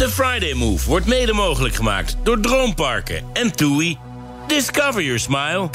[0.00, 3.98] De Friday Move wordt mede mogelijk gemaakt door Droomparken en TUI.
[4.46, 5.70] Discover your smile.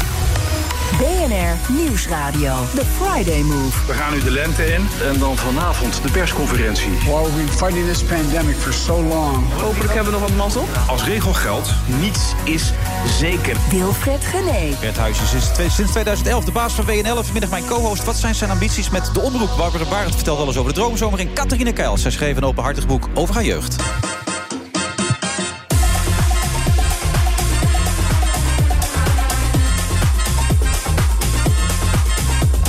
[0.97, 2.53] BNR Nieuwsradio.
[2.75, 3.85] The Friday Move.
[3.87, 6.89] We gaan nu de lente in en dan vanavond de persconferentie.
[6.89, 9.51] While we've been fighting this pandemic for so long.
[9.61, 10.65] Hopelijk hebben we nog wat mazzel.
[10.87, 12.71] Als regel geldt, niets is
[13.19, 13.57] zeker.
[13.69, 14.75] Wilfred Gené.
[14.79, 17.23] Bert Huisjes is sinds 2011 de baas van WNL.
[17.23, 18.03] Vanmiddag mijn co-host.
[18.03, 19.49] Wat zijn zijn ambities met de omroep?
[19.57, 21.19] Barbara Barend vertelt alles over de droomzomer.
[21.19, 21.97] En Catharine Keil.
[21.97, 23.75] Zij schreef een openhartig boek over haar jeugd.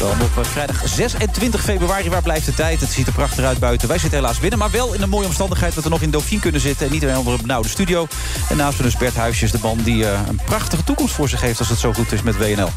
[0.06, 2.80] Op eh, vrijdag 26 februari, waar blijft de tijd?
[2.80, 3.88] Het ziet er prachtig uit buiten.
[3.88, 5.74] Wij zitten helaas binnen, maar wel in een mooie omstandigheid...
[5.74, 8.06] dat we nog in Dauphine kunnen zitten en niet in een andere benauwde studio.
[8.48, 11.58] En naast me dus Bert de man die eh, een prachtige toekomst voor zich heeft...
[11.58, 12.68] als het zo goed is met WNL.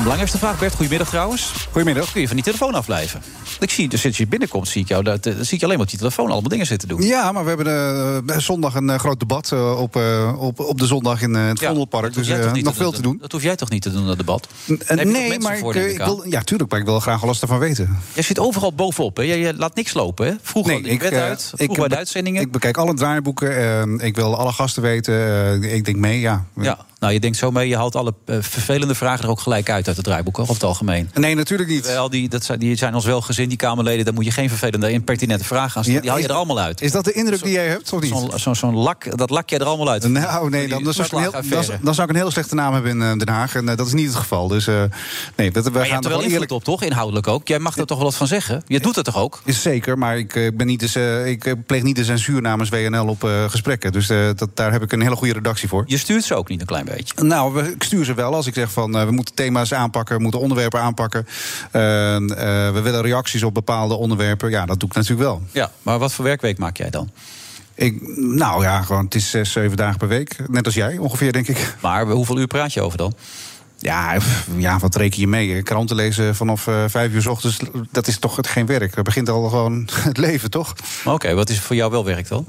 [0.00, 1.52] Mijn belangrijkste vraag, Bert, goedemiddag trouwens.
[1.70, 2.12] Goedemiddag.
[2.12, 3.22] Kun je van die telefoon afblijven?
[3.60, 5.76] Ik zie, dus sinds je binnenkomt, zie ik jou, dat, eh, zie ik je alleen
[5.76, 7.02] maar op die telefoon allemaal dingen zitten doen.
[7.02, 9.96] Ja, maar we hebben eh, zondag een eh, groot debat op,
[10.38, 12.14] op, op de zondag in het Ja, Vondelpark.
[12.14, 13.18] dat Dus nog te veel te doen.
[13.20, 14.48] Dat hoef jij toch niet te doen, dat debat?
[14.64, 17.58] Je nee, maar ik, ik ik wil, ja, tuurlijk, maar ik wil graag alles ervan
[17.58, 17.98] weten.
[18.12, 19.22] Jij zit overal bovenop, hè?
[19.22, 20.32] Jij, laat niks lopen, hè?
[20.42, 22.42] Vroeger Nee, ik, ik uit, vroeger bij de uitzendingen.
[22.42, 23.56] Ik bekijk alle draaiboeken.
[23.56, 25.62] eh, ik wil alle gasten weten.
[25.62, 26.44] ik denk mee, ja.
[26.60, 29.70] ja, nou, je denkt zo mee, je haalt alle eh, vervelende vragen er ook gelijk
[29.70, 31.10] uit uit het draaiboek, hoor, over het algemeen.
[31.14, 31.86] Nee, natuurlijk niet.
[31.86, 34.04] Wel, die, dat zijn, die zijn ons wel gezin, die Kamerleden.
[34.04, 36.00] Daar moet je geen vervelende, impertinente vragen aan stellen.
[36.00, 36.80] Die haal je er allemaal uit.
[36.80, 38.10] Is dat de indruk die jij hebt, of niet?
[38.10, 40.08] Zo'n zo, zo'n lak, dat lak je er allemaal uit.
[40.08, 42.54] Nou, nee, dan, dan, zou ik een heel, dan, dan zou ik een heel slechte
[42.54, 43.54] naam hebben in eh, Den Haag.
[43.54, 44.48] En eh, dat is niet het geval.
[44.48, 44.66] Dus
[45.36, 46.82] nee, dat, we maar je gaan hebt er wel invloed op, toch?
[46.82, 47.48] Inhoudelijk ook.
[47.48, 48.62] Jij mag er toch wel wat van zeggen?
[48.66, 49.40] Je doet het toch ook?
[49.44, 53.28] Is zeker, maar ik, ben niet eh, ik pleeg niet de censuur namens WNL op
[53.48, 53.92] gesprekken.
[53.92, 55.84] Dus dat, daar heb ik een hele goede redactie voor.
[55.86, 56.89] Je stuurt ze ook niet een klein beetje?
[57.16, 60.16] Nou, we, ik stuur ze wel als ik zeg van eh, we moeten thema's aanpakken,
[60.16, 61.26] we moeten onderwerpen aanpakken.
[61.70, 61.80] Eh,
[62.72, 64.50] we willen reacties op bepaalde onderwerpen.
[64.50, 65.42] Ja, dat doe ik natuurlijk wel.
[65.52, 67.10] Ja, maar wat voor werkweek maak jij dan?
[67.74, 70.36] Ik, nou ja, gewoon, het is zes, zeven dagen per week.
[70.48, 71.74] Net als jij ongeveer, denk ik.
[71.80, 73.14] Maar hoeveel uur praat je over dan?
[73.80, 74.16] Ja,
[74.56, 75.62] ja wat reken je mee?
[75.62, 77.58] Kranten lezen vanaf eh, vijf uur s ochtends,
[77.90, 78.94] dat is toch het geen werk.
[78.94, 80.74] Dat begint al gewoon het leven, toch?
[81.04, 82.46] Oké, wat is voor jou wel werk dan?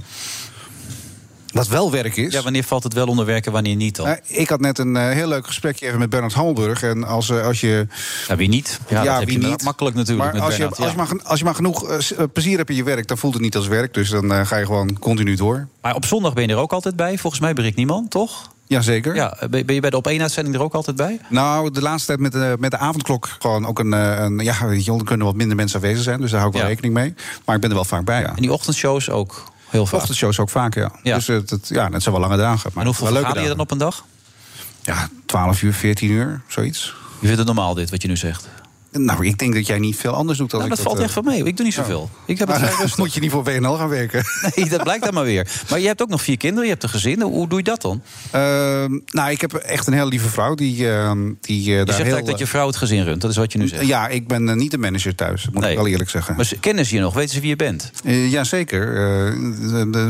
[1.52, 2.34] Wat wel werk is.
[2.34, 4.06] Ja, wanneer valt het wel onder werk en wanneer niet dan?
[4.06, 6.84] Nou, ik had net een eh, heel leuk gesprekje even met Bernard Hammelburg.
[6.84, 7.88] En als, eh, als je.
[8.28, 8.80] Ja, wie niet?
[8.88, 9.64] Ja, dat heb wie je niet.
[9.64, 12.24] makkelijk natuurlijk Maar met als je, Bernard, als, je maar, als je maar genoeg eh,
[12.34, 13.94] plezier hebt in je werk, dan voelt het niet als werk.
[13.94, 15.68] Dus dan ga je gewoon continu door.
[15.82, 17.18] Maar op zondag ben je er ook altijd bij.
[17.18, 18.50] Volgens mij bericht niemand, toch?
[18.68, 19.16] Jazeker.
[19.16, 21.20] Ja, ben je bij de op één uitzending er ook altijd bij?
[21.30, 24.40] Nou, de laatste tijd met de, met de avondklok gewoon ook een, een.
[24.40, 26.22] Ja, weet je, er kunnen wat minder mensen aanwezig zijn.
[26.22, 26.74] Dus daar hou ik wel Ja.
[26.74, 27.14] rekening mee.
[27.46, 28.22] Maar ik ben er wel vaak bij.
[28.22, 28.28] Ja.
[28.28, 30.00] En die ochtendshows ook heel vaak.
[30.00, 30.92] Ochtendshows ook vaak, ja.
[31.04, 31.16] Ja.
[31.16, 32.70] Dus het, het- ja, het zijn wel lange dagen.
[32.74, 33.58] Maar En hoeveel vergaderen je dagen.
[33.58, 34.06] dan op een dag?
[34.82, 36.94] Ja, 12 uur, 14 uur, zoiets.
[37.20, 38.48] Je vindt het normaal dit, wat je nu zegt?
[38.91, 41.03] Nou, ik denk dat jij niet veel anders doet dan Nou, ik dat valt eh,
[41.03, 41.44] echt van mee.
[41.44, 42.09] Ik doe niet zoveel.
[42.25, 44.24] Ik heb het moet je niet voor WNL gaan werken?
[44.56, 45.47] Nee, dat blijkt dan maar weer.
[45.69, 47.22] Maar je hebt ook nog vier kinderen, je hebt een gezin.
[47.22, 48.02] Hoe doe je dat dan?
[48.31, 51.78] Ehm, nou, ik heb echt een hele lieve vrouw die, ehm, die eh, Je daar
[51.78, 51.97] zegt heel...
[51.97, 53.22] eigenlijk dat je vrouw het gezin runt.
[53.22, 53.85] Dat is wat je nu zegt.
[53.88, 55.72] Ja, ik ben eh, niet de manager thuis, moet Nee.
[55.72, 56.35] ik wel eerlijk zeggen.
[56.35, 57.13] Maar ze- kennen ze je nog?
[57.13, 57.91] Weten ze wie je bent?
[58.03, 58.88] Eh, Jazeker.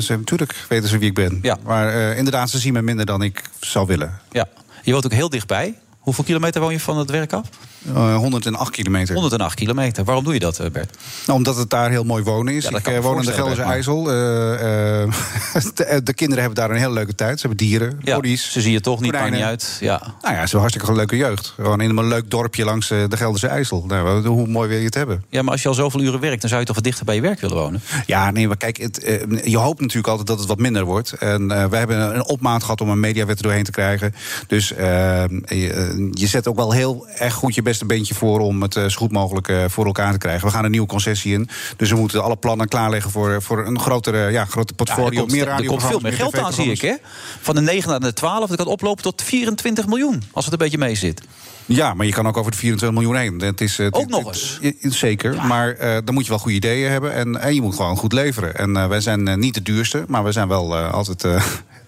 [0.09, 1.39] natuurlijk weten ze wie ik ben.
[1.41, 1.57] Ja.
[1.63, 4.19] Maar eh, inderdaad, ze zien me minder dan ik zou willen.
[4.31, 4.47] Ja.
[4.83, 5.77] Je woont ook heel dichtbij.
[5.99, 7.49] Hoeveel kilometer woon je van het werk af?
[7.87, 9.15] Eh, 108 kilometer.
[9.15, 10.03] 108 kilometer.
[10.03, 10.97] Waarom doe je dat, eh, Bert?
[11.25, 12.67] Nou, omdat het daar heel mooi wonen is.
[12.67, 14.11] Ja, ik eh, woon in de Gelderse IJssel.
[14.11, 15.09] Eh, eh,
[15.75, 17.39] de, de kinderen hebben daar een hele leuke tijd.
[17.39, 19.77] Ze hebben dieren, Ja, ze zien je toch niet, uit.
[19.79, 19.99] Ja.
[19.99, 21.53] Nou ja, ze hebben hartstikke een leuke jeugd.
[21.55, 23.83] Gewoon in een leuk dorpje langs eh, de Gelderse IJssel.
[23.87, 25.23] Nou, hoe mooi wil je het hebben?
[25.29, 26.41] ja, maar als je al zoveel uren werkt...
[26.41, 27.81] dan zou je toch wat dichter bij je werk willen wonen?
[28.05, 31.11] Ja, nee, maar kijk, het, eh, je hoopt natuurlijk altijd dat het wat minder wordt.
[31.11, 34.13] En eh, we hebben een opmaat gehad om een mediawet er doorheen te krijgen.
[34.47, 38.61] Dus eh, je, je zet ook wel heel erg goed je beste beentje voor om
[38.61, 40.47] het eh, zo goed mogelijk eh, voor elkaar te krijgen.
[40.47, 41.49] We gaan een nieuwe concessie in.
[41.77, 45.09] Dus we moeten alle plannen klaarleggen voor, voor een grotere, ja, grote Ja, portfolio.
[45.11, 46.95] er komt, meer er komt veel meer geld aan, zie ik, hè?
[47.41, 50.23] Van de 9 naar de 12, dat kan oplopen tot 24 miljoen.
[50.31, 51.21] Als het een beetje mee zit.
[51.65, 53.39] Ja, maar je kan ook over de 24 miljoen heen.
[53.41, 54.57] Het is, eh, het- Ook nog eens.
[54.61, 57.13] het- zeker, maar dan moet je wel goede ideeën hebben.
[57.13, 58.55] En, en je moet gewoon goed leveren.
[58.55, 61.25] En wij zijn niet de duurste, maar we zijn wel altijd...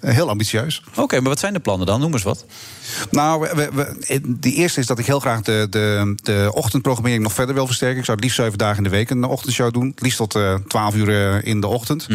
[0.06, 0.84] heel ambitieus.
[0.96, 2.00] Oké, maar wat zijn de plannen dan?
[2.00, 2.46] Noem eens wat.
[3.12, 7.24] Nou, we, we, we- de eerste is dat ik heel graag de, de, de ochtendprogrammering
[7.24, 7.98] nog verder wil versterken.
[7.98, 9.88] Ik zou het liefst zeven dagen in de week een ochtendshow doen.
[9.88, 12.08] Het liefst tot eh, twaalf uur eh, in de ochtend.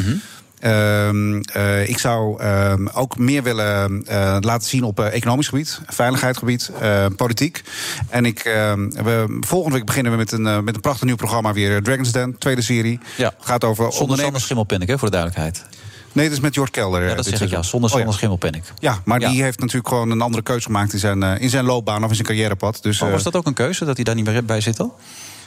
[0.59, 4.05] Ehm, eh, ik zou ehm, ook meer willen
[4.41, 6.71] laten zien op economisch gebied, veiligheidsgebied,
[7.17, 7.63] politiek.
[8.09, 11.53] En ik, ehm, we, volgende week beginnen we met een, met een prachtig nieuw programma
[11.53, 11.83] weer.
[11.83, 12.99] Dragon's Den, tweede serie.
[13.17, 13.33] Ja.
[13.41, 14.49] Gaat over Zonder Sander ondernemers.
[14.89, 15.65] Hè, voor de duidelijkheid.
[16.13, 17.01] Nee, dat is met Jort Kelder.
[17.03, 17.63] eh, Ja, dat dit zeg ik ja.
[17.63, 17.89] seizoen.
[17.89, 18.65] Zonder Oh, Schimmelpenninck.
[18.79, 21.65] Ja, maar die heeft natuurlijk gewoon een andere keuze gemaakt in zijn, eh, in zijn
[21.65, 22.79] loopbaan of in zijn carrièrepad.
[22.83, 24.77] Dus, Maar eh, was dat ook een keuze, dat hij daar niet meer bij zit
[24.77, 24.93] dan?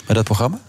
[0.05, 0.59] Bij dat programma?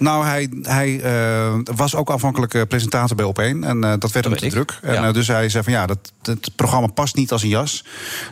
[0.00, 3.64] Nou, hij, hij eh, was ook afhankelijk eh, presentator bij Op1.
[3.64, 4.52] En eh, dat werd hem weet te ik.
[4.52, 4.78] druk.
[4.82, 5.12] En, Ja.
[5.12, 7.84] dus hij zei van ja, dat, het programma past niet als een jas.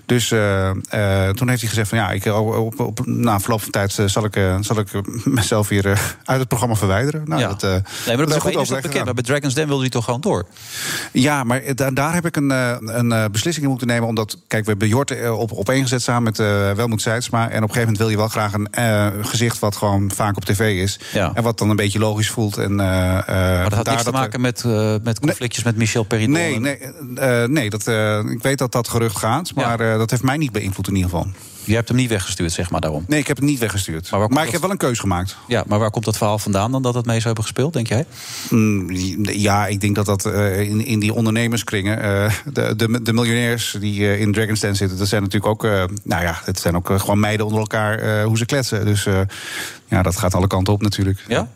[0.07, 3.93] Dus toen heeft hij gezegd van ja, ik, op, op, op, na verloop van tijd
[4.07, 4.89] zal ik, zal ik
[5.25, 5.87] mezelf weer
[6.25, 7.23] uit het programma verwijderen.
[7.27, 7.49] Nou, ja.
[7.49, 9.05] dat, nee, maar dat is is, goed is dat bekend.
[9.05, 10.47] Maar bij Dragon's Den wilde hij toch gewoon door?
[11.13, 12.51] Ja, maar da- daar heb ik een,
[12.99, 14.09] een beslissing in moeten nemen.
[14.09, 16.37] Omdat, kijk, we hebben Jort op, op één gezet samen met
[16.77, 17.41] Welmoed Seidsma.
[17.43, 20.45] En op een gegeven moment wil je wel graag een gezicht wat gewoon vaak op
[20.45, 20.99] tv is.
[21.13, 21.31] Ja.
[21.35, 22.57] En wat dan een beetje logisch voelt.
[22.57, 26.03] En, eh, eh, Maar dat had niks te maken met, eh, met conflictjes met Michel
[26.03, 26.35] Peridot.
[26.35, 26.79] Nee, nee,
[27.49, 27.87] nee dat,
[28.31, 29.55] ik weet dat dat gerucht gaat.
[29.55, 31.27] Maar dat heeft mij niet beïnvloed in ieder geval.
[31.69, 33.05] Je hebt hem niet weggestuurd, zeg maar, daarom.
[33.09, 34.11] Nee, ik heb het niet weggestuurd.
[34.11, 35.37] Maar ik dat- heb wel een keuze gemaakt.
[35.49, 37.87] Ja, maar waar komt dat verhaal vandaan dan dat het mee zou hebben gespeeld, denk
[37.89, 38.07] jij?
[38.51, 38.91] Mm,
[39.23, 42.03] ja, ik denk dat dat eh, in, in die ondernemerskringen...
[42.03, 44.99] eh, de, de, de miljonairs die eh, in Dragon's Den zitten...
[44.99, 45.63] dat zijn natuurlijk ook,
[46.05, 48.85] nou ja, het zijn ook gewoon meiden onder elkaar hoe ze kletsen.
[48.85, 49.07] Dus
[49.87, 51.25] ja, dat gaat alle kanten op natuurlijk.
[51.29, 51.49] Ja?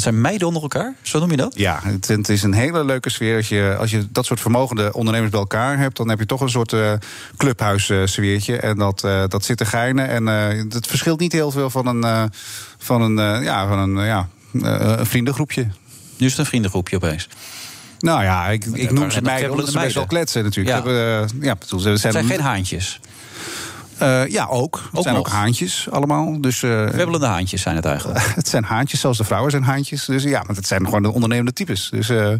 [0.00, 1.52] Het zijn meiden onder elkaar, zo noem je dat?
[1.56, 3.36] Ja, het, het is een hele leuke sfeer.
[3.36, 5.96] Als je, als je dat soort vermogende ondernemers bij elkaar hebt...
[5.96, 6.92] dan heb je toch een soort eh
[7.36, 8.56] clubhuis-sfeertje.
[8.56, 10.08] en dat, eh, dat zit te geinen.
[10.08, 12.24] En eh, het verschilt niet heel veel van een, eh,
[12.78, 14.28] van een, eh, ja, van een, eh, ja,
[14.62, 15.62] eh, een vriendengroepje.
[16.16, 17.28] Nu is het een vriendengroepje opeens.
[17.98, 20.06] Nou ja, ik, ik noem ze dat meiden keppelende omdat ze best wel meiden.
[20.06, 20.76] kletsen natuurlijk.
[20.76, 20.82] Ja.
[20.82, 23.00] Hebben, eh, ja, bedoel, ze Het zijn geen haantjes.
[24.00, 24.82] Eh, ja, ook.
[24.92, 25.26] Het zijn nog.
[25.26, 26.40] ook haantjes allemaal.
[26.40, 28.20] Dus, eh, Webbelende haantjes zijn het eigenlijk.
[28.34, 30.04] het zijn haantjes, zoals de vrouwen zijn haantjes.
[30.04, 31.88] Dus ja, maar het zijn gewoon de ondernemende types.
[31.90, 32.32] Dus eh,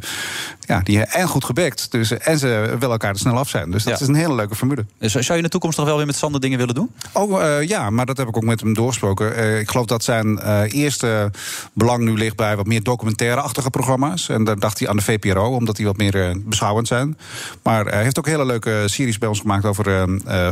[0.66, 1.90] ja, die en goed gebekt.
[1.90, 3.70] Dus, en ze willen elkaar er snel af zijn.
[3.70, 4.00] Dus dat Ja.
[4.00, 4.84] is een hele leuke formule.
[4.98, 6.90] Dus zou je in de toekomst nog wel weer met Sander dingen willen doen?
[7.12, 9.58] Oh ja, maar dat heb ik ook met hem doorgesproken.
[9.60, 11.30] Ik geloof dat zijn eerste
[11.72, 14.28] belang nu ligt bij wat meer documentaire-achtige programma's.
[14.28, 17.18] En daar dacht hij aan de VPRO, omdat die wat meer beschouwend zijn.
[17.62, 19.86] Maar hij heeft ook hele leuke series bij ons gemaakt over
[20.26, 20.42] eh,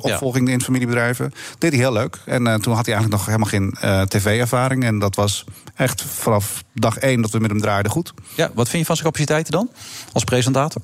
[0.00, 0.12] f- eh.
[0.12, 1.32] Opvolging in familiebedrijven.
[1.58, 2.18] Deed hij heel leuk.
[2.26, 4.84] En eh, toen had hij eigenlijk nog helemaal geen eh, tv-ervaring.
[4.84, 5.44] En dat was
[5.74, 8.12] echt vanaf dag één dat we met hem draaiden goed.
[8.34, 9.70] Ja, wat vind je van zijn capaciteiten dan?
[10.12, 10.82] Als presentator?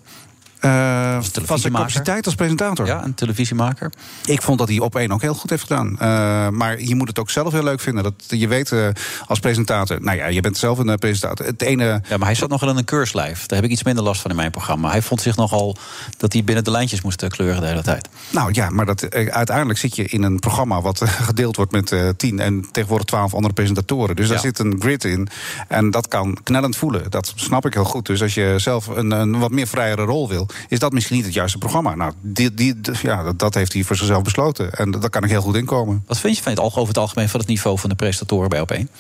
[0.61, 2.87] Eh, van zijn capaciteit als presentator.
[2.87, 3.93] Ja, een televisiemaker.
[4.25, 5.99] Ik vond dat hij op één ook heel goed heeft gedaan.
[5.99, 8.03] Eh, maar je moet het ook zelf heel leuk vinden.
[8.03, 8.89] Dat, je weet eh,
[9.27, 10.03] als presentator...
[10.03, 11.47] Nou ja, je bent zelf een presentator.
[11.47, 11.85] Het ene...
[12.09, 13.47] Ja, maar hij zat nog wel in een keurslijf.
[13.47, 14.91] Daar heb ik iets minder last van in mijn programma.
[14.91, 15.77] Hij vond zich nogal
[16.17, 18.09] dat hij binnen de lijntjes moest kleuren de hele tijd.
[18.31, 20.81] Nou ja, maar dat, uiteindelijk zit je in een programma...
[20.81, 24.17] wat gedeeld wordt met tien en tegenwoordig twaalf andere presentatoren.
[24.17, 24.43] Dus daar Ja.
[24.43, 25.29] zit een grid in.
[25.69, 27.11] En dat kan knellend voelen.
[27.11, 28.07] Dat snap ik heel goed.
[28.07, 30.48] Dus als je zelf een, een wat meer vrijere rol wil...
[30.69, 31.95] is dat misschien niet het juiste programma.
[31.95, 34.73] Nou, die, ja, dat, heeft hij voor zichzelf besloten.
[34.73, 36.05] En daar kan ik heel goed in komen.
[36.07, 38.61] Wat vind je van het, over het algemeen van het niveau van de presentatoren bij
[38.61, 38.91] Op1?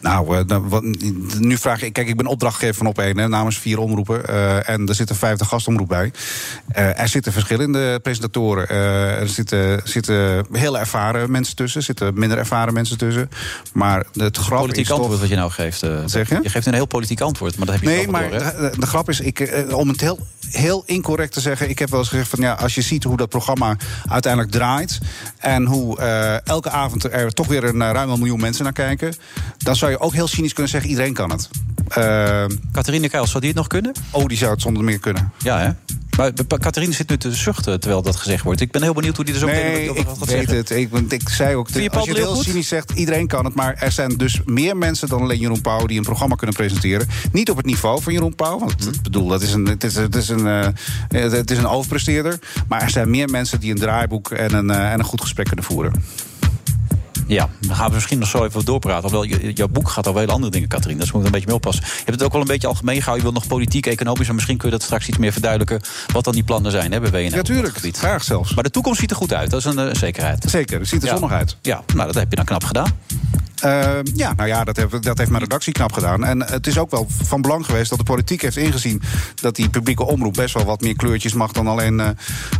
[0.00, 0.78] Nou, eh,
[1.38, 1.92] nu vraag ik...
[1.92, 4.26] Kijk, ik ben opdrachtgever van Op1 hè, namens vier omroepen.
[4.26, 6.12] eh, en er zitten vijftig gastomroep bij.
[6.68, 8.68] Eh, er zitten verschillende presentatoren.
[8.68, 11.80] Er zitten, zitten heel ervaren mensen tussen.
[11.80, 13.30] Er zitten minder ervaren mensen tussen.
[13.72, 15.20] Maar het grap Politiek is antwoord toch...
[15.20, 15.78] wat je nou geeft.
[16.06, 16.38] zeg je?
[16.42, 18.86] Je geeft een heel politiek antwoord, maar dat heb je Nee, maar door, de, de
[18.86, 20.18] grap is, ik, om het heel,
[20.50, 21.68] heel incorrect te zeggen...
[21.68, 23.76] ik heb wel eens gezegd van ja, als je ziet hoe dat programma
[24.08, 24.98] uiteindelijk draait...
[25.38, 25.98] en hoe
[26.44, 29.14] elke avond er toch weer een ruim een miljoen mensen naar kijken...
[29.58, 31.48] dan zou je ook heel cynisch kunnen zeggen, iedereen kan het.
[31.88, 33.92] Eh, Catharine Keils, zou die het nog kunnen?
[34.10, 35.32] oh, die zou het zonder meer kunnen.
[35.38, 35.70] Ja, hè?
[36.16, 38.60] Maar Catharine zit nu te zuchten terwijl dat gezegd wordt.
[38.60, 40.56] Ik ben heel benieuwd hoe die er zo meteen Nee, over ik gaat weet zeggen.
[40.56, 41.12] het.
[41.12, 42.44] Ik, zei ook, als je het heel goed?
[42.44, 43.54] cynisch zegt, iedereen kan het.
[43.54, 45.86] Maar er zijn dus meer mensen dan alleen Jeroen Pauw...
[45.86, 47.08] die een programma kunnen presenteren.
[47.32, 48.58] Niet op het niveau van Jeroen Pauw.
[48.58, 48.94] Want Mhm.
[48.94, 50.68] ik bedoel, dat is een, het, is, het, is een, eh,
[51.08, 52.38] het is een overpresteerder.
[52.68, 55.46] Maar er zijn meer mensen die een draaiboek en een, eh, en een goed gesprek
[55.46, 55.92] kunnen voeren.
[57.28, 59.02] Ja, dan gaan we misschien nog zo even doorpraten.
[59.02, 61.00] Hoewel, je- jouw boek gaat over hele andere dingen, Catharine.
[61.00, 61.84] Dus moet ik een beetje mee oppassen.
[61.84, 63.26] Je hebt het ook wel een beetje algemeen gehouden.
[63.26, 64.26] Je wil nog politiek, economisch.
[64.26, 65.80] Maar misschien kun je dat straks iets meer verduidelijken.
[66.12, 67.36] Wat dan die plannen zijn hè, bij WNL.
[67.36, 67.98] Natuurlijk, gebied.
[67.98, 68.54] graag zelfs.
[68.54, 69.50] Maar de toekomst ziet er goed uit.
[69.50, 70.44] Dat is een eh, zekerheid.
[70.48, 71.14] Zeker, het ziet er Ja.
[71.14, 71.56] zonnig uit.
[71.62, 72.92] Ja, nou, dat heb je dan knap gedaan.
[73.64, 76.24] Uh, ja, nou ja, dat heeft, dat heeft mijn redactie knap gedaan.
[76.24, 79.02] En het is ook wel van belang geweest dat de politiek heeft ingezien...
[79.34, 81.52] dat die publieke omroep best wel wat meer kleurtjes mag...
[81.52, 82.08] dan alleen uh,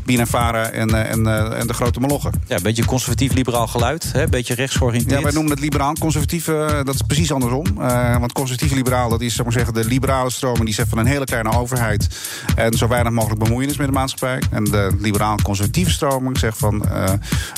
[0.04, 1.26] Bien en Vara en, uh, en,
[1.56, 2.32] en de grote molochen.
[2.46, 4.10] Ja, een beetje conservatief-liberaal geluid.
[4.12, 5.18] Een beetje rechtsgeoriënteerd.
[5.18, 5.92] Ja, wij noemen het liberaal.
[5.92, 6.44] Conservatief,
[6.84, 7.74] dat is precies andersom.
[8.18, 10.64] want conservatief-liberaal, dat is zeg maar zeggen, de liberale stroming...
[10.64, 12.08] die zegt van een hele kleine overheid...
[12.56, 14.42] en zo weinig mogelijk bemoeienis met de maatschappij.
[14.50, 16.84] En de liberaal-conservatieve stroming zegt van...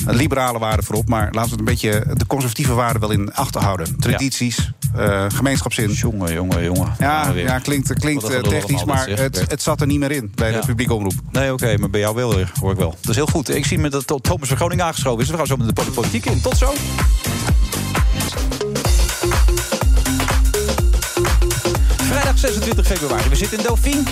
[0.07, 2.15] liberale waarden voorop, maar laten we het een beetje...
[2.15, 3.99] de conservatieve waarden wel in achterhouden.
[3.99, 5.25] Tradities, ja.
[5.25, 5.91] uh, gemeenschapszin.
[5.91, 6.95] Jongen, jongen, jongen.
[6.99, 10.51] Ja, ja klinkt, klinkt uh, technisch, maar het, het, zat er niet meer in bij
[10.51, 11.13] de publieke omroep.
[11.31, 12.95] Nee, oké, okay, maar bij jou wel, hoor ik wel.
[13.01, 13.55] Dat is heel goed.
[13.55, 15.29] Ik zie me dat Thomas van Groningen aangeschoven is.
[15.29, 16.41] We gaan zo met de politiek in.
[16.41, 16.73] Tot zo.
[22.41, 23.29] 26 februari.
[23.29, 24.03] We zitten in Dauphine.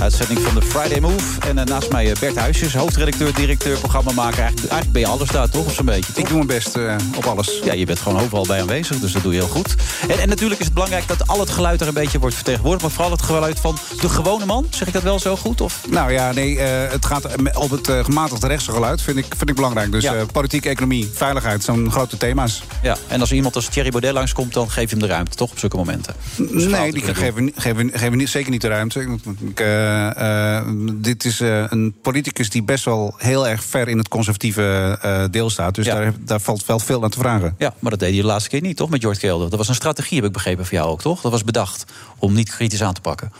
[0.00, 1.40] Uitzending van de Friday Move.
[1.40, 4.38] En uh, naast mij Bert Huisjes, hoofdredacteur, directeur, programmamaker.
[4.38, 5.66] Eigenlijk, eigenlijk ben je alles daar, toch?
[5.66, 6.12] Of zo'n beetje?
[6.12, 6.22] Toch?
[6.22, 7.60] Ik doe mijn best uh, op alles.
[7.64, 9.74] Ja, je bent gewoon overal bij aanwezig, dus dat doe je heel goed.
[10.08, 12.82] En, en, natuurlijk is het belangrijk dat al het geluid er een beetje wordt vertegenwoordigd.
[12.82, 14.66] Maar vooral het geluid van de gewone man.
[14.70, 15.60] Zeg ik dat wel zo goed?
[15.60, 15.80] Of?
[15.88, 19.54] Nou ja, nee, uh, het gaat op het gematigde rechtse geluid, vind ik, vind ik
[19.54, 19.92] belangrijk.
[19.92, 20.24] Dus ja.
[20.32, 22.62] politiek, economie, veiligheid, zo'n grote thema's.
[22.82, 25.50] Ja, en als iemand als Thierry Baudet langskomt, dan geef je hem de ruimte, toch?
[25.50, 26.14] Op zulke momenten.
[26.36, 29.00] Dus nee, die geven, geven, geven niet, zeker niet de ruimte.
[29.00, 33.98] Ik, uh, uh, dit is uh, een politicus die best wel heel erg ver in
[33.98, 35.74] het conservatieve deel staat.
[35.74, 35.94] Dus ja.
[35.94, 37.54] daar, daar valt wel veel aan te vragen.
[37.58, 39.50] Ja, maar dat deed hij de laatste keer niet, toch, met Jort Kelder?
[39.50, 41.20] Dat was een strategie, heb ik begrepen, voor jou ook, toch?
[41.20, 41.84] Dat was bedacht
[42.18, 43.32] om niet kritisch aan te pakken.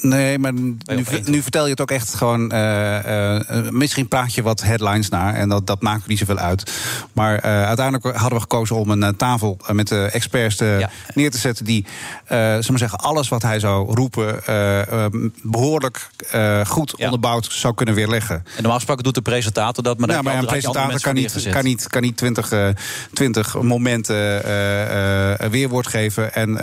[0.00, 0.76] Nee, maar nu,
[1.24, 2.52] nu, vertel je het ook echt gewoon.
[2.54, 6.72] Uh, uh, misschien praat je wat headlines naar en dat, dat maakt niet zoveel uit.
[7.12, 10.90] Maar uh, uiteindelijk hadden we gekozen om een tafel met de experts ja.
[11.14, 11.64] neer te zetten.
[11.64, 11.86] die,
[12.28, 14.40] maar zeggen, alles wat hij zou roepen.
[15.42, 16.10] behoorlijk
[16.66, 18.36] goed onderbouwd zou kunnen weerleggen.
[18.36, 19.98] En normaal gesproken doet de presentator dat.
[19.98, 22.52] Maar, ja, maar een presentator kan niet, kan, niet, kan niet 20,
[23.12, 24.42] 20 momenten
[25.50, 26.34] weerwoord geven.
[26.34, 26.54] En,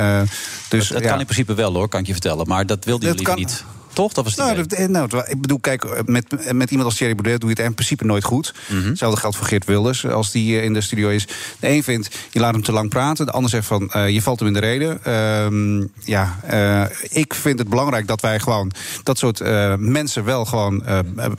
[0.69, 2.47] dus, dat, dat kan in principe wel hoor, kan ik je vertellen.
[2.47, 3.63] Maar dat wilde dat kan, niet.
[3.95, 4.13] Toch?
[4.13, 7.49] Dat was nou, dat, nou, ik bedoel, kijk, met, met iemand als Thierry Baudet doe
[7.49, 8.53] je het in principe nooit goed.
[8.67, 8.89] Mm -hmm.
[8.89, 11.27] Hetzelfde geldt voor Geert Wilders, als die in de studio is.
[11.59, 13.25] De een vindt, je laat hem te lang praten.
[13.25, 14.99] De ander zegt van, uh, je valt hem in de reden.
[15.07, 18.71] Uh, ja, uh, ik vind het belangrijk dat wij gewoon
[19.03, 19.39] dat soort
[19.79, 20.83] mensen wel gewoon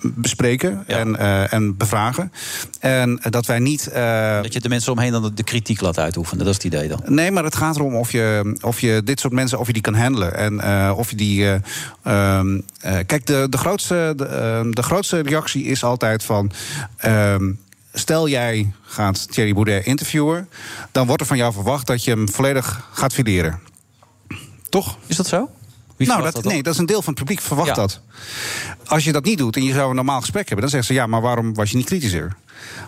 [0.02, 0.98] bespreken ja.
[0.98, 1.18] en,
[1.50, 2.32] en bevragen.
[2.80, 3.90] En dat wij niet...
[4.42, 7.02] dat je de mensen omheen dan de kritiek laat uitoefenen, dat is het idee dan?
[7.06, 9.82] Nee, maar het gaat erom of je, of je dit soort mensen, of je die
[9.82, 10.34] kan handelen.
[10.34, 11.46] En of je die...
[12.46, 14.24] Um, uh, kijk, de, de, grootste, de,
[14.64, 16.50] uh, de, grootste reactie is altijd van.
[17.04, 17.34] Uh,
[17.92, 20.48] stel jij gaat Thierry Baudet interviewen,
[20.92, 23.60] dan wordt er van jou verwacht dat je hem volledig gaat fileren.
[24.68, 24.98] Toch?
[25.06, 25.50] Is dat zo?
[25.96, 27.74] Nou, dat, dat nee, dat is een deel van het publiek verwacht ja.
[27.74, 28.00] dat.
[28.86, 31.00] Als je dat niet doet en je zou een normaal gesprek hebben, dan zeggen ze
[31.00, 32.36] ja, maar waarom was je niet kritischer?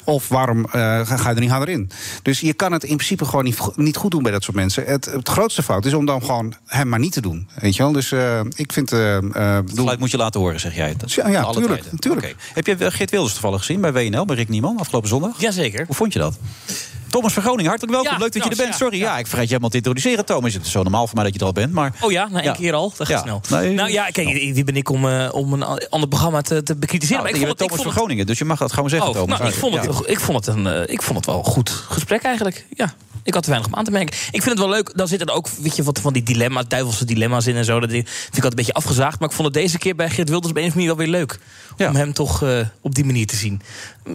[0.04, 0.70] Of waarom uh,
[1.06, 1.90] ga je er niet harder in?
[2.22, 4.84] Dus je kan het in principe gewoon niet, niet goed doen bij dat soort mensen.
[4.84, 7.48] Het, het, grootste fout is om dan gewoon hem maar niet te doen.
[7.60, 7.92] Weet je wel?
[7.92, 8.92] Dus uh, ik vind.
[8.92, 10.94] Uh, het geluid moet je laten horen, zeg jij.
[10.96, 11.84] Dat ja, ja tuurlijk.
[11.98, 12.26] tuurlijk.
[12.26, 12.37] Okay.
[12.54, 15.40] Heb je Geert Wilders toevallig gezien bij WNL, bij Rick Nieman, afgelopen zondag?
[15.40, 15.87] Jazeker.
[15.87, 16.38] Hoe vond je dat?
[17.10, 18.12] Thomas van Groningen, hartelijk welkom.
[18.12, 18.74] Ja, Leuk dat je er bent.
[18.74, 20.54] Sorry, ja, ik vergeet je helemaal te introduceren, Thomas.
[20.54, 21.72] Het is zo normaal voor mij dat je er al bent.
[21.72, 21.94] Maar...
[22.00, 22.92] Oh ja, nou één keer al.
[22.96, 23.40] Dat gaat snel.
[23.50, 26.76] Nee, nou ja, kijk, wie ben ik om, uh, om een ander programma te, te
[26.76, 27.22] bekritiseren?
[27.22, 29.14] Nou, maar ik vond het, Thomas van Groningen, dus je mag dat gewoon zeggen, oh,
[29.14, 29.38] Thomas.
[29.38, 31.70] Nou, ik, vond het, ik, vond het een, uh, ik vond het wel een goed
[31.70, 32.66] gesprek eigenlijk.
[32.76, 32.94] Ja.
[33.28, 34.14] Ik had te weinig om aan te merken.
[34.14, 34.92] Ik vind het wel leuk.
[34.94, 37.80] Dan zitten er ook weet je, wat van die dilemma's, duivelse dilemma's in en zo.
[37.80, 39.18] Dat vind ik altijd een beetje afgezaagd.
[39.18, 41.06] Maar ik vond het deze keer bij Geert Wilders op een of andere manier wel
[41.06, 41.38] weer leuk.
[41.78, 41.88] Ja.
[41.88, 43.61] Om hem toch uh, op die manier te zien.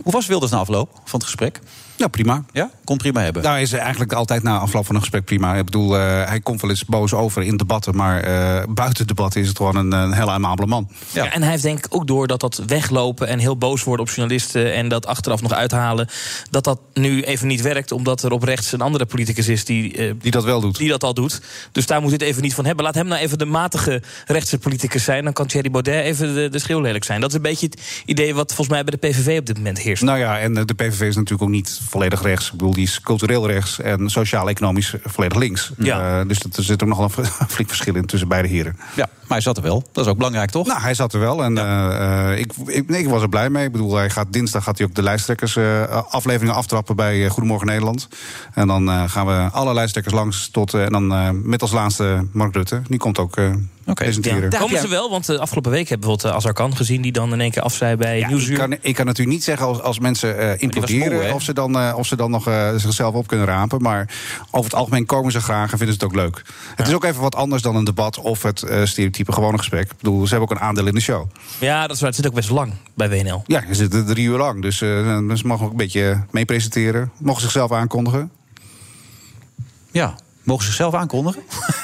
[0.04, 1.60] Hoe was Wilders na afloop van het gesprek?
[1.98, 2.44] Nou, prima.
[2.52, 2.70] Ja?
[2.84, 3.44] Kon prima hebben.
[3.44, 5.56] Nou, is eigenlijk altijd na afloop van een gesprek prima.
[5.56, 7.96] Ik bedoel, uh, hij komt wel eens boos over in debatten...
[7.96, 10.88] maar uh, buiten debatten is het gewoon een, een heel amabele man.
[11.12, 11.24] Ja.
[11.24, 11.32] ja.
[11.32, 13.28] en hij heeft denk ik ook door dat dat weglopen...
[13.28, 16.08] en heel boos worden op journalisten en dat achteraf nog uithalen...
[16.50, 19.66] dat dat nu even niet werkt, omdat er op rechts een andere politicus is...
[19.66, 20.78] die, uh, die dat wel doet.
[20.78, 21.42] Die dat al doet.
[21.72, 22.86] Dus daar moet het even niet van hebben.
[22.86, 25.24] Laat hem nou even de matige rechtse politicus zijn...
[25.24, 27.22] dan kan Thierry Baudet even de, de schreeuw lelijk zijn.
[27.22, 29.80] Dat is een beetje het idee wat volgens mij bij de PVV op dit moment
[29.80, 30.04] heerst.
[30.04, 32.46] Nou ja, en de PVV is natuurlijk ook niet volledig rechts.
[32.46, 35.72] Ik bedoel, die is cultureel rechts en sociaal-economisch volledig links.
[35.78, 36.20] Ja.
[36.20, 38.78] Uh, dus er zit ook nog een flink verschil in tussen beide heren.
[38.96, 39.84] Ja, hij zat er wel.
[39.92, 40.68] Dat is ook belangrijk, toch?
[40.68, 41.44] Nou, hij zat er wel.
[41.44, 42.32] En ja.
[42.32, 43.66] uh, ik, ik, nee, ik, was er blij mee.
[43.66, 47.68] Ik bedoel, hij gaat, dinsdag gaat hij ook de lijsttrekkers uh, afleveringen aftrappen bij Goedemorgen
[47.68, 48.08] Nederland.
[48.54, 50.74] En dan gaan we alle lijsttrekkers langs tot.
[50.74, 52.82] en dan met als laatste Mark Rutte.
[52.88, 53.38] Die komt ook
[53.86, 54.12] Okay.
[54.22, 57.02] Ja, daar komen ze wel, want de afgelopen week hebben we bijvoorbeeld Azarkan gezien...
[57.02, 58.52] die dan in één keer af zei bij ja, Nieuwsuur.
[58.52, 61.34] Ik kan, ik kan natuurlijk niet zeggen als, als mensen uh, imploderen...
[61.34, 63.82] of, ze dan, uh, of ze dan nog uh, zichzelf op kunnen rapen.
[63.82, 64.10] Maar
[64.52, 66.42] over het algemeen komen ze graag en vinden ze het ook leuk.
[66.76, 69.92] Het is ook even wat anders dan een debat of het stereotype gewone gesprek.
[69.92, 71.30] Ik bedoel, ze hebben ook een aandeel in de show.
[71.60, 72.10] Ja, dat is waar.
[72.10, 73.44] Het zit ook best lang bij WNL.
[73.46, 74.62] Ja, ze zitten drie uur lang.
[74.62, 77.12] Dus ze mogen ook een beetje mee presenteren.
[77.18, 78.32] Mogen zichzelf aankondigen.
[79.92, 81.42] Ja, mogen ze zichzelf aankondigen?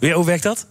[0.00, 0.66] Ja, hoe werkt dat?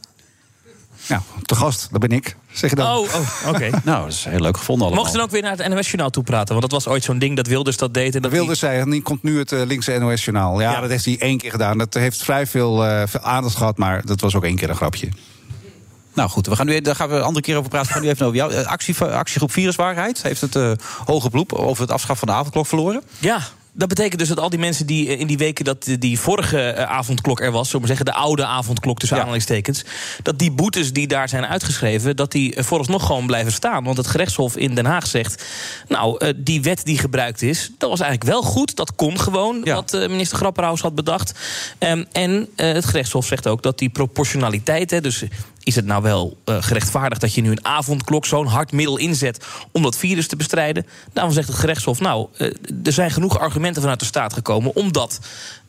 [1.08, 2.36] Ja, te gast, dat ben ik.
[2.52, 2.98] Zeg je dan.
[2.98, 3.70] Oh, oh oké.
[3.84, 5.04] nou, dat is heel leuk gevonden allemaal.
[5.04, 6.48] Mochten ze dan ook weer naar het NOS-journaal toe praten?
[6.56, 8.16] Want dat was ooit zo'n ding dat Wilders dat deed.
[8.16, 10.62] En dat Wilders zei, en die komt nu het eh, linkse NOS-journaal.
[10.62, 10.80] Ja, Ja.
[10.82, 11.78] dat heeft hij één keer gedaan.
[11.78, 14.76] Dat heeft vrij veel, eh, veel aandacht gehad, maar dat was ook één keer een
[14.76, 15.10] grapje.
[16.16, 17.88] Nou goed, we gaan nu, daar gaan we een andere keer over praten.
[17.88, 18.54] We gaan nu even over jou.
[18.54, 20.72] Eh, Actie, actiegroep Viruswaarheid heeft het eh,
[21.06, 23.02] hoge beroep over het afschaffen van de avondklok verloren.
[23.20, 23.40] Ja,
[23.78, 26.86] dat betekent dus dat al die mensen die eh, in die weken dat die- vorige
[26.88, 29.24] avondklok er was, zullen we zeggen, de oude avondklok tussen Ja.
[29.24, 29.84] aanhalingstekens,
[30.24, 33.84] dat die boetes die daar zijn uitgeschreven, dat die vooralsnog gewoon blijven staan.
[33.84, 35.44] Want het gerechtshof in Den Haag zegt,
[35.88, 39.76] nou, die wet die gebruikt is, dat was eigenlijk wel goed, dat kon gewoon, Ja.
[39.76, 41.34] wat minister Grapperhaus had bedacht.
[41.78, 45.24] Ehm, en het gerechtshof zegt ook dat die proportionaliteit, hè, dus
[45.66, 49.46] is het nou wel eh, gerechtvaardigd dat je nu een avondklok zo'n hard middel inzet
[49.72, 50.86] om dat virus te bestrijden?
[51.14, 52.48] Daarom zegt het gerechtshof, nou, eh,
[52.84, 55.20] er zijn genoeg argumenten vanuit de staat gekomen om dat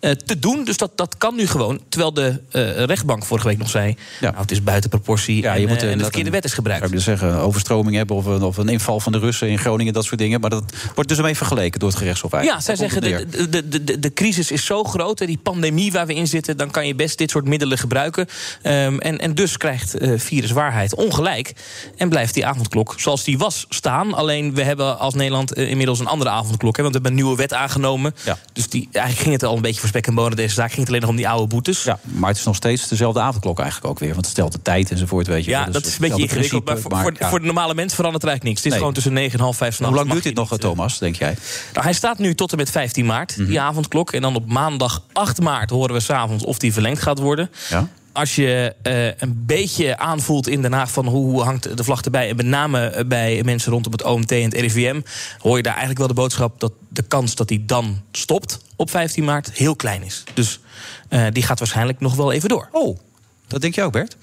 [0.00, 0.64] eh, te doen.
[0.64, 1.80] Dus dat, dat kan nu gewoon.
[1.88, 2.40] Terwijl de
[2.84, 4.30] rechtbank vorige week nog zei, Ja.
[4.30, 6.82] nou, het is buiten proportie Ja, en, je moet en de verkeerde wet is gebruikt.
[6.82, 9.92] Zou je zeggen, overstroming hebben of een, of een inval van de Russen in Groningen,
[9.92, 10.40] dat soort dingen.
[10.40, 12.64] Maar dat wordt dus ermee vergeleken door het gerechtshof Ja, eigenlijk.
[12.64, 15.92] zij Daar komt zeggen, de, de, de, de, de crisis is zo groot, die pandemie
[15.92, 16.56] waar we in zitten...
[16.56, 18.26] dan kan je best dit soort middelen gebruiken.
[18.62, 21.52] Ehm, en, en dus krijgt eh viruswaarheid ongelijk.
[21.97, 24.14] En blijft die avondklok zoals die was staan.
[24.14, 26.76] Alleen we hebben als Nederland eh, inmiddels een andere avondklok.
[26.76, 28.14] Hè, want we hebben een nieuwe wet aangenomen.
[28.25, 28.38] Ja.
[28.52, 30.69] Dus die, eigenlijk ging het al een beetje voor spek en bonen deze zaak.
[30.69, 31.83] Ging het alleen nog om die oude boetes.
[31.85, 34.12] Ja, maar het is nog steeds dezelfde avondklok eigenlijk ook weer.
[34.12, 35.50] Want het stelt de tijd enzovoort, weet je.
[35.50, 35.64] Ja.
[35.64, 36.64] Dus dat is een beetje ingewikkeld.
[36.64, 37.28] Maar voor, voor, ja.
[37.28, 38.57] voor de normale mens verandert er eigenlijk niks.
[38.57, 38.78] Het is Nee.
[38.78, 41.37] gewoon tussen 9 en half 5 Hoe lang duurt dit nog, Thomas, denk jij?
[41.73, 43.49] Nou, hij staat nu tot en met 15 maart, Mhm.
[43.49, 44.12] die avondklok.
[44.12, 47.50] En dan op maandag 8 maart horen we s'avonds of die verlengd gaat worden.
[47.69, 47.88] Ja?
[48.16, 52.28] Als je eh, een beetje aanvoelt in Den Haag van hoe hangt de vlag erbij...
[52.28, 55.00] en met name eh, bij mensen rondom het OMT en het RIVM...
[55.38, 58.90] hoor je daar eigenlijk wel de boodschap dat de kans dat die dan stopt op
[58.90, 60.25] 15 maart heel klein is.
[60.35, 60.61] Dus
[61.08, 62.68] eh, die gaat waarschijnlijk nog wel even door.
[62.73, 62.99] Oh,
[63.46, 64.16] dat denk jij ook, Bert?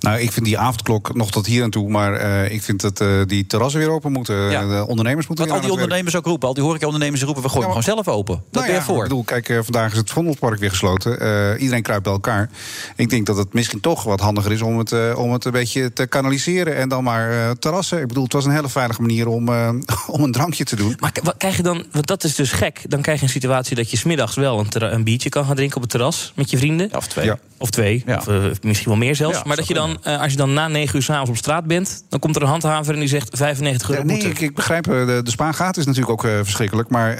[0.00, 1.88] Nou, ik vind die avondklok nog tot hier aan toe.
[1.90, 4.36] Maar eh, ik vind dat eh, die terrassen weer open moeten.
[4.50, 4.66] Ja.
[4.66, 5.82] De ondernemers moeten Wat al die het werk.
[5.82, 7.42] ondernemers ook roepen, al die horeca-ondernemers roepen...
[7.42, 8.34] we gooien Ja, hem gewoon zelf open.
[8.34, 8.96] Dat Nou ben je ja, voor.
[8.96, 11.20] Ik bedoel, kijk, eh, vandaag is het Vondelpark weer gesloten.
[11.20, 12.50] Eh, iedereen kruipt bij elkaar.
[12.96, 15.52] Ik denk dat het misschien toch wat handiger is om het, eh, om het een
[15.52, 16.76] beetje te kanaliseren.
[16.76, 18.00] En dan maar eh, terrassen.
[18.00, 19.68] Ik bedoel, het was een hele veilige manier om, eh,
[20.14, 20.96] om een drankje te doen.
[20.98, 22.80] Maar wat krijg je dan, want dat is dus gek...
[22.88, 25.76] dan krijg je een situatie dat je smiddags wel een, een biertje kan gaan drinken
[25.76, 26.32] op het terras...
[26.34, 26.88] met je vrienden.
[26.90, 27.24] Ja, of twee.
[27.24, 27.38] Ja.
[27.64, 28.16] Of twee, Ja.
[28.16, 29.36] of eh, misschien wel meer zelfs.
[29.36, 31.64] Ja, maar dat je dan, eh, als je dan na negen uur s'avonds op straat
[31.64, 32.04] bent...
[32.08, 34.86] dan komt er een handhaver en die zegt 95 euro Ja, nee, ik, ik begrijp,
[34.86, 36.88] eh, de, de spaargaat is natuurlijk ook verschrikkelijk.
[36.88, 37.16] Maar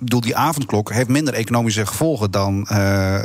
[0.00, 2.68] bedoel, die avondklok heeft minder economische gevolgen dan,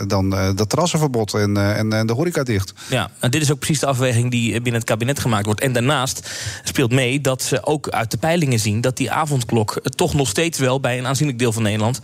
[0.07, 2.73] dan dat terrassenverbod en, en, en de horeca dicht.
[2.89, 5.61] Ja, en dit is ook precies de afweging die binnen het kabinet gemaakt wordt.
[5.61, 6.29] En daarnaast
[6.63, 8.81] speelt mee dat ze ook uit de peilingen zien...
[8.81, 12.01] dat die avondklok toch nog steeds wel bij een aanzienlijk deel van Nederland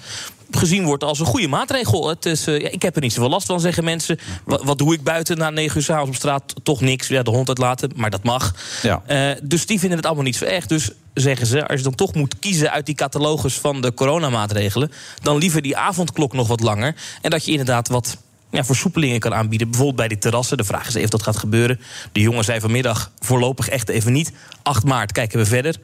[0.51, 2.07] gezien wordt als een goede maatregel.
[2.07, 4.19] Het is, eh, ik heb er niet zoveel last van, zeggen mensen.
[4.45, 6.53] Wat, wat doe ik buiten na negen uur s'avonds op straat?
[6.63, 8.55] Toch niks, ja, de hond uitlaten, maar dat mag.
[8.81, 9.01] Ja.
[9.05, 10.65] Eh, dus die vinden het allemaal niet zo erg.
[10.65, 14.91] Dus zeggen ze, als je dan toch moet kiezen uit die catalogus van de coronamaatregelen...
[15.21, 16.95] dan liever die avondklok nog wat langer.
[17.21, 18.17] En dat je inderdaad wat
[18.51, 19.67] ja, versoepelingen kan aanbieden.
[19.67, 20.57] Bijvoorbeeld bij die terrassen.
[20.57, 21.79] De vraag is even of dat gaat gebeuren.
[22.11, 24.31] De jongen zei vanmiddag voorlopig echt even niet.
[24.63, 25.75] 8 maart kijken we verder.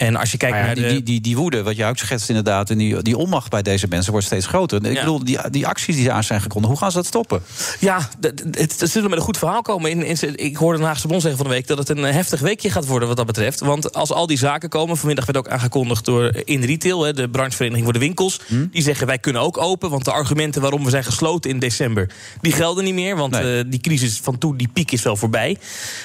[0.00, 0.90] En als je kijkt ja, naar die, de...
[0.90, 2.70] die, die, die woede, wat je ook schetst inderdaad...
[2.70, 4.84] en die, die onmacht bij deze mensen wordt steeds groter.
[4.84, 4.98] Ik Ja.
[5.00, 6.72] bedoel, die, die acties die aan zijn gekondigd...
[6.72, 7.42] hoe gaan ze dat stoppen?
[7.80, 8.08] Ja,
[8.50, 9.90] het, zullen met een goed verhaal komen.
[9.90, 11.66] In, in, ik hoorde de Haagse Bond zeggen van de week...
[11.66, 13.60] dat het een eh, heftig weekje gaat worden wat dat betreft.
[13.60, 14.96] Want als al die zaken komen...
[14.96, 17.02] vanmiddag werd ook aangekondigd door In Retail...
[17.02, 18.40] Hè, de branchevereniging voor de winkels...
[18.46, 18.66] Hm?
[18.70, 19.90] die zeggen wij kunnen ook open...
[19.90, 22.10] want de argumenten waarom we zijn gesloten in december...
[22.40, 23.58] die gelden niet meer, want Nee.
[23.58, 24.56] eh, die crisis van toen...
[24.56, 25.58] die piek is wel voorbij.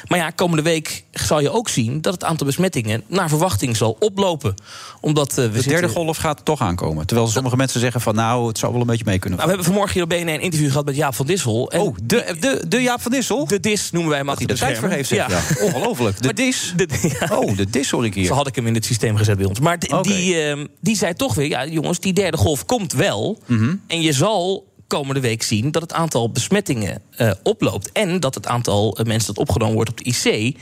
[0.08, 2.02] Maar ja, komende week zal je ook zien...
[2.02, 4.54] dat het aantal besmettingen naar verwachting zal oplopen.
[5.02, 7.06] Omdat eh, we De derde zitten- golf gaat toch aankomen.
[7.08, 9.56] Terwijl sommige mensen zeggen van nou, het zou wel een beetje mee kunnen Nou, we
[9.56, 11.72] hebben vanmorgen hier op BNN een interview gehad met Jaap van Dissel.
[11.72, 13.46] En Oh, de, de, de Jaap van Dissel?
[13.48, 15.28] de dis noemen wij hem achter er de tijd voor heeft, ja.
[15.62, 16.22] Ongelooflijk.
[16.22, 16.74] De dis.
[16.76, 17.38] de- ja.
[17.38, 18.26] Oh, de dis hoor ik hier.
[18.26, 19.60] Zo had ik hem in het systeem gezet bij ons.
[19.60, 21.48] Maar die, ehm, die zei toch weer...
[21.48, 23.40] ja, jongens, die derde golf komt wel.
[23.46, 23.76] Mhm.
[23.88, 27.92] En je zal komende week zien dat het aantal besmettingen eh, oploopt.
[27.92, 30.58] En dat het aantal eh, mensen dat opgenomen wordt op de IC...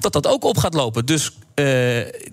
[0.00, 1.06] dat dat ook op gaat lopen.
[1.06, 1.64] Dus eh,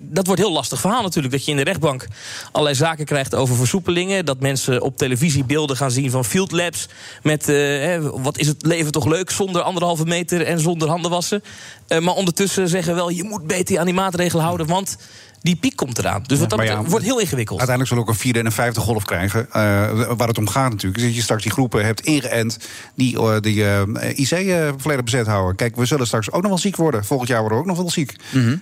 [0.00, 1.34] dat wordt een heel lastig verhaal natuurlijk.
[1.34, 2.06] Dat je in de rechtbank
[2.52, 4.24] allerlei zaken krijgt over versoepelingen.
[4.24, 6.88] Dat mensen op televisie beelden gaan zien van field labs.
[7.22, 11.42] Met hè, wat is het leven toch leuk zonder anderhalve meter en zonder handen wassen.
[11.88, 14.66] Maar ondertussen zeggen we wel, je moet beter aan die maatregelen houden.
[14.66, 14.96] Want
[15.40, 16.22] die piek komt eraan.
[16.26, 17.58] Dus wat dat betreft wordt heel ingewikkeld.
[17.58, 19.46] Uiteindelijk zullen we ook een vierde en een vijfde golf krijgen.
[19.52, 19.62] Eh,
[20.16, 20.96] waar het om gaat natuurlijk.
[21.00, 22.58] Is dat je straks die groepen hebt ingeënt
[22.94, 25.56] die eh, die eh, IC volledig bezet houden.
[25.56, 27.04] Kijk, we zullen straks ook nog wel ziek worden.
[27.04, 28.16] Volgend jaar worden we ook nog wel ziek.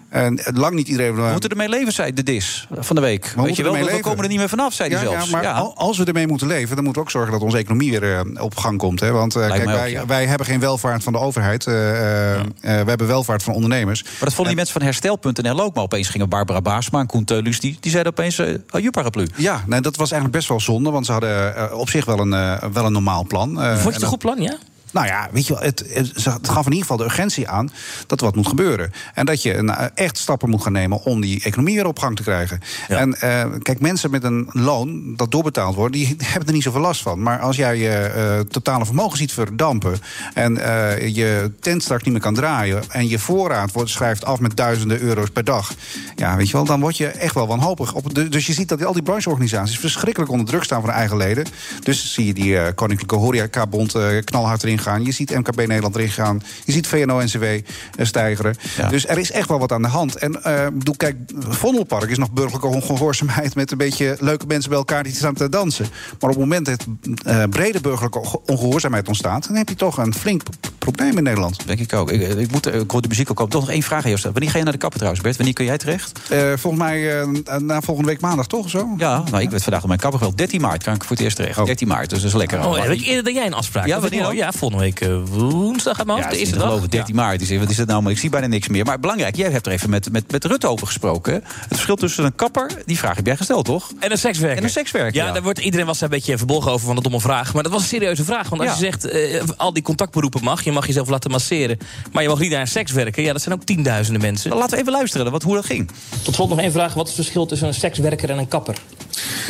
[0.08, 1.14] En eh, lang niet iedereen...
[1.14, 3.32] We moeten ermee leven, zei de DIS van de week.
[3.36, 4.00] Weet je wel, we leven.
[4.00, 5.24] komen er niet meer vanaf, zei hij Ja, zelfs.
[5.24, 5.52] ja, maar Ja.
[5.74, 8.56] als we ermee moeten leven, dan moeten we ook zorgen dat onze economie weer op
[8.56, 9.00] gang komt.
[9.00, 9.10] Hè?
[9.10, 11.64] Want kijk, ook, wij, hebben geen welvaart van de overheid.
[11.64, 14.02] we hebben welvaart van ondernemers.
[14.02, 15.74] Maar dat vonden die mensen van herstel.nl ook.
[15.74, 17.60] Maar opeens gingen Barbara Baasma en Koen Teulus...
[17.60, 18.46] die, die zeiden opeens, uh,
[18.82, 19.26] je paraplu.
[19.36, 20.90] Ja, nee, dat was eigenlijk best wel zonde.
[20.90, 23.62] Want ze hadden eh, op zich wel een, eh, wel een normaal plan.
[23.62, 24.56] Eh, Vond je het een goed plan, ja?
[24.92, 27.70] Nou ja, weet je wel, het, het, gaf in ieder geval de urgentie aan
[28.06, 28.92] dat er wat moet gebeuren.
[29.14, 32.16] En dat je eh, echt stappen moet gaan nemen om die economie weer op gang
[32.16, 32.60] te krijgen.
[32.88, 36.80] En eh, kijk, mensen met een loon dat doorbetaald wordt, die hebben er niet zoveel
[36.80, 37.22] last van.
[37.22, 39.98] Maar als jij je eh, totale vermogen ziet verdampen
[40.34, 44.40] en eh, je tent straks niet meer kan draaien en je voorraad wordt, schrijft af
[44.40, 45.72] met duizenden euro's per dag,
[46.16, 47.94] ja, weet je wel, dan word je echt wel wanhopig.
[47.94, 50.98] Op, de- dus je ziet dat al die brancheorganisaties verschrikkelijk onder druk staan van hun
[50.98, 51.46] eigen leden.
[51.82, 55.04] Dus zie je die Koninklijke Horeca-bond knalhard erin gaan.
[55.04, 56.42] Je ziet MKB Nederland erin gaan.
[56.64, 57.60] Je ziet VNO-NCW eh,
[57.96, 58.56] stijgeren.
[58.76, 58.88] Ja.
[58.88, 60.16] Dus er is echt wel wat aan de hand.
[60.16, 61.16] En eh, bedoel, kijk,
[61.48, 63.54] Vondelpark is nog burgerlijke ongehoorzaamheid...
[63.54, 65.86] met een beetje leuke mensen bij elkaar die staan te dansen.
[66.20, 66.86] Maar op het moment dat
[67.24, 69.46] eh, brede burgerlijke onge- ongehoorzaamheid ontstaat...
[69.46, 70.42] dan heb je toch een flink
[70.78, 71.66] probleem in Nederland.
[71.66, 72.10] Denk ik ook.
[72.10, 73.50] Ik, ik, moet, ik hoor de muziek ook op.
[73.50, 74.32] Toch nog één vraag aan jou stellen.
[74.32, 75.36] Wanneer ga je naar de kapper trouwens, Bert?
[75.36, 76.18] Wanneer kun jij terecht?
[76.28, 78.70] Eh, volgens mij eh, na volgende week maandag, toch?
[78.70, 78.94] Zo?
[78.96, 80.34] Ja, nou, ik werd vandaag op mijn kapper wel.
[80.34, 81.64] 13 maart kan ik voor het eerst terecht.
[81.66, 82.66] 13 maart, dus dat is lekker.
[82.66, 83.86] Oh, heb ik eerder dan jij een afspraak?
[83.86, 84.34] Ja, wanneer.
[84.34, 86.64] Ja, volgende week eh, woensdag uit mijn Ja, de is eerste dag.
[86.66, 87.38] geloven, 13 maart.
[87.38, 88.02] Dus wat is dat nou?
[88.02, 88.84] Maar ik zie bijna niks meer.
[88.84, 91.32] Maar belangrijk, jij hebt er even met, met, met Rutte over gesproken.
[91.34, 93.90] Het verschil tussen een kapper, die vraag heb jij gesteld, toch?
[93.98, 94.58] En een sekswerker.
[94.58, 95.32] En een sekswerker, Ja, ja.
[95.32, 97.54] daar wordt iedereen was daar een beetje verbolgen over van een domme vraag.
[97.54, 98.48] Maar dat was een serieuze vraag.
[98.48, 98.76] Want als Ja.
[98.76, 101.78] je zegt, eh, al die contactberoepen mag, je mag jezelf laten masseren.
[102.12, 103.22] Maar je mag niet naar een seks werken.
[103.22, 104.50] Ja, dat zijn ook tienduizenden mensen.
[104.50, 105.90] Dan laten we even luisteren wat, hoe dat ging.
[106.22, 106.94] Tot slot nog één vraag.
[106.94, 108.76] Wat is het verschil tussen een sekswerker en een kapper?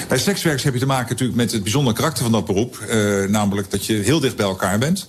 [0.09, 2.79] Bij sekswerkers heb je te maken natuurlijk met het bijzondere karakter van dat beroep.
[2.79, 5.09] Eh, namelijk dat je heel dicht bij elkaar bent.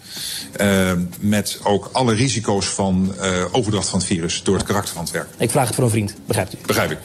[0.51, 5.03] Eh, met ook alle risico's van eh, overdracht van het virus door het karakter van
[5.03, 5.27] het werk.
[5.37, 6.57] Ik vraag het voor een vriend, begrijpt u?
[6.65, 6.99] Begrijp ik.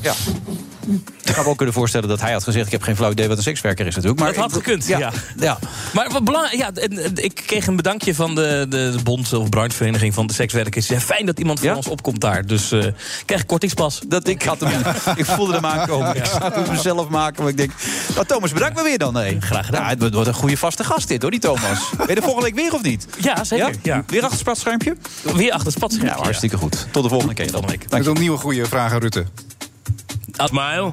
[0.00, 0.14] Ja.
[1.24, 2.66] Ik kan me ook kunnen voorstellen dat hij had gezegd...
[2.66, 4.22] ik heb geen flauw idee wat een sekswerker is natuurlijk.
[4.22, 5.12] Maar dat had gekund, ja.
[5.38, 5.58] ja.
[5.94, 6.70] Maar wat belangrijk, ja,
[7.14, 10.86] ik kreeg een bedankje van de, de bond of branchevereniging van de sekswerkers.
[10.86, 11.76] Ja, fijn dat iemand voor Ja?
[11.76, 12.46] ons opkomt daar.
[12.46, 12.84] Dus eh
[13.26, 14.00] krijg ik kortingspas.
[14.06, 14.82] Dat ik had hem,
[15.16, 16.16] ik voelde hem aankomen.
[16.16, 17.42] Ik zou het mezelf maken.
[17.42, 17.72] Maar ik denk,
[18.14, 19.12] nou, Thomas, bedankt me weer dan.
[19.12, 19.40] Nee.
[19.40, 19.82] Graag gedaan.
[19.82, 21.90] Ja, het wordt een goede vaste gast dit, hoor, die Thomas.
[21.96, 23.06] Ben je er volgende week weer of niet?
[23.20, 23.74] Ja, zeker.
[23.82, 24.04] Ja?
[24.06, 24.96] Weer achter het spatschuimpje?
[25.34, 26.06] Weer achter het spatscherm.
[26.06, 26.86] Ja, hartstikke goed.
[26.90, 27.50] Tot de volgende keer.
[27.50, 28.10] Dank Met je.
[28.10, 29.24] een nieuwe goede vraag aan Rutte.
[30.48, 30.92] Smile.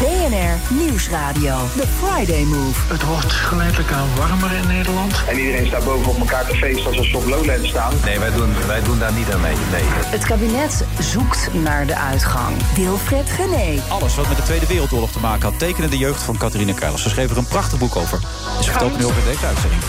[0.00, 1.56] BNR Nieuwsradio.
[1.76, 2.92] The Friday Move.
[2.92, 5.24] Het wordt geleidelijk aan warmer in Nederland.
[5.28, 7.92] En iedereen staat boven op elkaar te feesten alsof ze op Lowland staan.
[8.04, 9.54] Nee, wij doen, wij doen daar niet aan mee.
[9.70, 9.82] Nee.
[9.86, 12.56] Het kabinet zoekt naar de uitgang.
[12.74, 13.82] Wilfred Gené.
[13.88, 15.58] Alles wat met de Tweede Wereldoorlog te maken had...
[15.58, 17.02] tekende de jeugd van Catharina Kuilers.
[17.02, 18.18] Ze schreef er een prachtig boek over.
[18.58, 19.82] En ze vertelt nu over in deze uitzending.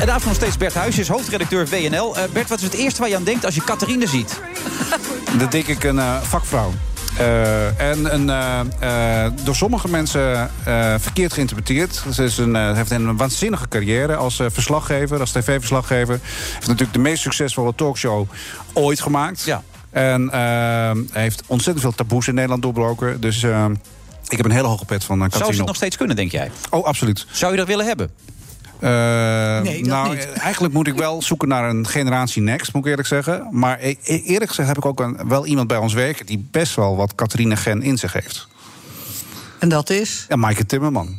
[0.00, 2.16] En daarvoor nog steeds Bert Huisjes, hoofdredacteur WNL.
[2.16, 4.40] Eh, Bert, wat is het eerste waar je aan denkt als je Catharine ziet?
[5.38, 6.72] Dat denk ik een eh, vakvrouw.
[7.18, 10.50] Eh, en een, door sommige mensen
[10.98, 12.02] verkeerd geïnterpreteerd.
[12.12, 16.20] Ze is een, heeft een waanzinnige carrière als verslaggever, als tv-verslaggever.
[16.22, 18.26] Heeft natuurlijk de meest succesvolle talkshow
[18.72, 19.42] ooit gemaakt.
[19.44, 19.62] Ja.
[19.90, 20.30] En
[21.12, 23.20] heeft ontzettend veel taboes in Nederland doorbroken.
[23.20, 23.44] Dus
[24.28, 26.30] ik heb een hele hoge pet van uh, Zou ze het nog steeds kunnen, denk
[26.30, 26.50] jij?
[26.70, 27.26] Oh, absoluut.
[27.30, 28.10] Zou je dat willen hebben?
[28.80, 30.28] Eh, Nee, nou, niet.
[30.28, 33.46] eh, eigenlijk moet ik wel zoeken naar een generatie next, moet ik eerlijk zeggen.
[33.50, 36.26] Maar e- e- eerlijk gezegd heb ik ook een, wel iemand bij ons werken...
[36.26, 38.48] die best wel wat Catharine Gen in zich heeft.
[39.58, 40.24] En dat is?
[40.28, 41.18] Ja, Maaike Timmerman.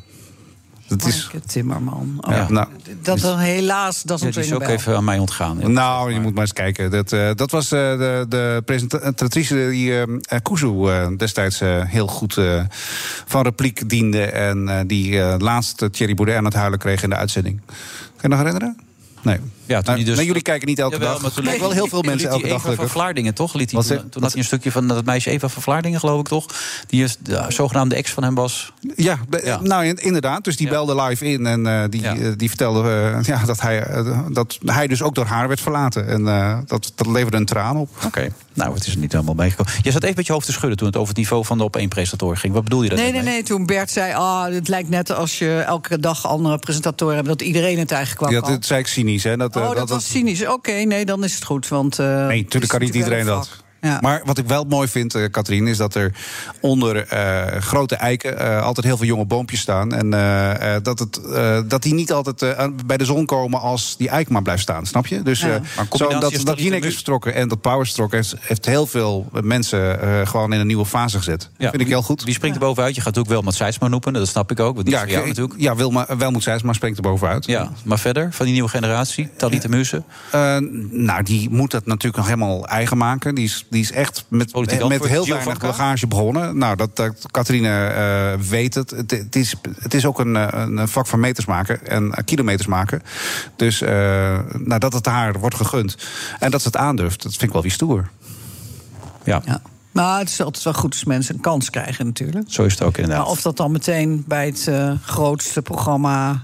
[0.97, 2.17] Dat is, Timmerman.
[2.21, 2.67] Oh, ja, nou,
[3.01, 5.59] Dat dan helaas, dat is Ja, die is ook even aan mij ontgaan.
[5.59, 5.67] Ja.
[5.67, 6.91] nou, je moet maar eens kijken.
[6.91, 11.83] Dat, eh, dat was eh, de, de presentatrice die eh eh, Kuzu eh, destijds eh,
[11.85, 12.61] heel goed eh,
[13.25, 14.25] van repliek diende...
[14.25, 17.61] en eh, die eh, laatst Thierry Baudet aan het huilen kreeg in de uitzending.
[17.65, 17.75] Kan
[18.21, 18.77] je nog herinneren?
[19.21, 19.39] Nee.
[19.71, 21.21] Ja, toen hij dus- maar jullie kijken niet elke Jawel, dag.
[21.21, 22.89] maar toen Kijk wel heel veel mensen elke dag Eva van.
[22.89, 23.53] Vlaardingen, toch?
[23.53, 26.27] Liet hij toen, had hij een stukje van dat meisje Eva van Vlaardingen, geloof ik
[26.27, 26.45] toch?
[26.87, 28.73] Die is de zogenaamde ex van hem was.
[28.95, 29.17] Ja,
[29.61, 30.43] nou in- inderdaad.
[30.43, 30.71] Dus die Ja.
[30.71, 32.15] belde live in en eh, die, Ja.
[32.15, 33.87] eh, die vertelde eh, ja, dat, hij,
[34.31, 36.07] dat hij dus ook door haar werd verlaten.
[36.07, 36.23] En
[36.67, 37.89] dat, dat leverde een traan op.
[38.05, 39.73] Oké, nou, het is er niet helemaal meegekomen.
[39.81, 41.63] Je zat even met je hoofd te schudden toen het over het niveau van de
[41.63, 42.53] op één presentator ging.
[42.53, 43.33] Wat bedoel je daar Nee, nee, mee?
[43.33, 43.43] nee.
[43.43, 47.27] Toen Bert zei, ah, het lijkt net als je elke dag andere presentatoren hebt...
[47.27, 49.23] dat iedereen het eigenlijk wel Ja, dat zei ik cynisch.
[49.23, 49.37] Hè?
[49.37, 50.47] Dat, eh, oh, dat, was cynisch.
[50.47, 51.67] Oké, nee, dan is het goed.
[51.67, 53.60] Want, eh, Nee, natuurlijk kan niet iedereen dat.
[53.81, 54.01] Vak.
[54.01, 56.13] Maar wat ik wel mooi vind, eh Katrien, is dat er
[56.59, 59.93] onder eh, grote eiken eh, altijd heel veel jonge boompjes staan.
[59.93, 63.59] En eh, eh, dat, het, eh, dat die niet altijd eh, bij de zon komen
[63.61, 65.21] als die eik maar blijft staan, snap je?
[65.21, 65.47] Dus Ja.
[65.77, 68.65] eh, zo, dat, is dat Jinek is vertrokken en dat Power is vertrokken, heeft, heeft
[68.65, 71.49] heel veel mensen eh, gewoon in een nieuwe fase gezet.
[71.57, 72.23] Dat vind ik heel goed.
[72.23, 72.95] Wie springt er bovenuit?
[72.95, 74.73] Je gaat ook wel met noemen, dat snap ik ook.
[74.75, 75.59] Want die Ja, jou natuurlijk.
[75.59, 77.45] ja Wilma, Welmoed Seidsma springt er bovenuit.
[77.45, 80.03] Ja, maar verder, van die nieuwe generatie, Talita Muze.
[80.31, 80.57] Eh,
[80.89, 83.35] nou, die moet dat natuurlijk nog helemaal eigen maken.
[83.35, 86.57] Die is, die is echt met, Politiek met heel Gio weinig bagage begonnen.
[86.57, 88.89] Nou, dat, dat Catharine eh, weet het.
[88.89, 89.11] het.
[89.11, 92.67] Het is, het is ook een, eh, een vak van meters maken en eh, kilometers
[92.67, 93.01] maken.
[93.55, 93.89] Dus eh,
[94.53, 95.97] nou, dat het haar wordt gegund.
[96.39, 98.09] En dat ze het aandurft, dat vind ik wel weer stoer.
[99.23, 99.61] Ja.
[99.91, 102.45] Maar het is altijd wel goed als mensen een kans krijgen natuurlijk.
[102.47, 103.23] Zo is het ook inderdaad.
[103.23, 106.41] Maar of dat dan meteen bij het eh, grootste programma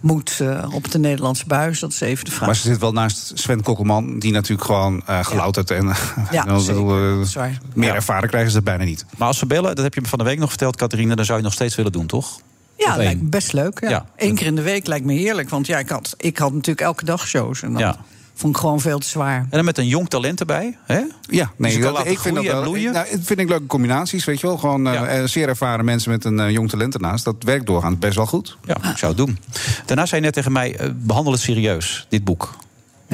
[0.00, 2.46] moet eh, op de Nederlandse buis, dat is even de vraag.
[2.46, 5.92] Maar ze zit wel naast Sven Kokkelman, die natuurlijk gewoon eh gelouterd en
[6.30, 7.10] Ja, en, zeker.
[7.10, 7.58] eh, Dat is waar.
[7.74, 9.04] meer ervaren krijgen ze het bijna niet.
[9.16, 11.24] Maar als ze bellen, dat heb je me van de week nog verteld, Catharine, dan
[11.24, 12.40] zou je nog steeds willen doen, toch?
[12.76, 13.80] Ja, lijkt me best leuk.
[13.80, 13.88] Ja.
[13.88, 14.06] Ja.
[14.16, 15.48] Eén keer in de week lijkt me heerlijk.
[15.50, 17.62] Want ja, ik had, ik had natuurlijk elke dag shows.
[17.62, 17.96] En dat Ja.
[18.40, 19.38] Vond ik gewoon veel te zwaar.
[19.38, 20.94] En dan met een jong talent erbij, hè?
[20.94, 22.62] Ja, Dus nee, je kan dat, ik vind dat wel.
[22.62, 22.92] bloeien.
[22.92, 24.56] Nou, dat vind ik leuke combinaties, weet je wel.
[24.58, 27.24] Gewoon eh, eh, zeer ervaren mensen met een eh, jong talent ernaast.
[27.24, 28.56] Dat werkt doorgaans best wel goed.
[28.64, 29.38] Ja, ik zou het doen.
[29.86, 32.54] Daarna zei je net tegen mij, eh, behandel het serieus, dit boek.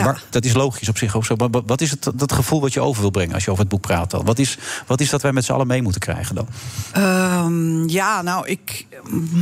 [0.05, 1.15] Waar- dat is logisch op zich.
[1.15, 1.35] Of zo.
[1.37, 3.63] Maar wa- wat is het, dat gevoel wat je over wil brengen als je over
[3.63, 4.25] het boek praat dan?
[4.25, 6.49] Wat is, wat is dat wij met z'n allen mee moeten krijgen dan?
[6.93, 8.87] Ehm, ja, nou, ik.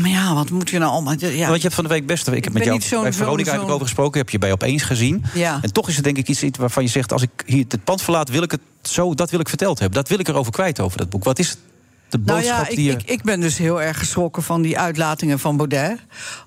[0.02, 1.14] Ja, wat moet je nou allemaal.
[1.18, 2.28] Ja, Want je hebt van de week best...
[2.28, 4.20] Ik heb met jou bij Veronica zo'n- eigenlijk over gesproken.
[4.20, 5.24] Heb je bij Opeens gezien.
[5.34, 5.58] Ja.
[5.62, 7.12] En toch is het denk ik iets iets waarvan je zegt...
[7.12, 9.14] als ik hier het pand verlaat, wil ik het zo...
[9.14, 9.98] dat wil ik verteld hebben.
[9.98, 11.24] Dat wil ik erover kwijt over dat boek.
[11.24, 11.56] Wat is
[12.14, 12.92] de Nou boodschap ja, ik, die je...
[12.92, 15.98] ik, ik ben dus heel erg geschrokken van die uitlatingen van Baudet.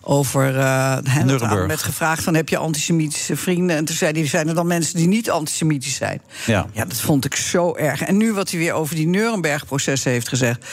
[0.01, 0.53] Over.
[0.53, 1.67] dat Nuremberg.
[1.67, 3.75] werd gevraagd: van, heb je antisemitische vrienden?
[3.75, 6.21] En toen zei hij: zijn er dan mensen die niet antisemitisch zijn?
[6.45, 6.65] ja.
[6.73, 8.01] Ja, dat vond ik zo erg.
[8.01, 10.65] En nu wat hij weer over die Nuremberg-processen heeft gezegd.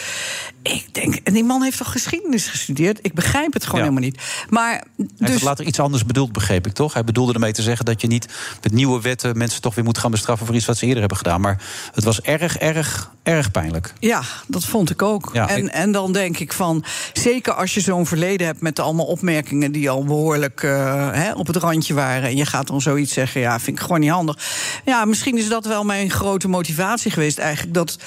[0.72, 2.98] Ik denk, en die man heeft toch geschiedenis gestudeerd?
[3.02, 3.86] Ik begrijp het gewoon Ja.
[3.86, 4.22] helemaal niet.
[4.48, 5.42] Maar Hij heeft dus.
[5.42, 6.92] later iets anders bedoeld, begreep ik toch?
[6.92, 8.26] Hij bedoelde ermee te zeggen dat je niet
[8.62, 11.18] met nieuwe wetten mensen toch weer moet gaan bestraffen voor iets wat ze eerder hebben
[11.18, 11.40] gedaan.
[11.40, 11.62] Maar
[11.94, 13.92] het was erg, erg, erg pijnlijk.
[13.98, 15.30] Ja, dat vond ik ook.
[15.32, 18.78] Ja, en, ik- en dan denk ik van, zeker als je zo'n verleden hebt met
[18.78, 22.28] allemaal opmerkingen die al behoorlijk eh, hè, op het randje waren.
[22.28, 24.38] En je gaat dan zoiets zeggen, ja, vind ik gewoon niet handig.
[24.84, 27.74] Ja, misschien is dat wel mijn grote motivatie geweest eigenlijk.
[27.74, 27.98] Dat,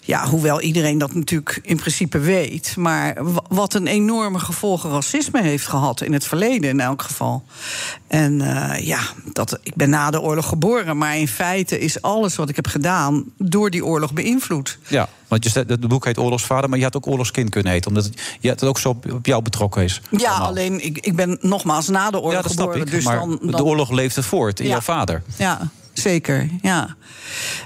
[0.00, 2.74] ja, hoewel iedereen dat natuurlijk in principe weet.
[2.76, 7.44] Maar wa- wat een enorme gevolgen racisme heeft gehad in het verleden in elk geval.
[8.06, 9.00] En eh, ja,
[9.32, 10.96] dat, ik ben na de oorlog geboren.
[10.98, 14.78] Maar in feite is alles wat ik heb gedaan door die oorlog beïnvloed.
[14.88, 17.88] Ja, want je, zet- het boek heet Oorlogsvader, maar je had ook Oorlogskind kunnen heten.
[17.88, 20.00] Omdat het, ja, het ook zo op, op jou betrokken is.
[20.10, 20.48] Ja, Allemaal.
[20.48, 22.86] alleen ik, ik ben nogmaals na de oorlog ja, dat snap geboren.
[22.86, 22.92] ik.
[22.94, 24.70] Dus maar dan, dan, de oorlog leefde voort in Ja.
[24.72, 25.22] jouw vader.
[25.36, 26.48] Ja, zeker.
[26.62, 26.96] Ja.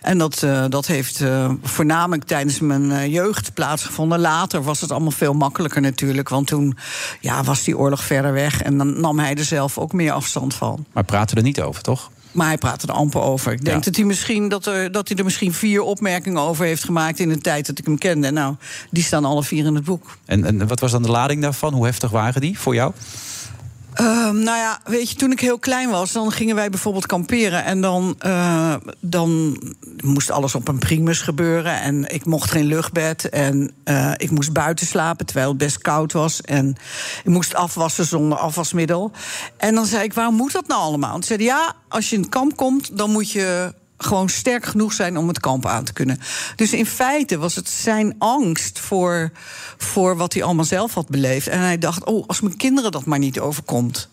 [0.02, 4.18] En dat, eh, dat heeft eh, voornamelijk tijdens mijn eh, jeugd plaatsgevonden.
[4.20, 6.28] Later was het allemaal veel makkelijker natuurlijk.
[6.28, 6.76] Want toen
[7.20, 8.62] ja, was die oorlog verder weg.
[8.62, 10.86] En dan nam hij er zelf ook meer afstand van.
[10.92, 12.10] Maar praten er niet over, toch?
[12.32, 13.52] Maar hij praatte er amper over.
[13.52, 13.82] Ik denk Ja.
[13.82, 17.18] dat, hij misschien, dat, er, dat hij er misschien vier opmerkingen over heeft gemaakt...
[17.18, 18.30] in de tijd dat ik hem kende.
[18.30, 18.54] Nou,
[18.90, 20.18] die staan alle vier in het boek.
[20.24, 21.74] En, en wat was dan de lading daarvan?
[21.74, 22.92] Hoe heftig waren die voor jou?
[23.98, 27.64] Ehm, nou ja, weet je, toen ik heel klein was, dan gingen wij bijvoorbeeld kamperen.
[27.64, 29.60] En dan, eh, dan
[30.04, 31.80] moest alles op een primus gebeuren.
[31.80, 33.28] En ik mocht geen luchtbed.
[33.28, 36.40] En eh, ik moest buiten slapen, terwijl het best koud was.
[36.40, 36.76] En
[37.24, 39.10] ik moest afwassen zonder afwasmiddel.
[39.56, 41.14] En dan zei ik, waarom moet dat nou allemaal?
[41.14, 44.66] En toen zei ja, als je in het kamp komt, dan moet je gewoon sterk
[44.66, 46.20] genoeg zijn om het kamp aan te kunnen.
[46.56, 49.30] Dus in feite was het zijn angst voor,
[49.76, 51.48] voor wat hij allemaal zelf had beleefd.
[51.48, 54.08] En hij dacht, oh, als mijn kinderen dat maar niet overkomt.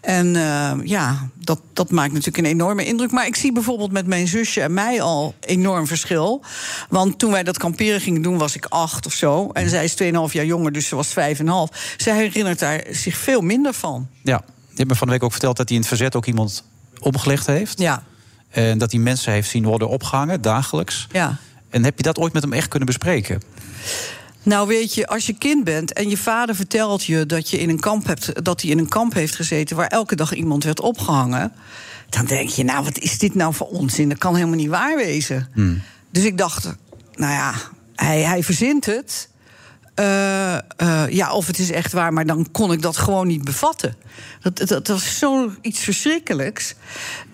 [0.00, 3.10] En eh, ja, dat, dat maakt natuurlijk een enorme indruk.
[3.10, 6.42] Maar ik zie bijvoorbeeld met mijn zusje en mij al enorm verschil.
[6.88, 9.50] Want toen wij dat kamperen gingen doen, was ik acht of zo.
[9.52, 11.94] En zij is 2,5 jaar jonger, dus ze was vijf en half.
[11.96, 14.08] Zij herinnert daar zich veel minder van.
[14.22, 16.26] Ja, je hebt me van de week ook verteld dat hij in het verzet ook
[16.26, 16.64] iemand
[17.00, 17.78] omgelegd heeft.
[17.78, 18.02] Ja.
[18.54, 21.06] En dat hij mensen heeft zien worden opgehangen, dagelijks.
[21.12, 21.36] Ja.
[21.70, 23.42] En heb je dat ooit met hem echt kunnen bespreken?
[24.42, 27.68] Nou, weet je, als je kind bent en je vader vertelt je dat je in
[27.68, 30.80] een kamp hebt, dat hij in een kamp heeft gezeten waar elke dag iemand werd
[30.80, 31.52] opgehangen,
[32.08, 34.08] dan denk je, nou, wat is dit nou voor onzin?
[34.08, 35.48] Dat kan helemaal niet waar wezen.
[36.10, 36.64] Dus ik dacht,
[37.14, 37.54] nou ja,
[37.94, 39.28] hij, hij verzint het.
[39.94, 43.44] Eh, eh, ja, of het is echt waar, maar dan kon ik dat gewoon niet
[43.44, 43.96] bevatten.
[44.40, 46.74] Dat, dat, dat was zoiets verschrikkelijks.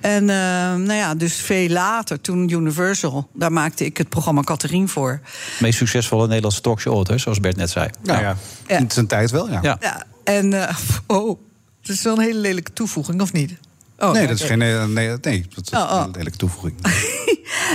[0.00, 0.36] En eh,
[0.74, 5.20] nou ja, dus veel later, toen Universal, daar maakte ik het programma Catherine voor.
[5.60, 7.90] meest succesvolle Nederlandse talkshow ooit, hè, zoals Bert net zei.
[8.02, 9.58] Nou ja, in zijn tijd wel, ja.
[9.62, 9.76] Ja.
[9.80, 11.38] Ja, en eh, oh,
[11.80, 13.54] het is wel een hele lelijke toevoeging, of niet?
[14.00, 16.02] Oh, nee, ja, dat is geen nee, nee, nee, dat is Oh, oh.
[16.04, 16.74] een lelijke toevoeging.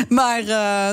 [0.09, 0.47] Maar uh,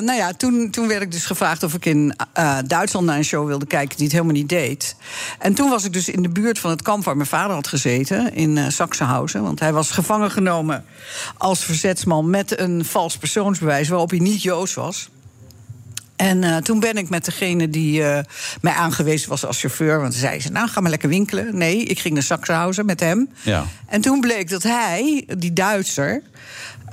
[0.07, 3.25] nou ja, toen, toen werd ik dus gevraagd of ik in uh, Duitsland naar een
[3.25, 4.97] show wilde kijken die het helemaal niet deed.
[5.38, 7.66] En toen was ik dus in de buurt van het kamp waar mijn vader had
[7.66, 9.42] gezeten, in uh, Sachsenhausen.
[9.42, 10.85] Want hij was gevangen genomen
[11.38, 15.09] als verzetsman met een vals persoonsbewijs waarop hij niet Joods was.
[16.23, 18.19] En uh, toen ben ik met degene die uh,
[18.61, 20.01] mij aangewezen was als chauffeur.
[20.01, 21.57] Want zei ze, nou, ga maar lekker winkelen.
[21.57, 23.29] Nee, ik ging naar Sachsenhausen met hem.
[23.43, 23.65] Ja.
[23.87, 26.23] En toen bleek dat hij, die Duitser...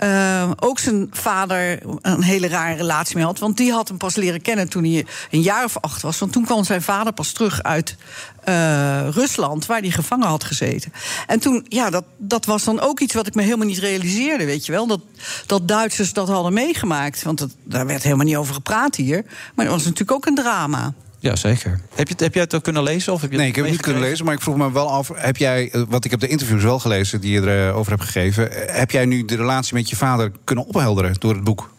[0.03, 3.39] Uh, ook zijn vader een hele rare relatie mee had.
[3.39, 6.19] Want die had hem pas leren kennen toen hij een jaar of acht was.
[6.19, 7.95] Want toen kwam zijn vader pas terug uit
[8.45, 10.93] uh, Rusland, waar hij gevangen had gezeten.
[11.27, 14.45] En toen, ja, dat, dat was dan ook iets wat ik me helemaal niet realiseerde,
[14.45, 14.87] weet je wel.
[14.87, 15.01] Dat,
[15.45, 17.23] dat Duitsers dat hadden meegemaakt.
[17.23, 19.25] Want dat, daar werd helemaal niet over gepraat hier.
[19.55, 20.93] Maar dat was natuurlijk ook een drama.
[21.19, 21.79] Ja, zeker.
[21.95, 23.13] Heb, je, heb jij het ook kunnen lezen?
[23.13, 24.89] Of heb je nee, ik heb het niet kunnen lezen, maar ik vroeg me wel
[24.89, 25.11] af...
[25.15, 28.49] heb jij, eh, want ik heb de interviews wel gelezen die je erover hebt gegeven...
[28.51, 31.69] heb jij nu de relatie met je vader kunnen ophelderen door het boek?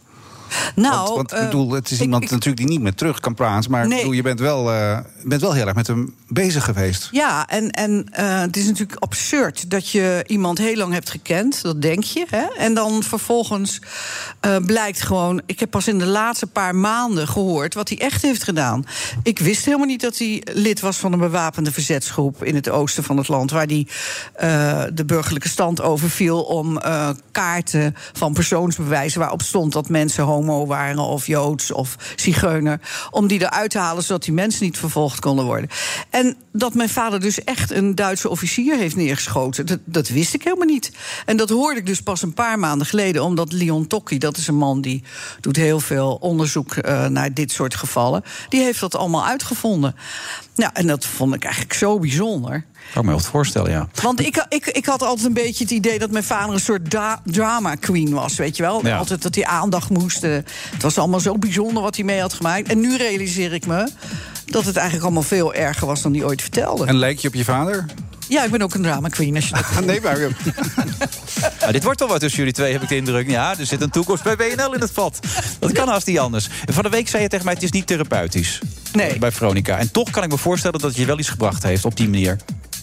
[0.75, 3.21] Nou, want, want ik bedoel, het is uh, iemand ik, natuurlijk die niet meer terug
[3.21, 3.71] kan praten.
[3.71, 3.99] Maar nee.
[3.99, 7.09] bedoel, je bent wel, uh, bent wel heel erg met hem bezig geweest.
[7.11, 11.63] Ja, en, en uh, het is natuurlijk absurd dat je iemand heel lang hebt gekend.
[11.63, 12.27] Dat denk je.
[12.31, 12.47] Hè?
[12.59, 13.79] En dan vervolgens
[14.67, 15.43] blijkt gewoon.
[15.47, 18.85] Ik heb pas in de laatste paar maanden gehoord wat hij echt heeft gedaan.
[19.23, 23.05] Ik wist helemaal niet dat hij lid was van een bewapende verzetsgroep in het oosten
[23.05, 23.51] van het land.
[23.51, 23.87] Waar hij
[24.93, 26.81] de burgerlijke stand overviel om
[27.33, 32.81] kaarten van persoonsbewijzen waarop stond dat mensen waren of joods of zigeuner.
[33.11, 35.70] Om die eruit te halen zodat die mensen niet vervolgd konden worden.
[36.11, 40.44] En dat mijn vader dus echt een Duitse officier heeft neergeschoten, dat, dat wist ik
[40.44, 40.92] helemaal niet.
[41.26, 44.46] En dat hoorde ik dus pas een paar maanden geleden, omdat Leon Tokki, dat is
[44.46, 45.03] een man die
[45.40, 49.94] doet heel veel onderzoek uh, naar dit soort gevallen, die heeft dat allemaal uitgevonden.
[50.55, 52.64] Nou, en dat vond ik eigenlijk zo bijzonder.
[52.94, 53.88] Kan me wel voorstellen, ja.
[54.03, 56.90] Want ik, ik, ik had altijd een beetje het idee dat mijn vader een soort
[56.90, 58.87] da drama queen was, weet je wel?
[58.87, 58.96] Ja.
[58.96, 60.22] Altijd dat hij aandacht moest.
[60.22, 62.68] Het was allemaal zo bijzonder wat hij mee had gemaakt.
[62.68, 63.88] En nu realiseer ik me
[64.44, 66.87] dat het eigenlijk allemaal veel erger was dan hij ooit vertelde.
[66.87, 67.87] En leek je op je vader?
[68.29, 69.35] Ja, ik ben ook een drama queen.
[69.35, 70.18] Als je dat nee, maar...
[71.61, 73.31] nou, dit wordt wel wat tussen jullie twee, heb ik de indruk.
[73.31, 75.18] Ja, er zit een toekomst bij WNL in het vat.
[75.59, 76.48] Dat kan haast niet anders.
[76.66, 78.61] Van de week zei je tegen mij, het is niet therapeutisch.
[78.92, 79.18] Nee.
[79.18, 79.79] Bij Veronica.
[79.79, 82.37] En toch kan ik me voorstellen dat je wel iets gebracht heeft op die manier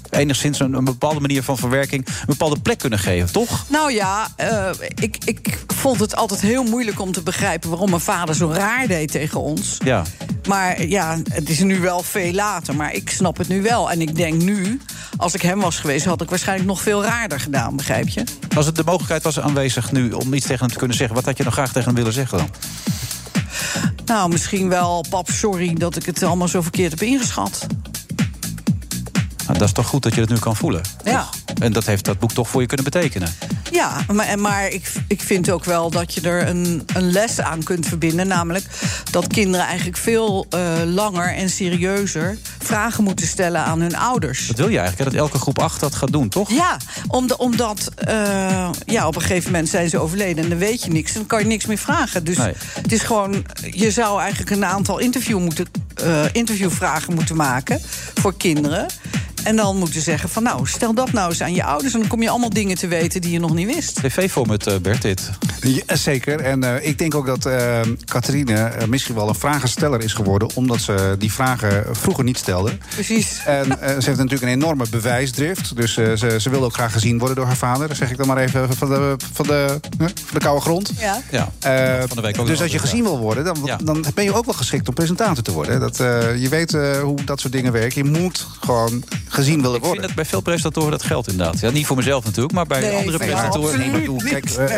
[0.10, 2.08] enigszins een, een, bepaalde manier van verwerking...
[2.08, 3.66] een bepaalde plek kunnen geven, toch?
[3.68, 7.70] Nou ja, uh, ik, ik vond het altijd heel moeilijk om te begrijpen...
[7.70, 9.78] waarom mijn vader zo raar deed tegen ons.
[9.84, 10.04] Ja.
[10.48, 12.76] Maar ja, het is nu wel veel later.
[12.76, 13.92] Maar ik snap het nu wel.
[13.92, 14.82] En ik denk nu,
[15.18, 16.06] als ik hem was geweest...
[16.06, 18.24] had ik waarschijnlijk nog veel raarder gedaan, begrijp je?
[18.56, 21.16] Als het de mogelijkheid was aanwezig nu om iets tegen hem te kunnen zeggen...
[21.16, 22.50] wat had je nog graag tegen hem willen zeggen dan?
[24.06, 27.68] Nou, misschien wel, pap, sorry dat ik het allemaal zo verkeerd heb ingeschat.
[29.48, 30.82] Nou, dat is toch goed dat je dat nu kan voelen?
[31.04, 31.30] Ja.
[31.62, 33.34] En dat heeft dat boek toch voor je kunnen betekenen?
[33.72, 37.64] Ja, maar, maar ik, ik vind ook wel dat je er een, een les aan
[37.64, 38.28] kunt verbinden.
[38.28, 38.66] Namelijk
[39.12, 44.48] dat kinderen eigenlijk veel uh, langer en serieuzer vragen moeten stellen aan hun ouders.
[44.48, 45.18] Dat wil je eigenlijk, hè?
[45.18, 46.52] dat elke groep 8 dat gaat doen, toch?
[46.52, 50.60] Ja, om de, omdat uh, ja, op een gegeven moment zijn ze overleden en dan
[50.60, 51.12] weet je niks.
[51.12, 52.24] En dan kan je niks meer vragen.
[52.24, 52.54] Dus nee.
[52.82, 55.68] het is gewoon, je zou eigenlijk een aantal interview moeten,
[56.04, 57.82] uh, interviewvragen moeten maken
[58.14, 58.86] voor kinderen.
[59.48, 61.94] En dan moeten zeggen van nou, stel dat nou eens aan je ouders...
[61.94, 63.96] en dan kom je allemaal dingen te weten die je nog niet wist.
[63.96, 65.30] TV-format, uh, Bert, dit.
[65.62, 66.40] Ja, zeker.
[66.40, 70.50] En uh, ik denk ook dat uh, Catharine misschien wel een vragensteller is geworden...
[70.56, 72.78] omdat ze die vragen vroeger niet stelde.
[72.90, 73.42] Precies.
[73.46, 75.76] En ze heeft natuurlijk een enorme bewijsdrift.
[75.76, 77.88] Dus ze, ze wil ook graag gezien worden door haar vader.
[77.88, 80.92] Dat zeg ik dan maar even van de, van de, van de koude grond.
[81.00, 81.22] Ja.
[81.32, 81.52] ja
[82.08, 84.46] van de week ook dus als je gezien wil worden, dan, dan ben je ook
[84.46, 85.80] wel geschikt om presentator te worden.
[85.80, 85.98] Dat,
[86.38, 88.04] je weet hoe dat soort dingen werken.
[88.04, 89.04] Je moet gewoon
[89.38, 89.88] gezien willen worden.
[89.88, 91.60] Ik vind dat bij veel presentatoren dat geldt inderdaad.
[91.60, 93.80] Ja, niet voor mezelf natuurlijk, maar bij nee, andere presentatoren.
[93.80, 94.78] Nee, bedoel, kijk, uh,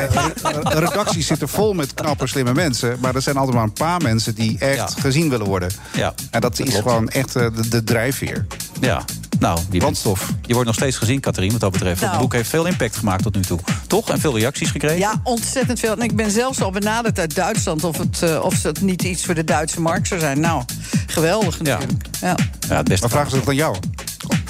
[0.63, 2.97] redacties zitten vol met knappe, slimme mensen.
[3.01, 5.01] Maar er zijn altijd maar een paar mensen die echt ja.
[5.01, 5.69] gezien willen worden.
[5.93, 6.89] Ja, en dat, dat is klopt.
[6.89, 8.45] gewoon echt uh, de, de drijfveer.
[8.81, 9.03] Ja,
[9.39, 10.29] nou, die brandstof.
[10.45, 12.01] Je wordt nog steeds gezien, Katrien, wat dat betreft.
[12.01, 12.11] Nou.
[12.11, 13.59] Het boek heeft veel impact gemaakt tot nu toe.
[13.87, 14.09] Toch?
[14.09, 14.97] En veel reacties gekregen?
[14.97, 15.91] Ja, ontzettend veel.
[15.91, 17.83] En ik ben zelfs al benaderd uit Duitsland...
[17.83, 20.39] of het, uh, of het niet iets voor de Duitse markt zou zijn.
[20.39, 20.63] Nou,
[21.07, 21.91] geweldig natuurlijk.
[22.21, 22.27] Ja.
[22.27, 22.35] Ja.
[22.69, 23.75] Ja, het beste maar vragen ze het aan jou?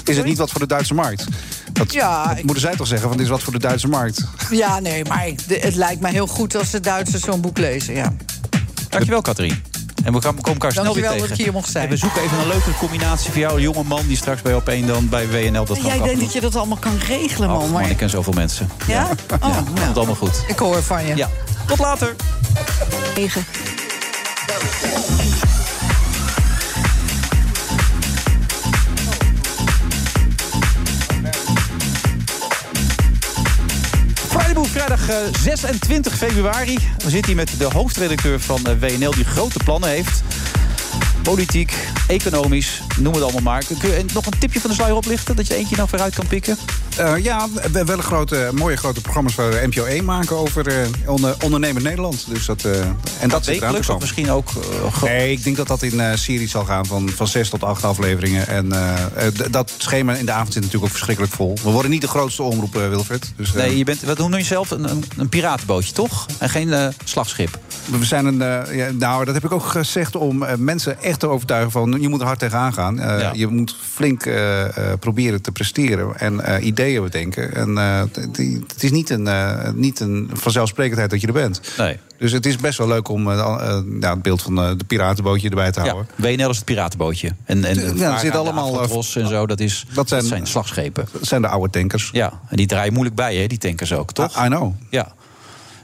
[0.04, 1.26] Is het niet wat voor de Duitse markt?
[1.72, 4.24] Dat, ja, dat moeten zij toch zeggen, van dit is wat voor de Duitse markt?
[4.50, 8.14] Ja, nee, maar het lijkt mij heel goed als de Duitsers zo'n boek lezen, ja.
[8.88, 9.62] Dankjewel, Katrien.
[10.04, 11.18] En we komen elkaar snel weer tegen.
[11.18, 11.84] dat ik hier mocht zijn.
[11.84, 13.54] En we zoeken even een leuke combinatie voor jou.
[13.54, 16.32] Een jonge man die straks bij op1 dan bij WNL dat ja, Jij denkt dat
[16.32, 17.62] je dat allemaal kan regelen, man.
[17.62, 18.68] Ach, man, ik ken zoveel mensen.
[18.86, 18.94] Ja?
[18.94, 19.86] Ja, oh, ja, ja.
[19.86, 20.44] het allemaal goed.
[20.46, 21.16] Ik hoor van je.
[21.16, 21.28] Ja.
[21.66, 22.16] Tot later.
[23.14, 23.44] 9.
[34.66, 36.78] Vrijdag vrijdag eh, 26 februari.
[36.96, 39.10] We zitten hier met de hoofdredacteur van eh, WNL...
[39.10, 40.22] die grote plannen heeft.
[41.30, 41.72] Politiek,
[42.06, 43.64] economisch, noem het allemaal maar.
[43.78, 45.36] Kun je nog een tipje van de sluier oplichten?
[45.36, 46.56] Dat je eentje nou vooruit kan pikken?
[46.96, 50.36] Eh, ja, we hebben wel een grote, mooie grote programma's waar we NPO 1 maken
[50.36, 52.24] over eh, onder, ondernemend Nederland.
[52.28, 52.80] Dus dat, eh,
[53.20, 54.48] en dat te wekelijks of misschien ook...
[55.02, 58.46] Nee, ik denk dat dat in series zal gaan van, van zes tot acht afleveringen.
[58.46, 58.72] En
[59.50, 61.58] dat schema in de avond zit natuurlijk ook verschrikkelijk vol.
[61.62, 63.32] We worden niet de grootste omroep, Wilfred.
[63.36, 64.70] Dus, Nee, je bent, wat noem je jezelf?
[64.70, 66.26] Een, een, een piratenbootje, toch?
[66.38, 67.58] En geen slagschip.
[67.84, 71.70] We zijn een, ja, nou, dat heb ik ook gezegd om mensen echt te overtuigen
[71.70, 72.98] van je moet er hard tegenaan gaan.
[72.98, 73.30] Eh, Ja.
[73.34, 74.62] Je moet flink eh,
[74.92, 77.54] eh, proberen te presteren en ideeën bedenken.
[77.54, 79.28] En het is niet een,
[79.74, 81.60] niet een vanzelfsprekendheid dat je er bent.
[81.78, 81.98] Nee.
[82.18, 85.80] Dus het is best wel leuk om ja, het beeld van de piratenbootje erbij te
[85.80, 86.10] Ja, houden.
[86.16, 87.30] WNL is het piratenbootje.
[87.44, 91.08] En, en Ja, zit allemaal, en zo, dat, is, dat, zijn, slagschepen.
[91.12, 92.08] Dat zijn de oude tankers.
[92.12, 94.44] Ja, en die draaien moeilijk bij, hè, die tankers ook, toch?
[94.44, 94.74] I know.
[94.90, 95.12] Ja.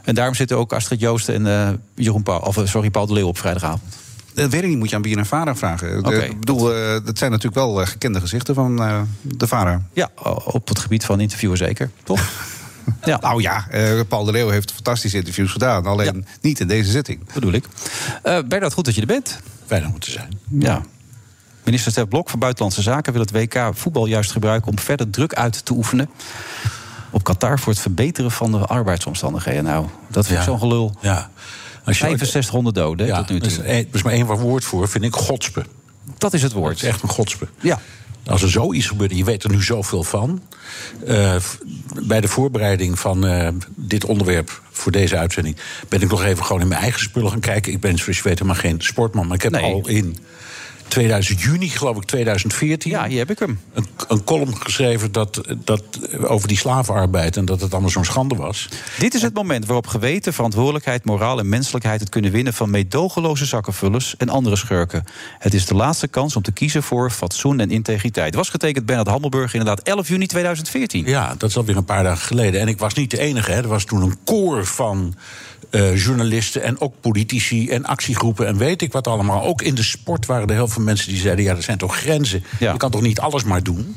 [0.03, 3.39] En daarom zitten ook Astrid Joost en Jeroen Paul, of, sorry, Paul de Leeuw op
[3.39, 4.05] vrijdagavond.
[4.37, 6.03] Dat weet ik niet, moet je aan Bier en Vara vragen.
[6.03, 9.83] De- ik bedoel, eh, dat zijn natuurlijk wel eh, gekende gezichten van eh, de Vara.
[9.93, 10.11] Ja,
[10.45, 12.21] op het gebied van interviewen zeker, toch?
[13.05, 13.19] ja.
[13.21, 15.87] Nou ja, eh, Paul de Leeuw heeft fantastische interviews gedaan.
[15.87, 17.33] Alleen niet in deze zitting.
[17.35, 17.65] Bedoel ik.
[18.23, 19.41] Eh Bernard, goed dat je er bent.
[19.67, 20.39] Fijn om te zijn.
[20.59, 20.81] Ja.
[21.65, 25.35] Minister Stef Blok van Buitenlandse Zaken wil het WK voetbal juist gebruiken om verder druk
[25.35, 26.09] uit te oefenen
[27.11, 29.65] op Qatar voor het verbeteren van de arbeidsomstandigheden.
[29.65, 30.51] Nou, dat vind ik Ja.
[30.51, 30.95] zo'n gelul.
[31.01, 31.31] Ja.
[31.87, 33.65] Als je- 6500 doden Ja, tot nu is, toe.
[33.65, 35.65] er is maar één woord voor, vind ik, godspe.
[36.19, 36.73] Dat is het woord.
[36.75, 37.49] Het is echt een godspe.
[37.61, 37.81] Ja.
[38.27, 40.43] Als er zoiets gebeurt, je weet er nu zoveel van.
[41.07, 41.37] eh,
[42.03, 45.57] bij de voorbereiding van eh, dit onderwerp voor deze uitzending...
[45.89, 47.73] ben ik nog even gewoon in mijn eigen spullen gaan kijken.
[47.73, 49.27] Ik ben, zoals je weet, helemaal geen sportman.
[49.27, 49.63] Maar ik heb Nee.
[49.73, 50.17] al in
[50.89, 52.91] 2000, juni, geloof ik, 2014...
[52.91, 53.61] Ja, hier heb ik hem.
[53.73, 55.83] Een, een column geschreven dat, dat,
[56.23, 57.37] over die slavenarbeid...
[57.37, 58.69] en dat het allemaal zo'n schande was.
[58.99, 63.45] Dit is het moment waarop geweten, verantwoordelijkheid, moraal en menselijkheid het kunnen winnen van meedogenloze
[63.45, 65.05] zakkenvullers en andere schurken.
[65.39, 68.35] Het is de laatste kans om te kiezen voor fatsoen en integriteit.
[68.35, 71.07] Was getekend Bernard Hammelburg inderdaad 11 juni 2014.
[71.07, 72.61] Ja, dat is alweer een paar dagen geleden.
[72.61, 73.51] En ik was niet de enige.
[73.51, 73.63] Hè.
[73.63, 75.15] Er was toen een koor van
[75.77, 79.43] eh, journalisten en ook politici en actiegroepen en weet ik wat allemaal.
[79.43, 81.97] Ook in de sport waren er heel veel mensen die zeiden: ja, er zijn toch
[81.97, 82.45] grenzen.
[82.59, 83.97] Je kan toch niet alles maar doen.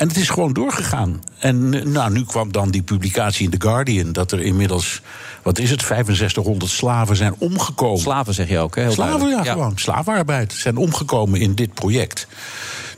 [0.00, 1.22] En het is gewoon doorgegaan.
[1.38, 4.12] En eh, nou, nu kwam dan die publicatie in The Guardian...
[4.12, 5.02] dat er inmiddels,
[5.42, 8.00] wat is het, 6500 slaven zijn omgekomen.
[8.00, 8.82] Slaven zeg je ook, hè?
[8.82, 9.44] Heel Slaven, ja.
[9.44, 9.52] Ja.
[9.52, 9.72] gewoon.
[9.74, 12.26] Slavenarbeid zijn omgekomen in dit project.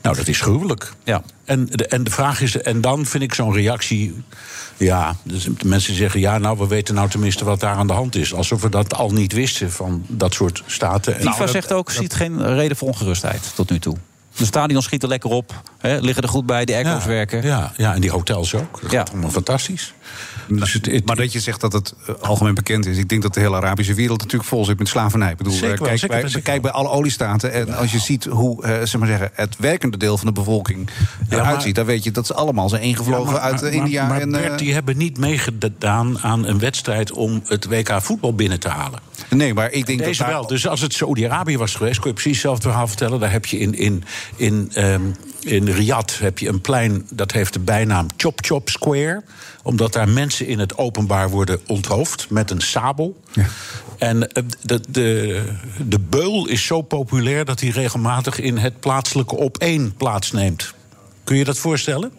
[0.03, 0.93] Nou, dat is gruwelijk.
[1.03, 1.21] Ja.
[1.45, 4.23] En, de, en de vraag is, en dan vind ik zo'n reactie...
[4.77, 7.93] Ja, dus de mensen zeggen, ja, nou, we weten nou tenminste wat daar aan de
[7.93, 8.33] hand is.
[8.33, 11.13] Alsof we dat al niet wisten van dat soort staten.
[11.13, 13.97] En FIFA nou, zegt ook, ziet geen reden voor ongerustheid tot nu toe.
[14.35, 17.43] De stadions schieten lekker op, hè, liggen er goed bij, de airco's Ja, werken.
[17.43, 18.81] Ja, ja, en die hotels ook.
[18.81, 19.93] Dat gaat allemaal fantastisch.
[20.47, 22.97] Dus het, het- Maar dat je zegt dat het eh, algemeen bekend is.
[22.97, 25.31] Ik denk dat de hele Arabische wereld natuurlijk vol zit met slavernij.
[25.31, 27.51] Ik bedoel, Zeker eh, wel, kijk, zeker, bij, kijk bij alle oliestaten.
[27.53, 30.89] En als je ziet hoe eh, zeg maar zeggen, het werkende deel van de bevolking
[31.29, 31.75] eruit ziet...
[31.75, 34.07] dan weet je dat ze allemaal zijn ingevlogen maar- uit maar- India.
[34.07, 38.59] Maar, en, Bert, die hebben niet meegedaan aan een wedstrijd om het WK voetbal binnen
[38.59, 38.99] te halen.
[39.29, 40.47] Nee, maar ik denk Deze dat daar- wel.
[40.47, 43.19] Dus als het Saudi-Arabië was geweest, kon je precies hetzelfde verhaal vertellen.
[43.19, 44.03] Daar heb je in, in,
[44.35, 45.01] in, ehm,
[45.39, 49.23] in Riyadh heb je een plein dat heeft de bijnaam Chop Chop Square.
[49.63, 53.19] Omdat daar mensen in het openbaar worden onthoofd met een sabel.
[53.97, 55.43] En eh, de, de,
[55.87, 60.73] de beul is zo populair dat hij regelmatig in het plaatselijke op één plaatsneemt.
[61.23, 62.11] Kun je dat voorstellen?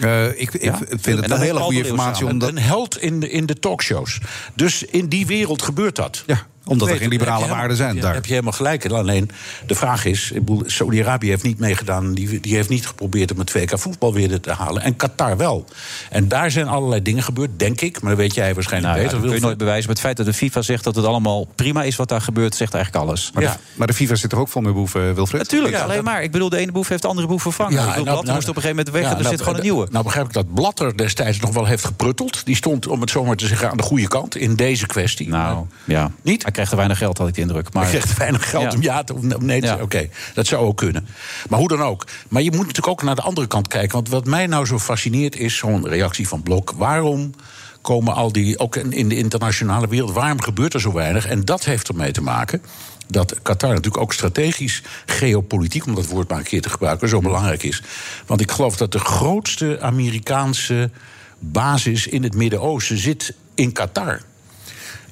[0.00, 2.26] Eh, ik, ik vind het een hele goede informatie.
[2.26, 4.18] Omdat, een held in de, in de talkshows.
[4.54, 6.22] Dus in die wereld gebeurt dat.
[6.26, 8.14] Ja, omdat er geen liberale waarden zijn daar.
[8.14, 8.84] Heb je helemaal gelijk.
[8.84, 8.92] in.
[8.92, 9.30] Alleen
[9.66, 10.32] de vraag is:
[10.66, 12.14] Saudi-Arabië heeft niet meegedaan.
[12.14, 14.82] Die, die heeft niet geprobeerd om het WK voetbal weer te halen.
[14.82, 15.64] En Qatar wel.
[16.10, 18.00] En daar zijn allerlei dingen gebeurd, denk ik.
[18.00, 19.20] Maar dat weet jij waarschijnlijk Nou, ja, beter.
[19.20, 19.86] dat kun je nooit bewijzen.
[19.86, 22.54] Maar het feit dat de FIFA zegt dat het allemaal prima is wat daar gebeurt,
[22.54, 23.30] zegt eigenlijk alles.
[23.34, 23.52] maar, Ja.
[23.52, 25.42] de, maar de FIFA zit er ook vol mee boeven, Wilfred.
[25.42, 26.22] Natuurlijk, Ja, alleen dat- maar.
[26.22, 27.72] Ik bedoel, de ene boef heeft de andere boef vervangen.
[27.72, 29.34] Ja, ik bedoel, en nou- Blatter moest op een gegeven moment weg en er nou,
[29.34, 29.88] zit gewoon een nieuwe.
[29.90, 32.46] Nou begrijp ik dat Blatter destijds nog wel heeft geprutteld.
[32.46, 35.28] Die stond, om het zomaar te zeggen, aan de goede kant in deze kwestie.
[35.28, 36.10] Nou, ja.
[36.22, 36.44] Niet?
[36.58, 37.72] Krijgt te weinig geld, had ik de indruk.
[37.72, 38.70] Maar krijgt te weinig geld Ja.
[38.70, 39.60] om ja te, of nee te Ja.
[39.60, 39.82] zeggen.
[39.82, 41.06] Oké, dat zou ook kunnen.
[41.48, 42.06] Maar hoe dan ook.
[42.28, 43.92] Maar je moet natuurlijk ook naar de andere kant kijken.
[43.92, 46.70] Want wat mij nou zo fascineert is zo'n reactie van Blok.
[46.76, 47.34] Waarom
[47.82, 51.26] komen al die, ook in in de internationale wereld, waarom gebeurt er zo weinig?
[51.26, 52.62] En dat heeft ermee te maken
[53.06, 57.20] dat Qatar natuurlijk ook strategisch, geopolitiek, om dat woord maar een keer te gebruiken, zo
[57.20, 57.82] belangrijk is.
[58.26, 60.90] Want ik geloof dat de grootste Amerikaanse
[61.38, 64.20] basis in het Midden-Oosten zit in Qatar.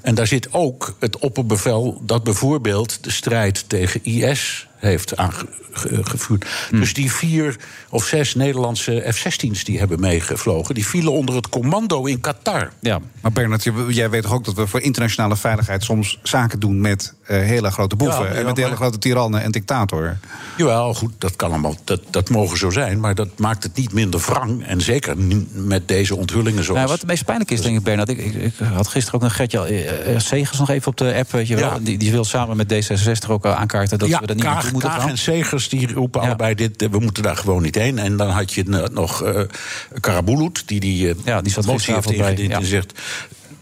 [0.07, 6.47] En daar zit ook het opperbevel dat bijvoorbeeld de strijd tegen IS heeft aangevuurd.
[6.71, 7.57] Dus die vier
[7.91, 10.75] of zes Nederlandse F-16's die hebben meegevlogen...
[10.75, 12.71] die vielen onder het commando in Qatar.
[12.81, 16.61] Ja, maar Bernard, je- jij weet toch ook dat we voor internationale veiligheid soms zaken
[16.61, 19.51] doen met eh, hele grote boeven Ja, ja, en met hele maar- grote tirannen en
[19.51, 20.17] dictator.
[20.57, 21.75] Jawel, goed, dat kan allemaal.
[21.85, 24.67] Dat, dat mogen zo zijn, maar dat maakt het niet minder wrang.
[24.67, 26.79] En zeker niet met deze onthullingen zoals...
[26.79, 28.09] Nou, wat het meest pijnlijk is, denk ik, Bernard.
[28.09, 31.15] Ik, ik, ik had gisteren ook nog Gertje eh, eh, Segers nog even op de
[31.15, 31.65] app, weet je wel.
[31.71, 31.79] Ja.
[31.79, 34.73] Die, die wil samen met D66 ook eh, aankaarten dat ja, we er niet moeten
[34.79, 37.99] Kaag en Segers die roepen allebei dit, eh, we moeten daar gewoon niet heen.
[37.99, 39.41] En dan had je nog eh
[40.01, 43.01] Karabulut, die die, eh, Ja, die motie heeft ingediend en zegt...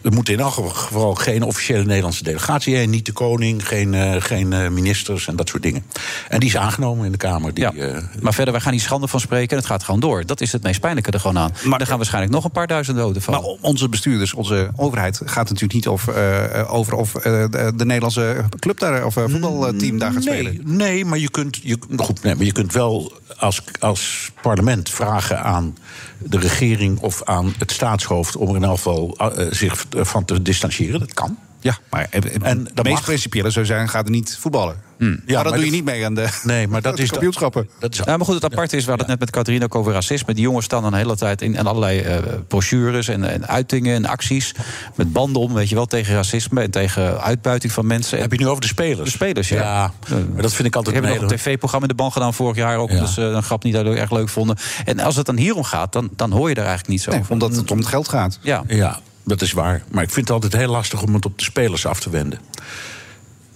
[0.04, 2.90] Er moet in elk geval geen officiële Nederlandse delegatie heen.
[2.90, 5.84] Niet de koning, geen, eh, geen eh, ministers en dat soort dingen.
[6.28, 7.54] En die is aangenomen in de Kamer.
[7.54, 10.26] Die, eh, Maar verder, wij gaan niet schande van spreken en het gaat gewoon door.
[10.26, 11.50] Dat is het meest pijnlijke er gewoon aan.
[11.64, 13.34] Maar er gaan waarschijnlijk nog een paar duizend doden van.
[13.34, 18.44] Maar onze bestuurders, onze overheid gaat natuurlijk niet over, eh, over of de, de Nederlandse
[18.58, 20.60] club daar of voetbalteam daar gaat spelen.
[20.64, 24.90] Nee, nee, maar je kunt, je, goed, nee, maar je kunt wel als, als parlement
[24.90, 25.76] vragen aan
[26.18, 30.42] de regering of aan het staatshoofd om er in elk geval eh, zich van te
[30.42, 31.00] distancieren.
[31.00, 31.38] Dat kan.
[31.60, 32.08] Ja, maar
[32.42, 34.76] en de meest principiële zou zijn, gaat er niet voetballen.
[34.98, 35.08] Hmm.
[35.26, 37.68] maar dat maar doe je niet mee aan de, Nee, maar dat de is kampioenschappen.
[37.78, 39.74] Dat is, Ja, maar goed, het aparte is, we hadden het net met Katrien ook
[39.74, 40.34] over racisme.
[40.34, 42.18] Die jongens staan dan de hele tijd in, in allerlei eh,
[42.48, 44.54] brochures en, en uitingen en acties.
[44.94, 48.18] Met banden om, weet je wel, tegen racisme en tegen uitbuiting van mensen.
[48.20, 49.04] heb je nu over de spelers?
[49.04, 49.62] De spelers, ja.
[49.62, 49.92] Ja,
[50.32, 52.34] maar dat vind ik altijd Ik heb een nog een tv-programma in de band gedaan
[52.34, 52.90] vorig jaar ook.
[52.90, 53.00] Ja.
[53.00, 54.56] Dus een grap niet erg leuk vonden.
[54.84, 57.20] En als het dan hierom gaat, dan, dan hoor je daar eigenlijk niet zo Nee,
[57.20, 57.32] over.
[57.32, 58.38] omdat het om het geld gaat.
[58.42, 58.64] Ja.
[58.66, 59.82] Ja, dat is waar.
[59.90, 62.38] Maar ik vind het altijd heel lastig om het op de spelers af te wenden.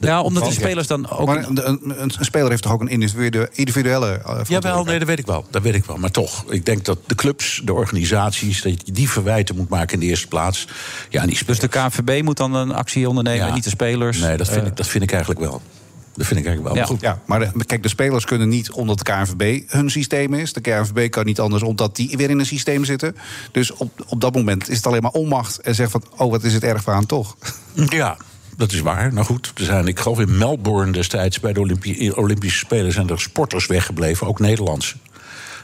[0.00, 1.26] Ja, omdat die Want- spelers dan ook...
[1.26, 4.86] Maar een, een, een speler heeft toch ook een individuele, individuele eh, Jawel, verantwoordelijkheid?
[4.86, 5.44] nee, dat weet ik wel.
[5.50, 5.96] Dat weet ik wel.
[5.96, 8.62] Maar toch, ik denk dat de clubs, de organisaties...
[8.62, 10.66] dat je die verwijten moet maken in de eerste plaats.
[11.08, 13.54] Ja, die Dus de KNVB moet dan een actie ondernemen, Ja.
[13.54, 14.18] niet de spelers.
[14.18, 15.62] Nee, dat vind, Eh, ik, dat vind ik eigenlijk wel.
[16.14, 16.84] Dat vind ik eigenlijk wel.
[16.84, 16.88] Ja.
[16.88, 20.34] Maar goed, Ja, maar de- kijk, de spelers kunnen niet omdat de KNVB hun systeem
[20.34, 20.52] is.
[20.52, 23.16] De KNVB kan niet anders omdat die weer in een systeem zitten.
[23.52, 25.60] Dus op, op dat moment is het alleen maar onmacht.
[25.60, 27.36] En zeg van, oh, wat is het erg aan toch?
[27.88, 28.16] Ja,
[28.58, 29.12] dat is waar.
[29.12, 31.40] Nou goed, er zijn, ik geloof in Melbourne destijds...
[31.40, 34.94] bij de Olympi- Olympische Spelen zijn er sporters weggebleven, ook Nederlandse.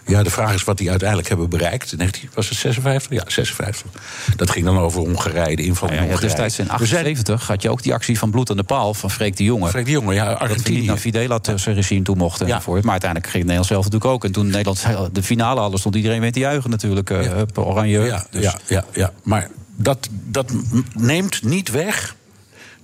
[0.06, 1.92] Ja, de vraag is wat die uiteindelijk hebben bereikt.
[1.92, 3.10] In 19 was het 56?
[3.10, 3.90] Ja, 56.
[4.36, 6.28] Dat ging dan over Hongarije, de inval ja, in ja, Hongarije.
[6.36, 8.94] destijds in We zijn- 78 had je ook die actie van bloed aan de paal
[8.94, 9.68] van Freek de Jonge.
[9.68, 10.86] Freek de Jonge, ja, Dat we niet Argentinië.
[10.86, 12.46] naar Fidela zijn regime toe mochten.
[12.46, 12.54] Ja.
[12.54, 12.82] enzovoort.
[12.82, 14.24] Maar uiteindelijk ging Nederland zelf natuurlijk ook.
[14.24, 17.10] En toen Nederland de finale hadden, stond iedereen weer te juichen natuurlijk.
[17.10, 18.00] eh, op oranje.
[18.00, 19.12] Ja, Dus- ja, ja, ja.
[19.22, 20.52] maar dat, dat
[20.94, 22.16] neemt niet weg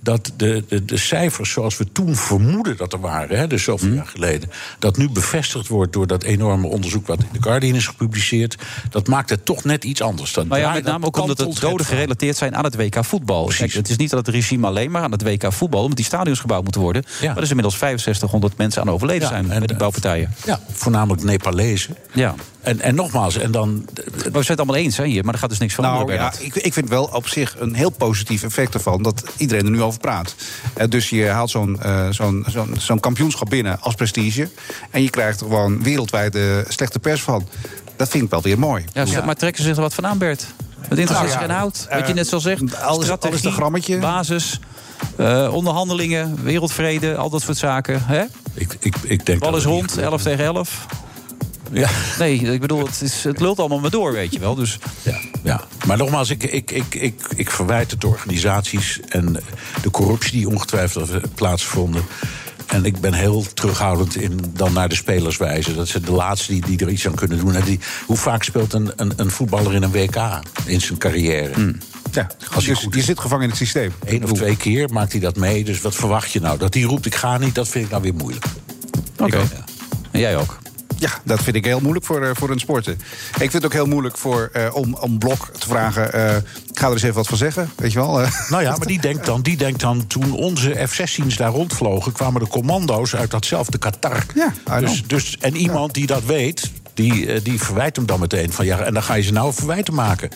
[0.03, 3.87] dat de, de, de cijfers zoals we toen vermoeden dat er waren, hè, dus zoveel
[3.87, 3.97] Mhm.
[3.97, 4.49] jaar geleden,
[4.79, 8.55] dat nu bevestigd wordt door dat enorme onderzoek wat in The Guardian is gepubliceerd,
[8.89, 10.33] dat maakt het toch net iets anders.
[10.33, 13.51] Dat Maar ja, met name ook omdat het doden gerelateerd zijn aan het WK voetbal.
[13.57, 15.81] Kijk, het is niet dat het regime alleen maar aan het WK voetbal...
[15.81, 17.03] omdat die stadions gebouwd moeten worden.
[17.21, 19.51] Maar er is inmiddels 6500 mensen aan overleden Ja, zijn...
[19.51, 20.33] en die de- bouwpartijen.
[20.45, 21.95] Ja, voornamelijk Nepalezen.
[22.13, 22.35] Ja.
[22.61, 23.73] En, en nogmaals, en dan.
[23.95, 26.13] Maar we zijn het allemaal eens hè, hier, maar er gaat dus niks van Nou
[26.13, 29.71] ja, ik, ik vind wel op zich een heel positief effect ervan dat iedereen er
[29.71, 30.35] nu over praat.
[30.73, 34.49] Eh, dus je haalt zo'n eh, zo'n zo'n zo'n kampioenschap binnen als prestige.
[34.91, 37.47] En je krijgt er gewoon wereldwijd eh, slechte pers van.
[37.95, 38.83] Dat vind ik wel weer mooi.
[38.93, 40.45] Ja, zeg maar trekken ze zich er wat van aan, Bert?
[40.89, 41.85] Met interesseert Nou zich ja, hout.
[41.89, 42.61] eh, Wat je net zo zegt.
[42.61, 43.97] alles- alles strategie, een grammetje.
[43.97, 44.59] basis,
[45.17, 48.01] eh, onderhandelingen, wereldvrede, al dat soort zaken.
[48.05, 48.23] Hè?
[48.53, 50.07] Ik, ik, ik denk Bal is rond, gebeurt.
[50.07, 50.85] 11 tegen 11.
[51.71, 51.89] Ja.
[52.19, 54.55] Nee, ik bedoel, het, is, het lult allemaal maar door, weet je wel.
[54.55, 55.61] Dus Ja, ja.
[55.87, 59.37] Maar nogmaals, ik, ik, ik, ik, ik verwijt het de organisaties en
[59.81, 62.03] de corruptie die ongetwijfeld heeft plaatsgevonden.
[62.65, 65.75] En ik ben heel terughoudend in dan naar de spelers wijzen.
[65.75, 67.55] Dat zijn de laatste die, die er iets aan kunnen doen.
[67.55, 71.75] En die, hoe vaak speelt een, een, een voetballer in een WK in zijn carrière?
[72.11, 73.93] Ja, Als dus je zit gevangen in het systeem.
[74.05, 75.63] Eén of twee keer maakt hij dat mee.
[75.63, 76.57] Dus wat verwacht je nou?
[76.57, 78.45] Dat hij roept, ik ga niet, dat vind ik nou weer moeilijk.
[79.17, 79.41] Oké.
[80.11, 80.59] En jij ook.
[81.01, 82.93] Ja, dat vind ik heel moeilijk voor, eh, voor een sporten.
[82.93, 86.13] Ik vind het ook heel moeilijk voor, eh, om, om Blok te vragen...
[86.13, 86.35] eh,
[86.69, 88.21] ik ga er eens even wat van zeggen, weet je wel.
[88.21, 88.31] eh.
[88.49, 92.11] Nou ja, maar die denkt dan, die denkt dan toen onze F-16's daar rondvlogen...
[92.11, 94.25] kwamen de commando's uit datzelfde Qatar.
[94.35, 98.65] Ja, dus, dus, en iemand die dat weet, die, die verwijt hem dan meteen van...
[98.65, 100.29] ja, en dan ga je ze nou verwijten maken.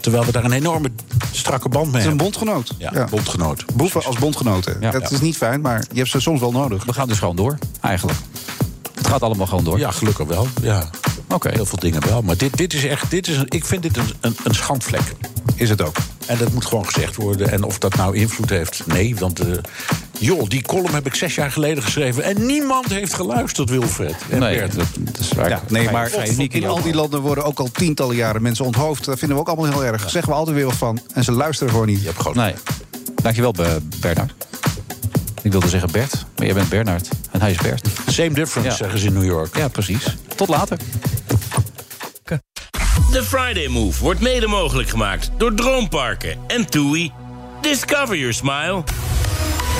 [0.00, 0.90] Terwijl we daar een enorme
[1.32, 2.40] strakke band mee Het is een hebben.
[2.40, 2.74] bondgenoot.
[2.78, 3.64] Ja, bondgenoot.
[3.74, 4.76] Boeven als bondgenoten.
[4.80, 4.90] Ja.
[4.90, 6.84] Dat is niet fijn, maar je hebt ze soms wel nodig.
[6.84, 8.18] We gaan dus gewoon door, eigenlijk.
[9.00, 9.78] Het gaat allemaal gewoon door.
[9.78, 10.48] Ja, gelukkig wel.
[10.62, 10.90] Ja.
[11.28, 11.48] Oké.
[11.52, 12.22] Heel veel dingen wel.
[12.22, 15.02] Maar dit, dit is echt, dit is een, ik vind dit een, een, een schandvlek.
[15.54, 15.96] Is het ook.
[16.26, 17.50] En dat moet gewoon gezegd worden.
[17.50, 19.16] En of dat nou invloed heeft, nee.
[19.16, 19.46] Want eh,
[20.18, 22.22] joh, die column heb ik zes jaar geleden geschreven.
[22.24, 24.14] En niemand heeft geluisterd, Wilfred.
[24.30, 24.74] En Nee, Bert.
[24.76, 25.48] dat, dat is waar.
[25.48, 26.10] Ja, nee, maar
[26.50, 29.04] in al die landen worden ook al tientallen jaren mensen onthoofd.
[29.04, 30.10] Dat vinden we ook allemaal heel erg.
[30.10, 30.98] Zeggen we altijd weer wat van.
[31.14, 32.00] En ze luisteren gewoon niet.
[32.00, 32.36] Je hebt gewoon...
[32.36, 32.54] Nee.
[33.22, 34.32] Dankjewel, Be- Bernard.
[35.42, 37.08] Ik wilde zeggen Bert, maar jij bent Bernard.
[37.30, 37.88] En hij is Bert.
[38.06, 39.56] Same difference, zeggen ze in New York.
[39.56, 40.16] Ja, precies.
[40.36, 40.78] Tot later.
[43.10, 47.12] De Friday Move wordt mede mogelijk gemaakt door Droomparken en TUI.
[47.60, 48.82] Discover your smile.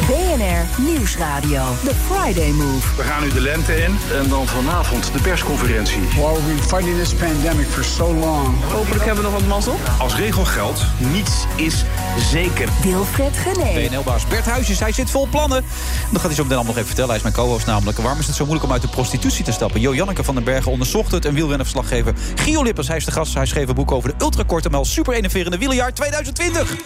[0.06, 1.62] BNR Nieuwsradio.
[1.84, 2.96] The Friday Move.
[2.96, 6.00] We gaan nu de lente in en dan vanavond de persconferentie.
[6.00, 8.64] We've been fighting this pandemic for so long.
[8.72, 9.76] Hopelijk hebben we nog wat mazzel.
[9.98, 11.84] Als regel geldt, niets is
[12.30, 12.68] zeker.
[12.82, 13.88] Wilfred Gené.
[13.88, 15.64] BNL-baas Bert Huisjes, hij zit vol plannen.
[16.10, 17.08] Dat gaat hij zo meteen allemaal nog even vertellen.
[17.08, 17.98] Hij is mijn co-host namelijk.
[17.98, 19.80] Waarom is het zo moeilijk om uit de prostitutie te stappen?
[19.80, 21.24] Jo Janneke van den Bergen onderzocht het.
[21.24, 23.34] En wielrennerverslaggever Gio Lippers, hij is de gast.
[23.34, 26.76] Hij schreef een boek over de ultrakorte, maar super enerverende wielerjaar 2020.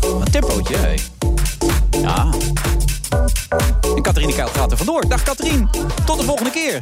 [0.00, 0.94] Een tempootje, hé.
[2.02, 2.30] Ja.
[3.96, 5.08] En Catherine Keil gaat er vandoor.
[5.08, 5.66] Dag Catherine.
[6.04, 6.80] Tot de volgende keer.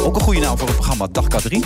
[0.00, 1.06] Ook een goede naam voor het programma.
[1.12, 1.64] Dag Catherine.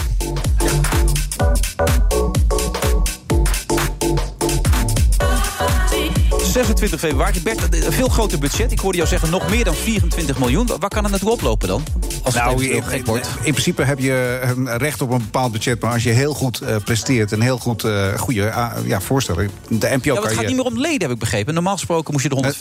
[6.64, 7.42] 26 februari.
[7.42, 8.72] Bert, een veel groter budget.
[8.72, 10.66] Ik hoorde jou zeggen nog meer dan 24 miljoen.
[10.78, 11.82] Waar kan het naartoe oplopen dan?
[12.22, 13.28] Als het Nou, in, gek wordt.
[13.42, 15.80] in principe heb je eh, recht op een bepaald budget.
[15.80, 19.50] Maar als je heel goed eh, presteert en heel goed eh, goede ah, ja, voorstellen.
[19.68, 20.46] De NPO Ja, kan het gaat je...
[20.46, 21.54] niet meer om leden, heb ik begrepen.
[21.54, 22.54] Normaal gesproken moest je de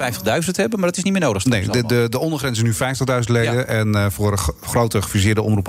[0.45, 1.45] 150.000 hebben, maar dat is niet meer nodig.
[1.45, 3.67] Nee, de, de, de ondergrens is nu 50.000 leden.
[3.67, 5.67] En eh, voor een grote gefuseerde omroep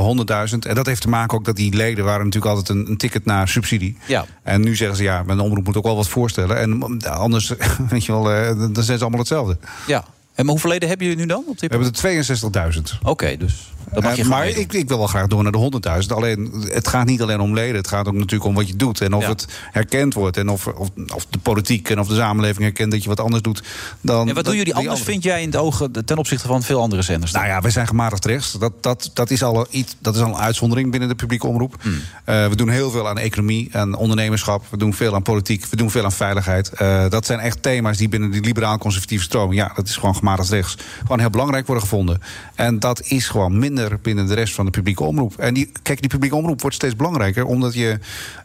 [0.51, 0.59] 100.000.
[0.59, 3.25] En dat heeft te maken ook dat die leden waren natuurlijk altijd een, een ticket
[3.25, 3.97] naar subsidie.
[4.07, 4.25] Ja.
[4.43, 6.59] En nu zeggen ze ja, mijn omroep moet ook wel wat voorstellen.
[6.59, 7.53] En mm, anders,
[7.91, 9.57] weet je wel, eh, dan zijn ze allemaal hetzelfde.
[9.87, 10.05] Ja.
[10.35, 11.45] En maar hoeveel leden hebben jullie nu dan?
[11.47, 12.99] Op dit We hebben er 62.000.
[13.03, 15.59] Oké, dus dat mag je Eh, maar ik, ik wil wel graag door naar de
[16.03, 16.07] 100.000.
[16.17, 17.77] Alleen, het gaat niet alleen om leden.
[17.77, 19.01] Het gaat ook natuurlijk om wat je doet.
[19.01, 19.29] En of Ja.
[19.29, 20.37] het herkend wordt.
[20.37, 23.43] En of, of, of de politiek en of de samenleving herkent dat je wat anders
[23.43, 23.63] doet.
[24.01, 26.81] Dan, En wat doen jullie anders, vind jij, in het ogen ten opzichte van veel
[26.81, 27.33] andere zenders?
[27.33, 28.53] Nou ja, wij zijn gematigd rechts.
[28.53, 31.75] Dat, dat, dat, is al iets, dat is al een uitzondering binnen de publieke omroep.
[31.83, 32.01] Hmm.
[32.25, 34.65] Eh, we doen heel veel aan economie, aan ondernemerschap.
[34.71, 35.67] We doen veel aan politiek.
[35.67, 36.69] We doen veel aan veiligheid.
[36.69, 39.61] Eh, dat zijn echt thema's die binnen die liberaal-conservatieve stroming...
[39.61, 40.77] ja, dat is gewoon gematigd rechts.
[41.01, 42.21] Gewoon heel belangrijk worden gevonden.
[42.55, 45.39] En dat is gewoon minder binnen de rest van de publieke omroep.
[45.39, 47.45] En die, kijk, die publieke omroep wordt steeds belangrijker...
[47.45, 47.99] omdat je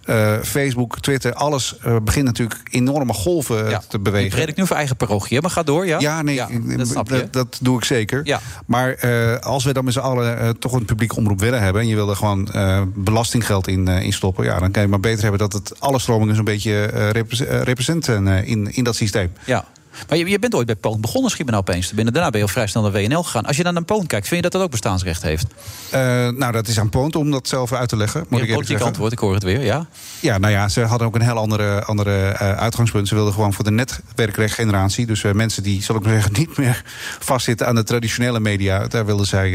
[0.03, 4.29] eh, Facebook, Twitter, alles eh, begint natuurlijk enorme golven eh, te bewegen.
[4.29, 5.99] Predikt nu voor eigen parochie, maar ga door, ja?
[5.99, 6.41] Ja, nee,
[6.77, 7.27] dat snap je.
[7.31, 8.21] dat, doe ik zeker.
[8.23, 8.39] Ja.
[8.65, 8.99] Maar
[9.39, 11.81] als we dan met z'n allen toch een publieke omroep willen hebben...
[11.81, 12.49] en je wil er gewoon
[12.95, 14.45] belastinggeld in, in stoppen...
[14.45, 18.27] Ja, dan kan je maar beter hebben dat het alle stromingen zo'n beetje repres- representen
[18.45, 19.31] in, in dat systeem.
[19.45, 19.65] Ja.
[20.09, 21.87] Maar je, je bent ooit bij Poon begonnen, schiet me nou opeens.
[21.87, 22.13] te binnen.
[22.13, 23.45] Daarna ben je al vrij snel naar WNL gegaan.
[23.45, 25.45] Als je dan naar Poon kijkt, vind je dat dat ook bestaansrecht heeft?
[25.89, 28.19] Eh, nou, dat is aan Poont om dat zelf uit te leggen.
[28.29, 29.87] Moet Moet ik antwoord, ik hoor het weer, ja?
[30.19, 33.07] Ja, nou ja, ze hadden ook een heel andere, andere eh, uitgangspunt.
[33.07, 35.05] Ze wilden gewoon voor de netwerkrechtgeneratie...
[35.05, 36.83] dus eh, mensen die, zal ik maar zeggen, niet meer
[37.19, 38.87] vastzitten aan de traditionele media...
[38.87, 39.51] daar wilden zij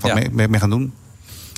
[0.00, 0.14] wat Ja.
[0.32, 0.92] mee, mee gaan doen.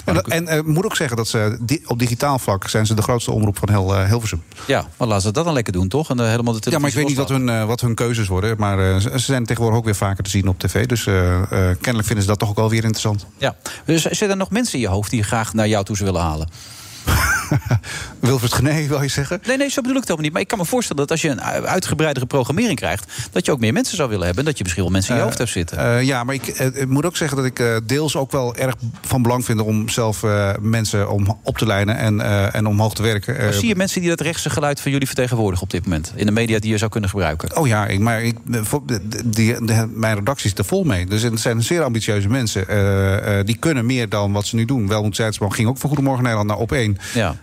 [0.09, 2.69] En, dat- en eh, moet ook zeggen dat ze di- op digitaal vlak...
[2.69, 4.43] zijn ze de grootste omroep van heel eh, Hilversum.
[4.67, 6.11] Ja, maar laten ze dat dan lekker doen, toch?
[6.11, 8.55] En eh, helemaal de Ja, maar ik weet niet wat hun, wat hun keuzes worden.
[8.59, 10.87] Maar ze ze zijn tegenwoordig ook weer vaker te zien op tv.
[10.87, 11.49] Dus eh, eh,
[11.81, 13.27] kennelijk vinden ze dat toch ook wel weer interessant.
[13.39, 13.57] Ja.
[13.85, 16.11] Dus zitten er nog mensen in je hoofd die je graag naar jou toe zou
[16.11, 16.49] willen halen?
[18.21, 19.41] Wilfred Gené, wil je zeggen?
[19.47, 20.33] Nee, nee, zo bedoel ik het helemaal niet.
[20.33, 23.13] Maar ik kan me voorstellen dat als je een uitgebreidere programmering krijgt...
[23.33, 24.43] dat je ook meer mensen zou willen hebben.
[24.45, 25.79] En dat je misschien wel mensen in je hoofd hebt zitten.
[25.79, 28.57] Eh, ja, maar ik, eh, ik moet ook zeggen dat ik eh, deels ook wel
[28.57, 29.61] erg van belang vind...
[29.61, 33.37] om zelf eh, mensen om op te leiden en, eh, en omhoog te werken.
[33.37, 36.13] Maar Eh, zie je mensen die dat rechtse geluid van jullie vertegenwoordigen op dit moment?
[36.15, 37.57] In de media die je zou kunnen gebruiken?
[37.57, 38.37] Oh ja, ik, maar ik,
[39.25, 41.07] die, de- mijn redactie zit er vol mee.
[41.07, 42.69] Dus het zijn zeer ambitieuze mensen.
[42.69, 44.89] Eh, eh, die kunnen meer dan wat ze nu doen.
[44.89, 46.73] Welmoed Zijtsman ging ook voor Goedemorgen Nederland naar op
[47.15, 47.21] 1.
[47.21, 47.37] Ja.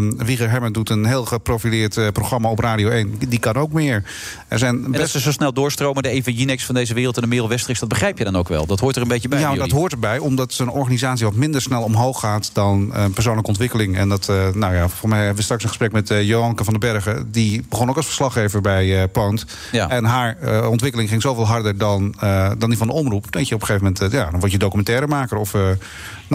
[0.00, 3.18] Uh, Wieger Herman doet een heel geprofileerd eh, programma op Radio 1.
[3.28, 4.02] Die, kan ook meer.
[4.48, 7.22] Er zijn En dat ze zo snel doorstromen, de Eva Jinex van deze wereld en
[7.22, 8.66] de Merel Westrix, dat begrijp je dan ook wel.
[8.66, 9.40] Dat hoort er een beetje bij.
[9.40, 13.04] Ja, bij dat hoort erbij, omdat zo'n organisatie wat minder snel omhoog gaat dan eh,
[13.14, 13.96] persoonlijke ontwikkeling.
[13.96, 16.72] En dat, eh, nou ja, voor mij hebben we straks een gesprek met Johanke van
[16.72, 17.28] den Bergen.
[17.32, 19.46] Die begon ook als verslaggever bij Poont.
[19.72, 19.88] Ja.
[19.88, 20.36] En haar
[20.68, 22.14] ontwikkeling ging zoveel harder dan,
[22.58, 23.32] dan die van de omroep.
[23.32, 25.36] Dat je op een gegeven moment, ja, dan word je documentairemaker.
[25.36, 25.54] Of,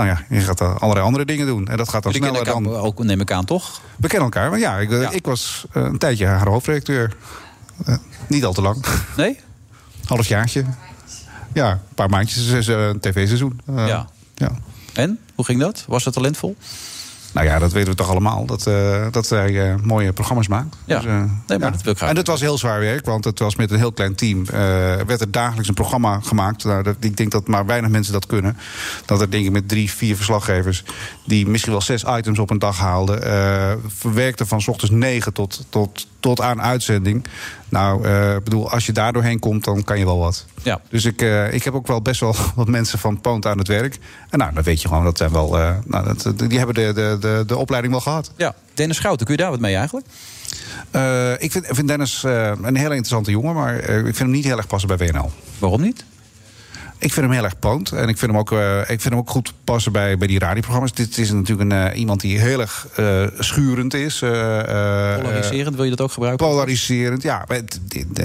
[0.04, 1.68] nou ja, je gaat eh, allerlei andere dingen doen.
[1.68, 2.66] En dat gaat dan sneller dan...
[2.66, 3.82] elkaar ook, neem ik aan, toch?
[3.98, 7.16] We kennen elkaar, maar ja, ik, eh, ik was eh, een tijdje haar hoofdredacteur.
[8.28, 8.86] Niet al te lang.
[9.18, 9.40] Nee?
[10.06, 10.66] Halfjaartje.
[11.54, 13.62] Ja, een paar maandjes, een tv-seizoen.
[13.76, 14.10] Ja.
[14.36, 14.52] ja.
[14.94, 15.20] En?
[15.36, 15.84] Hoe ging dat?
[15.88, 16.56] Was het talentvol?
[17.34, 18.46] Nou ja, dat weten we toch allemaal.
[18.46, 20.76] Dat, eh, dat zij eh, mooie programma's maakt.
[20.86, 20.96] Ja.
[20.96, 21.70] Dus, eh, Nee, maar ja.
[21.70, 22.10] dat wil ik graag.
[22.10, 24.46] En dat was heel zwaar werk, want het was met een heel klein team.
[24.46, 26.64] werd er dagelijks een programma gemaakt.
[26.64, 28.58] Nou, dat, ik denk dat maar weinig mensen dat kunnen.
[29.06, 30.84] Dat er denk ik met drie, vier verslaggevers...
[31.26, 33.22] die misschien wel zes items op een dag haalden...
[33.88, 37.26] verwerkten van s ochtends negen tot, tot, tot aan uitzending.
[37.70, 40.46] Nou, eh, ik bedoel, als je daar doorheen komt, dan kan je wel wat.
[40.64, 40.82] Ja.
[40.90, 43.68] Dus ik, eh, ik heb ook wel best wel wat mensen van Poont aan het
[43.68, 43.98] werk.
[44.30, 45.60] En nou, dan weet je gewoon, dat zijn wel.
[45.60, 48.32] eh, nou, dat, die hebben de, de, de, de opleiding wel gehad.
[48.38, 50.06] Ja, Dennis Schouten, kun je daar wat mee eigenlijk?
[51.42, 54.68] Ik, vind, vind Dennis een hele interessante jongen, maar ik vind hem niet heel erg
[54.68, 55.32] passen bij WNL.
[55.60, 56.04] Waarom niet?
[57.02, 57.92] Ik vind hem heel erg poont.
[57.92, 60.40] En ik vind hem ook, eh, ik vind hem ook goed passen bij, bij die
[60.40, 60.94] radioprogramma's.
[60.94, 64.20] Dit is natuurlijk een, eh, iemand die heel erg eh, schurend is.
[64.20, 66.48] Polariserend, wil je dat ook gebruiken?
[66.48, 67.46] Polariserend, ja.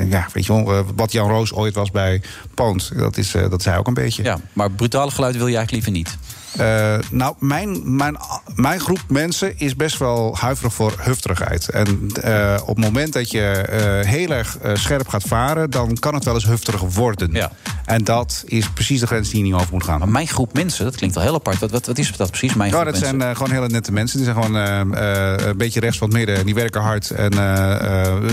[0.09, 2.23] Ja weet je wel, wat Jan Roos ooit was bij
[2.55, 4.23] Poont, dat is, dat hij ook een beetje.
[4.23, 6.19] Ja, maar brutale geluid wil je eigenlijk liever niet.
[6.57, 8.17] Eh, nou, mijn, mijn,
[8.55, 11.69] mijn groep mensen is best wel huiverig voor hufterigheid.
[11.69, 15.71] En eh, op het moment dat je eh, heel erg scherp gaat varen...
[15.71, 17.33] dan kan het wel eens hufterig worden.
[17.33, 17.51] Ja.
[17.85, 19.99] En dat is precies de grens die je niet over moet gaan.
[19.99, 21.59] Maar mijn groep mensen, dat klinkt wel heel apart.
[21.59, 23.21] Wat, wat, wat is dat precies, mijn Ja, groep dat mensen?
[23.21, 24.17] zijn gewoon hele nette mensen.
[24.17, 26.45] Die zijn gewoon een beetje rechts van het midden.
[26.45, 27.33] Die werken hard en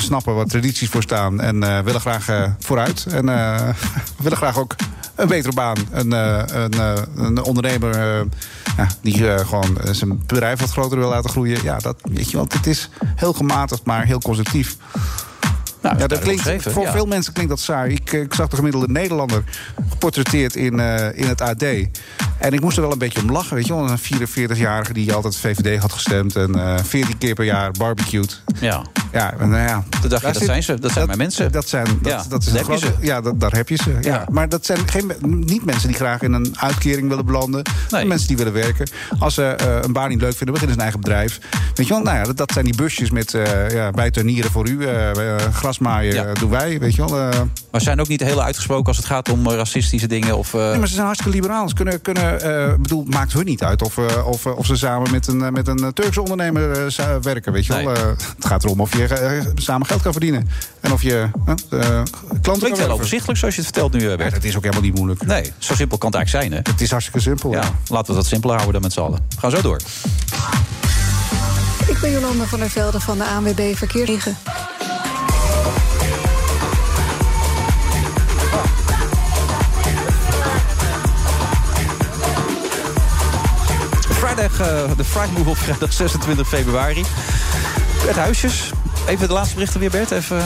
[0.01, 1.41] snappen wat tradities voor staan.
[1.41, 3.05] En willen graag vooruit.
[3.09, 3.25] En
[4.23, 4.75] willen graag ook
[5.15, 5.77] een betere baan.
[5.91, 8.25] Een, eh, een, eh, een ondernemer eh,
[8.77, 11.63] ja, die gewoon zijn bedrijf wat groter wil laten groeien.
[11.63, 12.45] Ja, dat weet je wel.
[12.49, 14.77] Het is heel gematigd, maar heel constructief.
[15.81, 16.91] Nou, ja, dat klinkt, voor ja.
[16.91, 17.93] veel mensen klinkt dat saai.
[17.93, 19.43] Ik, eh, ik zag de gemiddelde Nederlander
[19.89, 21.63] geportretteerd in, eh, in het AD.
[22.37, 23.55] En ik moest er wel een beetje om lachen.
[23.55, 26.35] Weet je wel, een 44-jarige die altijd VVD had gestemd...
[26.35, 28.41] en eh 14 keer per jaar barbecued.
[28.59, 28.81] Ja.
[29.11, 29.83] Ja, nou ja.
[30.01, 31.51] Toen dacht je, dat zit- zijn ze, dat zijn mijn mensen.
[31.51, 32.93] Dat zijn, dat, Ja, dat is een grote-.
[32.99, 33.89] Ja, dat, daar heb je ze.
[33.89, 33.97] Ja.
[34.01, 34.25] Ja.
[34.31, 37.63] Maar dat zijn geen, niet mensen die graag in een uitkering willen belanden.
[37.87, 38.89] Zijn Mensen die willen werken.
[39.19, 41.39] Als ze een baan niet leuk vinden, beginnen ze een eigen bedrijf.
[41.75, 43.31] Weet je wel, nou ja, dat, dat zijn die busjes met
[43.71, 44.85] ja, wij tuinieren voor u.
[44.85, 45.11] eh,
[45.75, 47.19] grasmaaien eh, doen wij, weet je wel.
[47.19, 47.39] eh.
[47.71, 50.37] Maar zijn ook niet heel uitgesproken als het gaat om eh, racistische dingen?
[50.37, 51.69] Of, eh, Nee, maar ze zijn hartstikke liberaal.
[51.69, 55.11] Ze kunnen, kunnen eh, bedoel, maakt hun niet uit of, eh, of, of ze samen
[55.11, 57.51] met een, met een Turkse ondernemer eh, werken.
[57.53, 57.93] Weet je wel.
[57.93, 58.01] Eh,
[58.35, 60.49] het gaat erom of je samen geld kan verdienen.
[60.79, 61.29] En of je
[62.41, 64.33] klanten Klinkt kan wel overzichtelijk zoals je het vertelt nu, Bert.
[64.33, 65.25] Het is ook helemaal niet moeilijk.
[65.25, 66.71] Nee, zo simpel kan het eigenlijk zijn, hè?
[66.71, 67.51] Het is hartstikke simpel.
[67.51, 69.19] Ja, laten we dat simpeler houden dan met z'n allen.
[69.29, 69.79] We gaan zo door.
[71.87, 74.19] Ik ben Jolanda van der Velde van de ANWB Verkeer.
[84.35, 87.03] Vrijdag, eh, de Friday Move op vrijdag 26 februari.
[88.03, 88.71] Bert Huisjes.
[89.07, 90.11] Even de laatste berichten weer, Bert.
[90.11, 90.37] Even...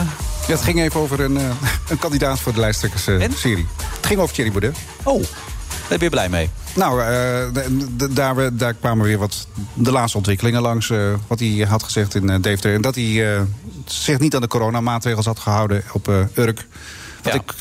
[0.46, 1.44] Ja, het ging even over een, eh,
[1.88, 3.66] een kandidaat voor de lijsttrekkersserie.
[3.96, 4.76] het ging over Thierry Baudet.
[5.02, 5.22] Oh,
[5.70, 6.50] daar ben je blij mee?
[6.74, 7.62] Nou, eh,
[8.10, 10.92] daar, daar kwamen weer wat de laatste ontwikkelingen langs.
[11.26, 12.74] wat hij had gezegd in Deventer.
[12.74, 13.40] En dat hij eh,
[13.84, 16.66] zich niet aan de coronamaatregels had gehouden op Urk.
[17.22, 17.54] Wat ik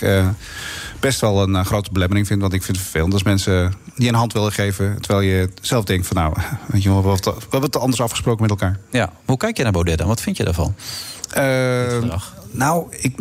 [1.00, 2.42] best wel een eh, grote belemmering vind.
[2.42, 5.02] Want ik vind het vervelend als mensen die een hand willen geven...
[5.02, 6.34] terwijl je zelf denkt van nou,
[6.72, 8.80] weet je we hebben het- we hebben het anders afgesproken met elkaar.
[8.90, 9.12] Ja.
[9.26, 10.08] Hoe kijk je naar Baudet dan?
[10.08, 10.76] Wat vind je daarvan?
[11.30, 11.42] Eh,
[12.52, 13.14] nou, ik,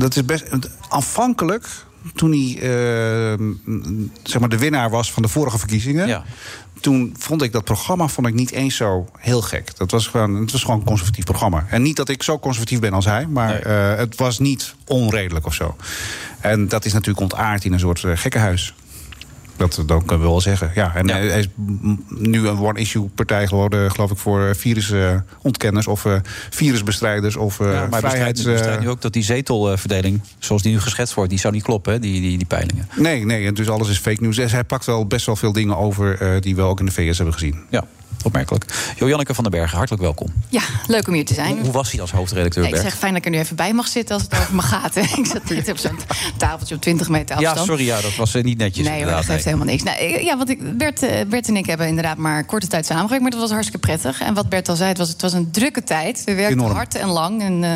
[0.00, 0.44] dat is best.
[0.88, 1.66] Aanvankelijk,
[2.14, 3.46] toen hij eh,
[4.22, 6.08] zeg maar de winnaar was van de vorige verkiezingen.
[6.80, 9.76] Toen vond ik dat programma vond ik niet eens zo heel gek.
[9.76, 11.66] Dat was gewoon, het was gewoon een conservatief programma.
[11.68, 15.46] En niet dat ik zo conservatief ben als hij, maar eh, het was niet onredelijk
[15.46, 15.76] of zo.
[16.40, 18.74] En dat is natuurlijk ontaard in een soort eh, gekkenhuis.
[19.60, 20.70] Dat, dat kunnen we wel zeggen.
[20.74, 21.48] Ja, en hij hij is
[22.08, 26.14] nu een one-issue-partij geworden, geloof ik, voor virusontkenners of eh,
[26.50, 28.44] virusbestrijders of eh Ja, maar vrijheids.
[28.80, 31.98] nu ook dat die zetelverdeling, zoals die nu geschetst wordt, die zou niet kloppen, hè,
[31.98, 32.88] die, die, die peilingen.
[32.96, 34.36] Nee, nee, en dus alles is fake news.
[34.36, 36.92] Dus hij pakt wel best wel veel dingen over eh, die we ook in de
[36.92, 37.60] VS hebben gezien.
[37.70, 37.84] Ja,
[38.24, 38.64] opmerkelijk.
[38.96, 40.28] Jo-Janneke van den Bergen, hartelijk welkom.
[40.48, 41.52] Ja, leuk om hier te zijn.
[41.54, 42.82] Hoe, hoe was hij als hoofdredacteur, ik Bert?
[42.82, 44.94] zeg fijn dat ik er nu even bij mag zitten als het over me gaat.
[44.94, 45.00] hè.
[45.00, 45.98] ik zat net op zo'n
[46.36, 47.68] tafeltje op 20 meter Ja, afstand.
[47.68, 48.86] sorry, ja, dat was eh, niet netjes.
[48.86, 49.82] Nee, hoor, dat heeft helemaal niks.
[49.82, 52.86] Nou, ik- ja, want ik, Bert, eh, Bert en ik hebben inderdaad maar korte tijd
[52.86, 54.20] samengewerkt, maar dat was hartstikke prettig.
[54.20, 56.22] En wat Bert al zei, het was, het was een drukke tijd.
[56.24, 56.74] We werkten Enorm.
[56.74, 57.70] hard en lang en eh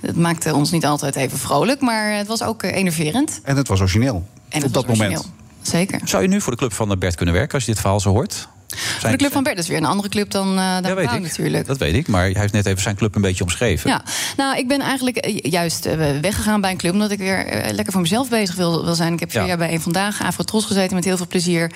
[0.00, 3.40] het maakte ons niet altijd even vrolijk, maar het was ook eh, enerverend.
[3.44, 4.26] En het was origineel.
[4.48, 5.30] En het op dat moment.
[5.62, 6.00] Zeker.
[6.04, 8.00] Zou je nu voor de club van de Bert kunnen werken als je dit verhaal
[8.00, 8.48] zo hoort?
[8.76, 11.06] Voor de club van Bert is weer een andere club dan, eh dan Ja, weet
[11.06, 11.22] Pauw ik.
[11.22, 11.66] natuurlijk.
[11.66, 13.90] Dat weet ik, maar hij heeft net even zijn club een beetje omschreven.
[13.90, 14.02] Ja,
[14.36, 16.92] nou, ik ben eigenlijk eh, juist eh, weggegaan bij een club...
[16.92, 19.12] omdat ik weer eh, lekker voor mezelf bezig wil, wil zijn.
[19.12, 19.46] Ik heb vier Ja.
[19.46, 21.70] jaar bij een Vandaag, Afrotros gezeten met heel veel plezier.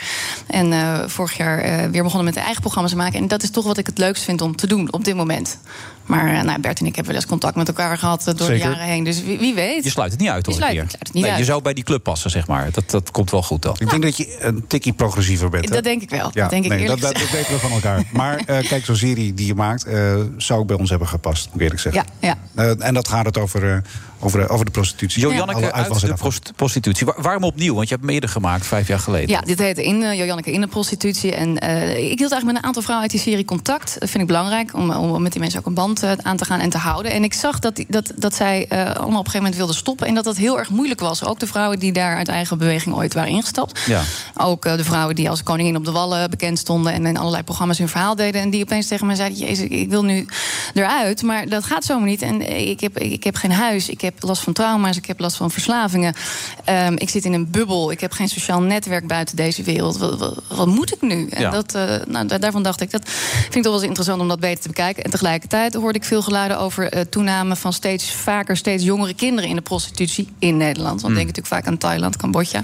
[0.46, 3.18] En eh, vorig jaar eh, weer begonnen met de eigen programma's te maken.
[3.20, 5.59] En dat is toch wat ik het leukst vind om te doen op dit moment.
[6.09, 8.47] Maar eh, nou, Bert en ik hebben wel eens contact met elkaar gehad eh, door
[8.47, 8.55] Zeker.
[8.67, 9.05] de jaren heen.
[9.05, 9.85] Dus wie, wie weet.
[9.85, 10.91] Je sluit het niet uit, Je hoor sluit- ik ik hier.
[10.91, 11.41] sluit het niet nee, uit.
[11.41, 12.69] Je zou bij die club passen, zeg maar.
[12.73, 13.77] Dat, dat komt wel goed dan.
[13.79, 15.69] Ik denk dat je een tikkie progressiever bent.
[15.69, 15.75] hè?
[15.75, 16.31] Dat denk ik wel.
[16.33, 18.03] Dat denk ik nee, dat, dat, dat weten we van elkaar.
[18.13, 21.47] Maar eh, kijk, zo'n serie die je maakt, eh, zou ook bij ons hebben gepast,
[21.47, 22.05] moet ik eerlijk zeggen.
[22.21, 22.63] Ja, ja.
[22.75, 23.79] Eh, en dat gaat het over, eh,
[24.21, 25.21] over, de- over de prostitutie.
[25.21, 27.07] Jo Alle Janneke uitwas uit de prost- prostitutie.
[27.07, 27.75] Waar- waarom opnieuw?
[27.75, 29.29] Want je hebt hem eerder gemaakt, vijf jaar geleden.
[29.29, 31.35] Ja, dit heette in, uh, Jojanneke in de prostitutie.
[31.35, 33.97] En eh, ik hield eigenlijk met een aantal vrouwen uit die serie contact.
[34.01, 36.44] Dat vind ik belangrijk, om, om met die mensen ook een band eh, aan te
[36.44, 37.12] gaan en te houden.
[37.12, 40.07] En ik zag dat, dat, dat zij eh, allemaal op een gegeven moment wilden stoppen.
[40.07, 41.24] En dat dat heel erg moeilijk was.
[41.24, 43.80] Ook de vrouwen die daar uit eigen beweging ooit waren ingestapt.
[43.86, 44.03] Ja.
[44.36, 47.42] Ook eh, de vrouwen die als koningin op de wallen bekend stonden en in allerlei
[47.42, 48.40] programma's hun verhaal deden.
[48.40, 50.26] En die opeens tegen me zeiden: Jezus, ik wil nu
[50.74, 51.22] eruit.
[51.22, 52.22] Maar dat gaat zomaar niet.
[52.22, 53.88] En ik heb, ik heb geen huis.
[53.88, 54.96] Ik heb last van trauma's.
[54.96, 56.14] Ik heb last van verslavingen.
[56.64, 57.90] Ehm, ik zit in een bubbel.
[57.90, 59.99] Ik heb geen sociaal netwerk buiten deze wereld.
[59.99, 61.28] Wat, wat, wat moet ik nu?
[61.28, 64.20] En dat, eh, nou, da- daarvan dacht ik, dat vind ik toch wel eens interessant
[64.20, 65.05] om dat beter te bekijken.
[65.05, 69.51] En tegelijkertijd hoorde ik veel geluiden over eh, toename van steeds vaker, steeds jongere kinderen
[69.51, 71.01] in de prostitutie in Nederland.
[71.01, 71.18] Want Mm.
[71.18, 72.62] denk natuurlijk vaak aan Thailand, Cambodja.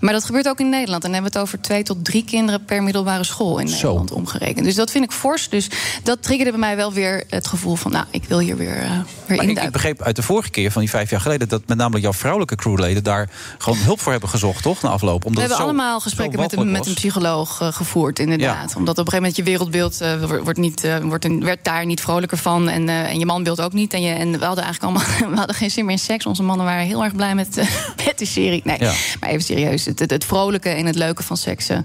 [0.00, 1.04] Maar dat gebeurt ook in Nederland.
[1.04, 4.10] En dan hebben we het over twee tot drie kinderen per middelbare school in Nederland
[4.12, 4.64] omgerekend.
[4.64, 5.48] Dus dat vind ik fors.
[5.48, 5.68] Dus
[6.02, 8.90] dat triggerde bij mij wel weer het gevoel van, nou, ik wil hier weer, eh
[9.26, 11.48] weer Maar ik, ik begreep uit de vorige keer van die vijf jaar geleden...
[11.48, 14.82] dat met name jouw vrouwelijke crewleden daar gewoon hulp voor hebben gezocht, toch?
[14.82, 15.20] Na afloop.
[15.22, 18.76] We Omdat hebben het zo- allemaal gesprekken met een, met een psycholoog eh, gevoerd, inderdaad.
[18.76, 19.98] Omdat op een gegeven moment je wereldbeeld
[20.44, 22.61] wordt- niet, wordt een, werd daar niet vrolijker van.
[22.68, 23.92] En, eh, en je manbeeld ook niet.
[23.92, 26.26] En, je, en we hadden eigenlijk allemaal we hadden geen zin meer in seks.
[26.26, 27.66] Onze mannen waren heel erg blij met, eh,
[28.06, 28.60] met de serie.
[28.64, 28.92] Nee, Ja.
[29.20, 29.84] maar even serieus.
[29.84, 31.78] Het, het, het vrolijke en het leuke van seks eh,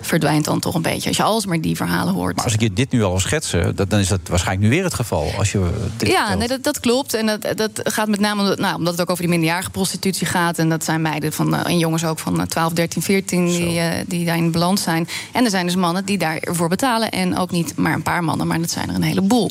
[0.00, 1.08] verdwijnt dan toch een beetje.
[1.08, 2.36] Als je alsmaar die verhalen hoort.
[2.36, 4.84] Maar als ik je dit nu al schetsen, dat, dan is dat waarschijnlijk nu weer
[4.84, 5.32] het geval.
[5.38, 7.14] Als je Ja, nee, dat, dat klopt.
[7.14, 10.26] En dat, dat gaat met name omdat, nou, omdat het ook over die minderjarige prostitutie
[10.26, 10.58] gaat.
[10.58, 13.80] En dat zijn meiden van, eh, en jongens ook van eh, 12, 13, 14 die,
[14.06, 15.08] die daar in balans zijn.
[15.32, 17.10] En er zijn dus mannen die daarvoor betalen.
[17.10, 19.50] En ook niet maar een paar mannen, maar dat zijn er een heleboel.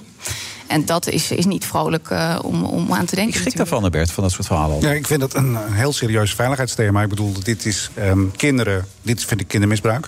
[0.72, 3.34] En dat is, is niet vrolijk eh, om, om aan te denken.
[3.34, 4.82] Ik schrik daarvan, Bert, van dat soort verhalen.
[4.82, 7.02] Ja, ik vind dat een, heel serieus veiligheidsthema.
[7.02, 8.86] Ik bedoel, dit is ehm, kinderen.
[9.02, 10.08] Dit vind ik kindermisbruik.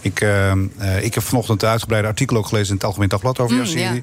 [0.00, 3.38] Ik, ehm, eh, ik heb vanochtend een uitgebreide artikel ook gelezen in het Algemeen Dagblad
[3.38, 4.02] over jouw Mm, serie.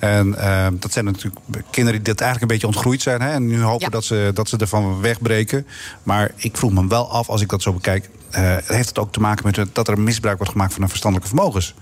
[0.00, 3.20] En ehm, dat zijn natuurlijk kinderen die dat eigenlijk een beetje ontgroeid zijn.
[3.22, 3.88] Hè, en nu hopen Ja.
[3.88, 5.66] dat, ze, dat ze ervan wegbreken.
[6.02, 8.08] Maar ik vroeg me wel af, als ik dat zo bekijk.
[8.30, 11.34] eh, heeft het ook te maken met dat er misbruik wordt gemaakt van hun verstandelijke
[11.34, 11.74] vermogens?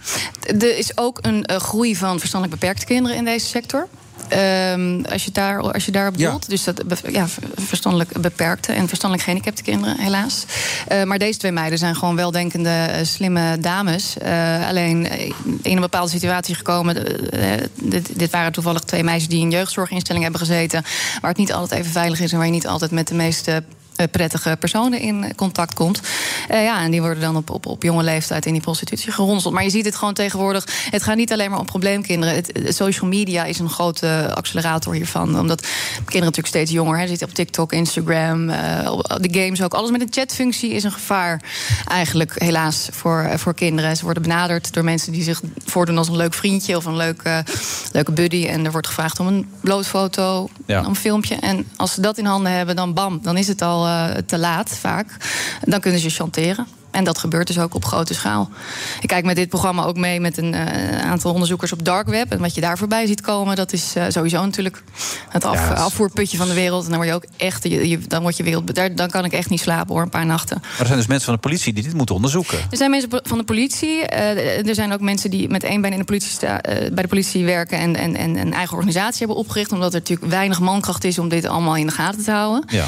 [0.47, 3.87] Er is ook een eh, groei van verstandelijk beperkte kinderen in deze sector.
[4.29, 6.31] Ehm, als, je daar, als je daarop Ja.
[6.31, 6.49] doelt.
[6.49, 10.45] Dus dat, ja, verstandelijk beperkte en verstandelijk gehandicapte kinderen, helaas.
[10.89, 14.19] Eh, maar deze twee meiden zijn gewoon weldenkende, eh, slimme dames.
[14.19, 15.11] Eh, alleen
[15.63, 16.97] in een bepaalde situatie gekomen.
[17.83, 20.83] dit, dit waren toevallig twee meisjes die in jeugdzorginstelling hebben gezeten.
[21.21, 23.63] Waar het niet altijd even veilig is en waar je niet altijd met de meeste
[24.07, 26.01] prettige personen in contact komt.
[26.49, 29.55] Eh, ja, en die worden dan op, op, op jonge leeftijd in die prostitutie geronseld.
[29.55, 30.67] Maar je ziet het gewoon tegenwoordig.
[30.91, 32.35] Het gaat niet alleen maar om probleemkinderen.
[32.35, 35.39] Het, het- social media is een grote accelerator hiervan.
[35.39, 35.61] Omdat
[35.97, 38.91] kinderen natuurlijk steeds jonger hè, zitten op TikTok, Instagram, eh,
[39.21, 39.75] de games ook.
[39.75, 41.43] Alles met een chatfunctie is een gevaar
[41.87, 43.97] eigenlijk helaas voor, eh, voor kinderen.
[43.97, 47.45] Ze worden benaderd door mensen die zich voordoen als een leuk vriendje of een leuke,
[47.93, 48.47] leuke buddy.
[48.47, 50.81] En er wordt gevraagd om een blootfoto, Ja.
[50.81, 51.35] om een filmpje.
[51.35, 54.39] En als ze dat in handen hebben, dan bam, dan is het al eh, te
[54.39, 55.07] laat vaak.
[55.65, 56.67] Dan kunnen ze chanteren.
[56.91, 58.51] En dat gebeurt dus ook op grote schaal.
[59.01, 62.33] Ik kijk met dit programma ook mee met een eh, aantal onderzoekers op dark web.
[62.33, 64.83] En wat je daar voorbij ziet komen, dat is eh, sowieso natuurlijk
[65.29, 66.83] het af, Ja, afvoerputje van de wereld.
[66.85, 68.75] En dan word je ook echt, je, je- dan wordt je wereld.
[68.75, 70.59] Daar, dan kan ik echt niet slapen hoor, een paar nachten.
[70.63, 72.59] Maar er zijn dus mensen van de politie die dit moeten onderzoeken.
[72.71, 74.03] Er zijn mensen van de politie.
[74.07, 77.45] er zijn ook mensen die met één been in de politie sta, bij de politie
[77.45, 79.73] werken en, en, en een eigen organisatie hebben opgericht.
[79.73, 82.65] Omdat er natuurlijk weinig mankracht is om dit allemaal in de gaten te houden.
[82.69, 82.85] Ja.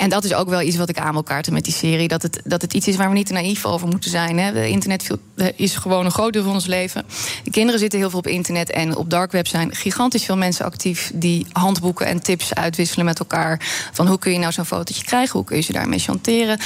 [0.00, 2.08] En dat is ook wel iets wat ik aan wil met die serie.
[2.08, 4.38] Dat het, dat het iets is waar we niet te naïef over moeten zijn.
[4.38, 4.64] Hè.
[4.64, 5.10] Internet
[5.56, 7.04] is gewoon een groot deel van ons leven.
[7.44, 8.70] De kinderen zitten heel veel op internet.
[8.70, 11.10] En op dark web zijn gigantisch veel mensen actief...
[11.14, 13.88] die handboeken en tips uitwisselen met elkaar.
[13.92, 15.32] Van hoe kun je nou zo'n fotootje krijgen?
[15.32, 16.58] Hoe kun je ze daarmee chanteren?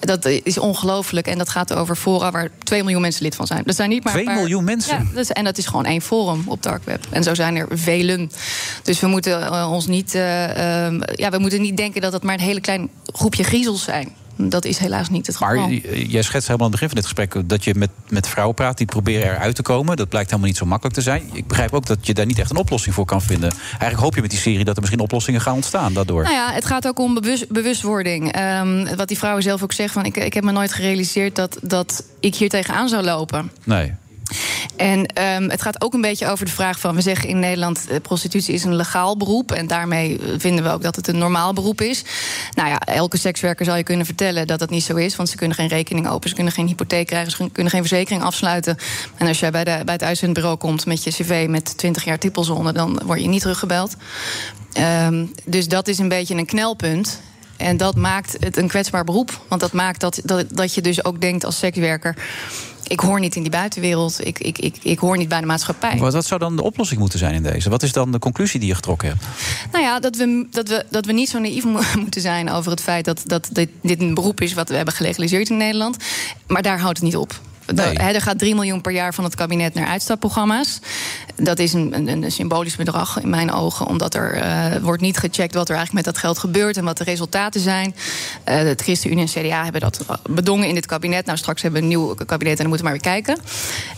[0.00, 1.26] Dat is ongelooflijk.
[1.26, 3.62] En dat gaat over fora waar 2 miljoen mensen lid van zijn.
[3.64, 4.96] Dat zijn niet maar een 2 paar- miljoen mensen?
[4.98, 7.06] Ja, dat is- en dat is gewoon één forum op dark web.
[7.10, 8.30] En zo zijn er velen.
[8.82, 12.22] Dus we moeten eh, ons niet, eh, ehm, ja, we moeten niet denken dat het
[12.22, 14.08] maar een hele klein groepje griezels zijn.
[14.40, 15.54] Dat is helaas niet het geval.
[15.56, 18.28] Maar j- jij schetst helemaal aan het begin van dit gesprek dat je met, met
[18.28, 19.96] vrouwen praat die proberen eruit te komen.
[19.96, 21.22] Dat blijkt helemaal niet zo makkelijk te zijn.
[21.32, 23.50] Ik begrijp ook dat je daar niet echt een oplossing voor kan vinden.
[23.70, 26.22] Eigenlijk hoop je met die serie dat er misschien oplossingen gaan ontstaan daardoor.
[26.22, 28.32] Nou ja, het gaat ook om bewust, bewustwording.
[28.32, 31.58] Ehm, wat die vrouwen zelf ook zeggen: van ik, ik heb me nooit gerealiseerd dat,
[31.62, 33.50] dat ik hier tegenaan zou lopen.
[33.64, 33.92] Nee.
[34.76, 36.94] En ehm, het gaat ook een beetje over de vraag van...
[36.94, 39.52] we zeggen in Nederland, eh, prostitutie is een legaal beroep...
[39.52, 42.04] en daarmee eh, vinden we ook dat het een normaal beroep is.
[42.54, 45.16] Nou ja, elke sekswerker zal je kunnen vertellen dat dat niet zo is...
[45.16, 47.30] want ze kunnen geen rekening openen, ze kunnen geen hypotheek krijgen...
[47.30, 48.76] ze kunnen geen verzekering afsluiten.
[49.16, 52.18] En als jij bij, de, bij het uitzendbureau komt met je cv met 20 jaar
[52.18, 52.72] tippelzone...
[52.72, 53.96] dan word je niet teruggebeld.
[54.72, 57.20] Ehm, dus dat is een beetje een knelpunt...
[57.58, 59.40] En dat maakt het een kwetsbaar beroep.
[59.48, 62.16] Want dat maakt dat, dat, dat je dus ook denkt als sekswerker...
[62.88, 65.98] ik hoor niet in die buitenwereld, ik, ik, ik, ik hoor niet bij de maatschappij.
[65.98, 67.70] Wat, wat zou dan de oplossing moeten zijn in deze?
[67.70, 69.24] Wat is dan de conclusie die je getrokken hebt?
[69.72, 72.70] Nou ja, dat we, dat we, dat we niet zo naïef mo- moeten zijn over
[72.70, 75.96] het feit dat, dat dit, dit een beroep is wat we hebben gelegaliseerd in Nederland.
[76.46, 77.40] Maar daar houdt het niet op.
[77.76, 80.78] Er gaat 3 miljoen per jaar van het kabinet naar uitstapprogramma's.
[81.36, 85.18] Dat is een, een, een symbolisch bedrag in mijn ogen, omdat er eh, wordt niet
[85.18, 87.94] gecheckt wat er eigenlijk met dat geld gebeurt en wat de resultaten zijn.
[88.44, 91.26] Eh het ChristenUnie en CDA hebben dat bedongen in dit kabinet.
[91.26, 93.38] Nou, straks hebben we een nieuw kabinet en dan moeten we maar weer kijken.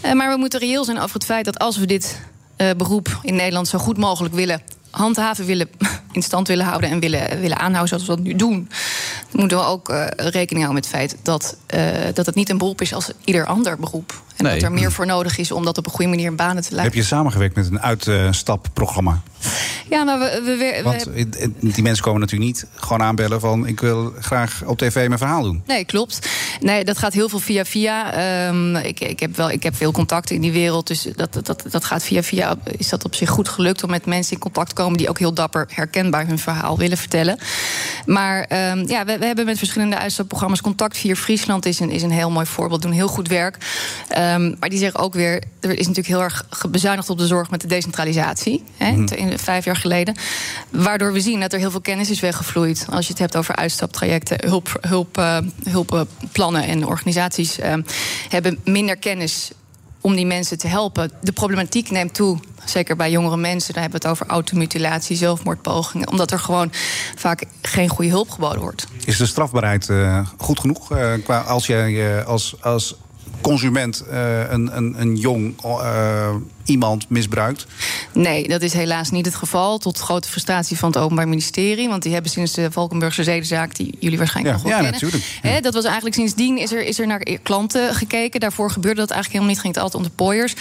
[0.01, 2.21] Eh, maar we moeten reëel zijn over het feit dat als we dit
[2.57, 5.69] eh, beroep in Nederland zo goed mogelijk willen handhaven, willen,
[6.13, 8.69] in stand willen houden en willen, willen aanhouden zoals we dat nu doen,
[9.33, 11.83] moeten we ook eh, rekening houden met het feit dat, eh,
[12.15, 14.23] dat het niet een beroep is als ieder ander beroep.
[14.37, 14.55] En Nee.
[14.55, 16.69] dat er meer voor nodig is om dat op een goede manier in banen te
[16.69, 16.99] Heb leiden.
[16.99, 19.21] je samengewerkt met een uitstapprogramma?
[19.91, 23.67] Ja, maar we, we, we- Want eh, die mensen komen natuurlijk niet gewoon aanbellen van...
[23.67, 25.63] ik wil graag op tv mijn verhaal doen.
[25.67, 26.29] Nee, klopt.
[26.61, 28.13] Nee, dat gaat heel veel via via.
[28.13, 30.87] Ehm, ik, ik, heb wel, ik heb veel contacten in die wereld.
[30.87, 32.57] Dus dat, dat- dat, dat gaat via via.
[32.77, 34.80] Is dat op zich goed gelukt om met mensen in contact te komen...
[34.89, 37.39] die ook heel dapper herkenbaar hun verhaal willen vertellen.
[38.07, 40.97] Maar ehm, ja, we, we hebben met verschillende uitstapprogramma's contact.
[40.99, 42.83] Via Friesland is een, is een heel mooi voorbeeld.
[42.83, 43.57] Doen heel goed werk.
[44.09, 45.43] Ehm, maar die zeggen ook weer...
[45.61, 48.65] er is natuurlijk heel erg bezuinigd op de zorg met de decentralisatie.
[48.77, 49.15] Hè, Mhm.
[49.15, 50.15] in, vijf jaar geleden.
[50.71, 52.87] Waardoor we zien dat er heel veel kennis is weggevloeid.
[52.91, 55.39] Als je het hebt over uitstaptrajecten, hulp, hulp, eh,
[55.71, 57.75] hulpplannen en organisaties eh,
[58.29, 59.51] hebben minder kennis
[60.01, 61.11] om die mensen te helpen.
[61.21, 62.39] De problematiek neemt toe.
[62.65, 66.11] Zeker bij jongere mensen, dan hebben we het over automutilatie, zelfmoordpogingen.
[66.11, 66.73] Omdat er gewoon
[67.17, 68.87] vaak geen goede hulp geboden wordt.
[69.05, 70.91] Is de strafbaarheid eh, goed genoeg?
[70.91, 72.97] eh, qua als jij eh, als, als
[73.41, 75.55] consument een, een, een jong
[76.71, 77.67] iemand misbruikt...
[78.13, 79.79] Nee, dat is helaas niet het geval.
[79.79, 81.89] Tot grote frustratie van het Openbaar Ministerie.
[81.89, 85.09] Want die hebben sinds de Valkenburgse zedenzaak, die jullie waarschijnlijk Ja, nog wel ja, kennen.
[85.11, 85.39] natuurlijk.
[85.55, 88.41] Hè, dat was eigenlijk sindsdien is er, is er naar klanten gekeken.
[88.41, 89.61] Daarvoor gebeurde dat eigenlijk helemaal niet.
[89.63, 90.55] Ging het altijd om de pooiers.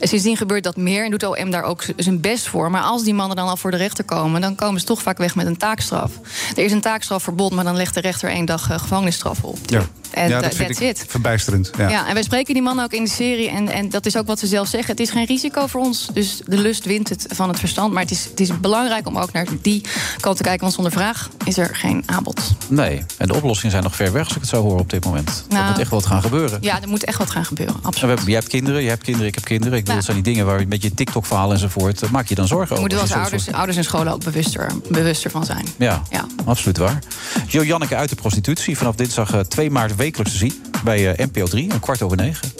[0.00, 2.70] En sindsdien gebeurt dat meer en doet OM daar ook zijn best voor.
[2.70, 5.18] Maar als die mannen dan al voor de rechter komen, dan komen ze toch vaak
[5.18, 6.10] weg met een taakstraf.
[6.56, 9.58] Er is een taakstrafverbod, maar dan legt de rechter één dag eh, gevangenisstraf op.
[9.66, 11.04] Ja, En, ja eh, dat vind ik it.
[11.08, 11.70] verbijsterend.
[11.78, 11.88] Ja.
[11.88, 12.06] Ja.
[12.08, 13.48] en wij spreken die mannen ook in de serie.
[13.48, 14.90] En, en dat is ook wat ze zelf zeggen.
[14.90, 16.08] Het is geen risico voor ons.
[16.12, 17.92] Dus de lust wint het van het verstand.
[17.92, 19.84] Maar het is, het is belangrijk om ook naar die
[20.20, 20.60] kant te kijken.
[20.60, 22.40] Want zonder vraag is er geen aanbod.
[22.68, 25.04] Nee, en de oplossingen zijn nog ver weg, als ik het zo hoor op dit
[25.04, 25.44] moment.
[25.48, 26.58] er Nou, moet echt wat gaan gebeuren.
[26.60, 27.76] Ja, er moet echt wat gaan gebeuren.
[28.00, 29.72] Hebben, jij hebt kinderen, je hebt kinderen, ik heb kinderen.
[29.78, 32.02] Ik bedoel, dat zijn die dingen waar je met je TikTok-verhaal enzovoort...
[32.02, 32.90] eh, maak je dan zorgen Er over.
[32.94, 35.66] moeten wel als je zo'n ouders, ouders en scholen ook bewuster, bewuster van zijn.
[35.78, 36.26] Ja, Ja.
[36.44, 36.98] absoluut waar.
[37.46, 38.76] Jo Janneke uit de prostitutie.
[38.78, 42.16] Vanaf dinsdag eh, 2 maart wekelijks te zien bij eh, NPO 3, een kwart over
[42.16, 42.52] negen.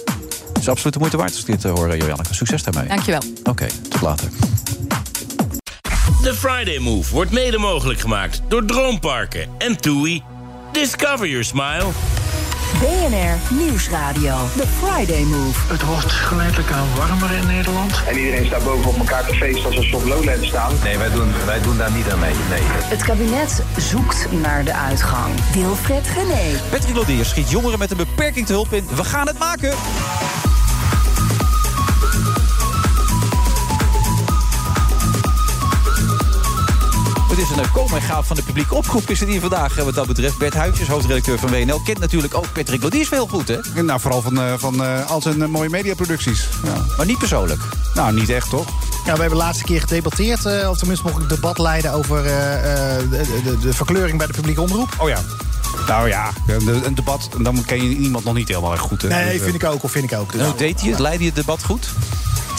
[0.63, 2.35] Het is absoluut de moeite waard als ik dit eh, hoor, Jo Janneke.
[2.35, 2.89] Succes daarmee.
[2.89, 3.23] Dankjewel.
[3.45, 4.29] Oké, tot later.
[6.23, 10.23] De Friday Move wordt mede mogelijk gemaakt door Droomparken en TUI.
[10.73, 11.87] Discover your smile.
[12.81, 14.35] BNR Nieuwsradio.
[14.57, 15.73] The Friday Move.
[15.73, 18.03] Het wordt geleidelijk aan warmer in Nederland.
[18.09, 20.73] En iedereen staat boven op elkaar te feesten als ze op Lowland staan.
[20.83, 22.35] Nee, wij doen, wij doen daar niet aan mee.
[22.49, 22.61] Nee.
[22.65, 25.35] Het kabinet zoekt naar de uitgang.
[25.53, 26.61] Wilfred Gené.
[26.71, 28.87] Patrick Lodier schiet jongeren met een beperking te hulp in.
[28.95, 29.75] We gaan het maken!
[37.33, 39.11] Het is een eh, kom en gaaf van de publieke opgroep.
[39.11, 40.39] Is het hier vandaag eh, wat dat betreft.
[40.39, 41.81] Bert Huisjes, hoofdredacteur van WNL.
[41.81, 43.83] Kent natuurlijk ook Patrick Lodiers heel goed, hè?
[43.83, 46.49] Nou, vooral van, eh, van eh, al zijn mooie mediaproducties.
[46.65, 46.85] Ja.
[46.97, 47.61] Maar niet persoonlijk?
[47.95, 48.67] Nou, niet echt, toch?
[49.05, 52.27] Ja, we hebben de laatste keer gedebatteerd, eh, of tenminste mocht ik debat leiden over
[52.27, 54.95] eh, eh, de, de, de verkleuring bij de publieke omroep.
[54.99, 55.19] Oh ja.
[55.87, 56.31] Nou ja,
[56.85, 59.03] een debat, dan ken je iemand nog niet helemaal erg goed.
[59.03, 59.09] hè.
[59.09, 60.33] Nee, Dus, vind ik ook, of vind ik ook.
[60.33, 60.43] Dus.
[60.47, 60.99] Hoe deed hij het?
[60.99, 61.89] Leidde hij het debat goed?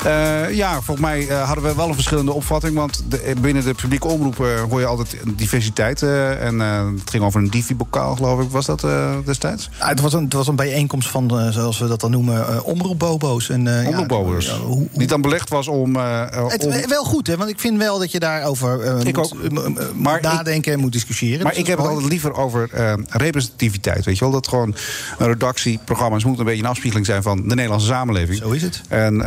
[0.06, 2.76] Eh, ja, volgens mij eh, hadden we wel een verschillende opvatting.
[2.76, 6.02] Want de- binnen de publieke omroep eh, hoor je altijd diversiteit.
[6.04, 8.50] en het ging over een divi-bokaal, geloof ik.
[8.50, 8.86] Was dat
[9.26, 9.70] destijds?
[9.78, 13.50] Het, was een, het was een bijeenkomst van, zoals we dat dan noemen, omroepbobo's.
[13.50, 15.96] En, eh, ja, hoe- Die dan belegd was om...
[15.96, 19.94] Het, om- Wel goed, hè, want ik vind wel dat je daarover Ik moet, ook.
[19.96, 21.44] Maar nadenken en moet discussiëren.
[21.44, 22.70] Maar Dus ik heb het altijd liever over
[23.10, 24.06] representativiteit.
[24.06, 24.34] Weet je wel?
[24.34, 24.76] Dat gewoon
[25.18, 28.38] een redactie, programma's moet een beetje een afspiegeling zijn van de Nederlandse samenleving.
[28.38, 28.82] Zo is het.
[28.90, 29.22] En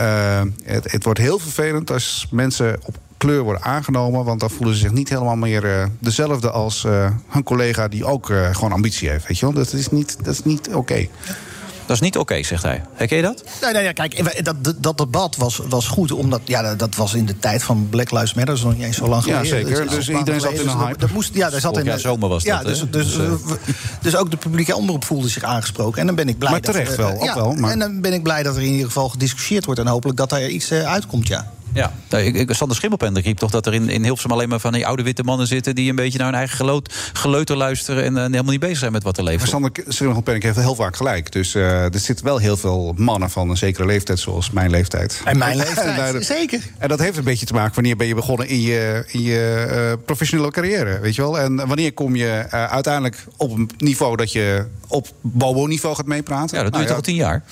[0.66, 4.24] het, het wordt heel vervelend als mensen op kleur worden aangenomen.
[4.24, 8.04] Want dan voelen ze zich niet helemaal meer eh, dezelfde als eh, hun collega die
[8.04, 9.26] ook eh, gewoon ambitie heeft.
[9.28, 9.54] Weet je wel?
[9.54, 11.08] Dat is niet, dat is niet oké.
[11.86, 12.82] Dat is niet oké, zegt hij.
[12.94, 13.44] Herken je dat?
[13.62, 17.14] Nee, nee, ja, kijk, dat, dat, dat debat was, was goed, omdat ja, dat was
[17.14, 19.38] in de tijd van Black Lives Matter, dat is nog niet eens zo lang Ja,
[19.38, 19.66] geleden.
[19.66, 19.84] zeker.
[19.84, 20.98] Dat is Dus paar iedereen zat in een Dus hype.
[20.98, 23.74] Dat moest, ja, daar zat in zomer was ja, dat, dus, dus, Dus, eh, dus,
[24.00, 26.00] dus ook de publieke omroep voelde zich aangesproken.
[26.00, 27.70] En dan ben ik blij Maar dat terecht er, wel, eh, ook ja, wel, maar-
[27.70, 30.30] En dan ben ik blij dat er in ieder geval gediscussieerd wordt en hopelijk dat
[30.30, 31.52] daar iets eh, uitkomt, ja.
[31.76, 31.92] Ja.
[32.10, 34.72] Nee, ik, ik, Sander Schimmelpenner riep toch dat er in, in Hilversum alleen maar van
[34.72, 35.74] die oude witte mannen zitten...
[35.74, 38.04] die een beetje naar hun eigen geloot, geleuter luisteren...
[38.04, 39.38] en eh, helemaal niet bezig zijn met wat er leeft.
[39.38, 41.32] Maar Sander Schimmelpenninck heeft heel vaak gelijk.
[41.32, 45.20] Dus eh, er zitten wel heel veel mannen van een zekere leeftijd, zoals mijn leeftijd.
[45.24, 46.60] En mijn leeftijd, zeker.
[46.78, 49.66] En dat heeft een beetje te maken wanneer ben je begonnen in je, in je
[49.70, 51.38] eh, professionele carrière, weet je wel?
[51.38, 56.56] En wanneer kom je eh, uiteindelijk op een niveau dat je op bobo-niveau gaat meepraten?
[56.56, 57.42] Ja, dat doe je Nou toch al tien jaar?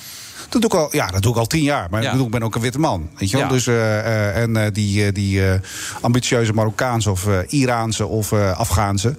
[0.49, 1.87] Dat doe ik al, ja, dat doe ik al tien jaar.
[1.89, 3.09] Maar ik, bedoel, ik ben ook een witte man.
[3.17, 3.45] Weet je wel?
[3.45, 3.51] Ja.
[3.51, 5.59] Dus, eh, eh, en eh, die, eh, die eh,
[6.01, 9.17] ambitieuze Marokkaanse of eh, Iraanse of eh, Afghaanse...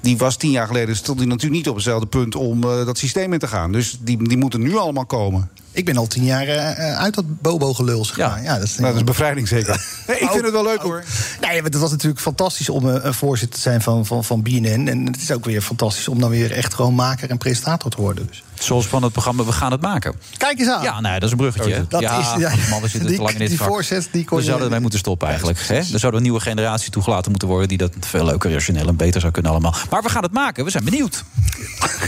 [0.00, 2.34] die was tien jaar geleden stond die natuurlijk niet op hetzelfde punt...
[2.34, 3.72] om eh, dat systeem in te gaan.
[3.72, 5.50] Dus die, die moeten nu allemaal komen.
[5.72, 8.42] Ik ben al tien jaar uit dat bobo-gelul, zeg maar.
[8.42, 9.74] Ja, dat is, Nou, dat is bevrijding zeker.
[10.06, 11.04] Nee, ik vind het wel leuk hoor.
[11.40, 14.88] Nee, maar het was natuurlijk fantastisch om een voorzitter te zijn van, van, van BNN.
[14.88, 18.00] En het is ook weer fantastisch om dan weer echt gewoon maker en presentator te
[18.00, 18.26] worden.
[18.26, 18.44] Dus.
[18.58, 20.14] Zoals van het programma We gaan het maken.
[20.36, 20.82] Kijk eens aan.
[20.82, 21.72] Ja, nou, dat is een bruggetje.
[21.74, 21.84] hè?
[21.88, 22.52] Dat ja, is- ja.
[22.70, 23.68] man, we zitten Die- te lang in dit die vak.
[23.68, 25.58] voorzet, die kon We zouden ermee moeten stoppen eigenlijk.
[25.60, 25.74] Hè?
[25.76, 27.68] Er zouden een nieuwe generatie toegelaten moeten worden...
[27.68, 29.74] die dat veel leuker, rationeel en beter zou kunnen allemaal.
[29.90, 30.64] Maar we gaan het maken.
[30.64, 31.24] We zijn benieuwd.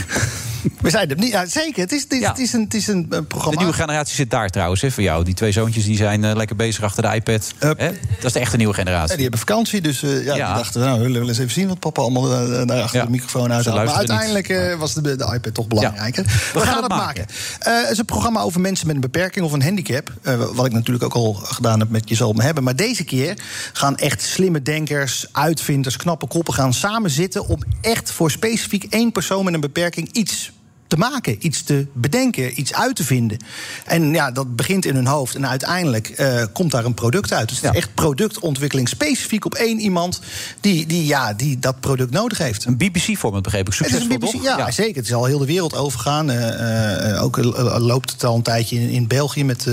[0.81, 1.31] We zijn er niet.
[1.31, 1.81] Ja, zeker.
[1.81, 3.57] Het is, het is, het is een, het is een eh, De programma.
[3.59, 5.23] nieuwe generatie zit daar trouwens, hè, voor jou.
[5.23, 7.53] Die twee zoontjes die zijn eh, lekker bezig achter de iPad.
[7.57, 7.73] Hè?
[7.75, 9.13] Dat is de echte nieuwe Ja, generatie.
[9.13, 11.79] die hebben vakantie, dus eh, ja, die dachten, nou, we willen eens even zien wat
[11.79, 15.67] papa allemaal eh, daar achter de microfoon uit Maar uiteindelijk was de, de iPad toch
[15.67, 16.25] belangrijker.
[16.53, 17.25] We, gaan, het maken.
[17.59, 20.13] Eh, het is een programma over mensen met een beperking of een handicap.
[20.21, 22.63] Eh, wat ik natuurlijk ook al gedaan heb met Je zal me hebben.
[22.63, 23.37] Maar deze keer
[23.73, 29.11] gaan echt slimme denkers, uitvinders, knappe koppen gaan samen zitten om echt voor specifiek één
[29.11, 30.51] persoon met een beperking iets
[30.89, 33.37] te maken, iets te bedenken, iets uit te vinden.
[33.85, 37.49] En ja, dat begint in hun hoofd en uiteindelijk eh, komt daar een product uit.
[37.49, 40.21] Dus het is echt productontwikkeling specifiek op één iemand
[40.61, 42.65] die, die, ja, die dat product nodig heeft.
[42.65, 43.73] Een BBC-format begreep ik.
[43.73, 44.43] Succesvol, een BBC, toch?
[44.43, 44.95] ja, zeker.
[44.95, 46.29] Het is al heel de wereld overgaan.
[46.31, 47.37] Eh, eh, ook
[47.77, 49.65] loopt het al een tijdje in, in België met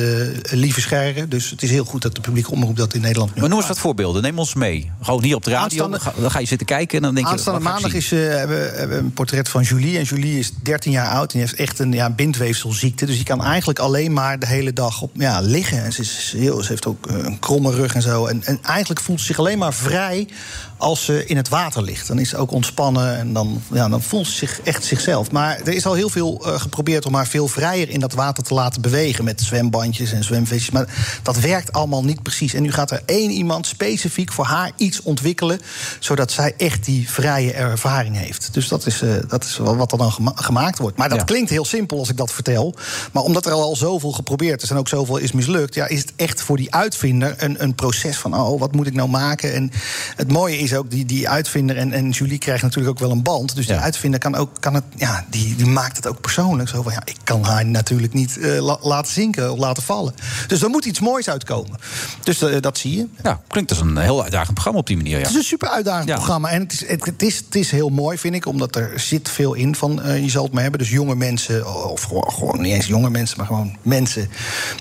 [0.43, 1.29] Lieve Scherren.
[1.29, 3.59] Dus het is heel goed dat de publieke omroep dat in Nederland nu Maar noem
[3.59, 4.23] eens wat voorbeelden.
[4.23, 4.91] Neem ons mee.
[5.03, 5.85] Gewoon hier op de radio.
[5.85, 7.33] Aanstaande- Dan ga, je zitten kijken en dan denk je...
[7.33, 9.99] Aanstaande maandag is, hebben we een portret van Julie.
[9.99, 13.07] En Julie is 13 jaar oud en die heeft echt een ja, bindweefselziekte.
[13.07, 15.85] Dus die kan eigenlijk alleen maar de hele dag op, ja, liggen.
[15.85, 18.27] En ze, is heel, ze heeft ook eh, een kromme rug en zo.
[18.27, 20.29] En, en eigenlijk voelt ze zich alleen maar vrij
[20.77, 22.07] als ze in het water ligt.
[22.09, 25.31] Dan is ze ook ontspannen en dan, ja, dan voelt ze zich echt zichzelf.
[25.31, 28.45] Maar er is al heel veel eh, geprobeerd om haar veel vrijer in dat water
[28.45, 29.25] te laten bewegen.
[29.25, 30.71] Met zwembandjes en zwemvisjes.
[30.71, 32.55] Maar dat werkt allemaal niet precies.
[32.55, 35.61] En nu gaat er één iemand specifiek voor haar iets ontwikkelen.
[35.99, 38.55] Zodat zij echt die vrije ervaring heeft.
[38.55, 40.96] Dus dat is, eh, dat is wat er dan gema- gemaakt wordt.
[40.97, 41.25] Maar dat Ja.
[41.25, 42.75] klinkt heel simpel als ik dat vertel.
[43.13, 45.75] Maar omdat er al zoveel geprobeerd is en ook zoveel is mislukt.
[45.75, 48.95] Ja, is het echt voor die uitvinder een, een proces van: oh, wat moet ik
[48.95, 49.55] nou maken?
[49.55, 49.71] En
[50.17, 53.23] het mooie is ook, die, die uitvinder en, en Julie krijgt natuurlijk ook wel een
[53.23, 53.55] band.
[53.57, 56.69] Dus die uitvinder kan ook, kan het, ja, die, die maakt het ook persoonlijk.
[56.69, 60.15] Zo van ja, ik kan haar natuurlijk niet eh, la- laten zinken of laten vallen.
[60.47, 61.79] Dus er moet iets moois uitkomen.
[62.23, 63.07] Dus eh, dat zie je.
[63.23, 65.13] Ja, klinkt als een heel uitdagend programma op die manier.
[65.17, 65.19] Ja.
[65.23, 66.49] Het is een super uitdagend programma.
[66.49, 69.29] En het is, het, het is, het is heel mooi, vind ik, omdat er zit
[69.29, 70.81] veel in van eh, je zal het maar hebben.
[70.81, 74.31] Dus jonge mensen, of gewoon, gewoon niet eens jonge mensen, maar gewoon mensen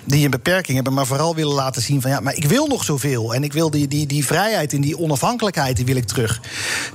[0.04, 2.84] die een beperking hebben, maar vooral willen laten zien van ja, maar ik wil nog
[2.84, 3.34] zoveel.
[3.34, 6.42] En ik wil die, die, die vrijheid en die onafhankelijkheid, die wil ik terug.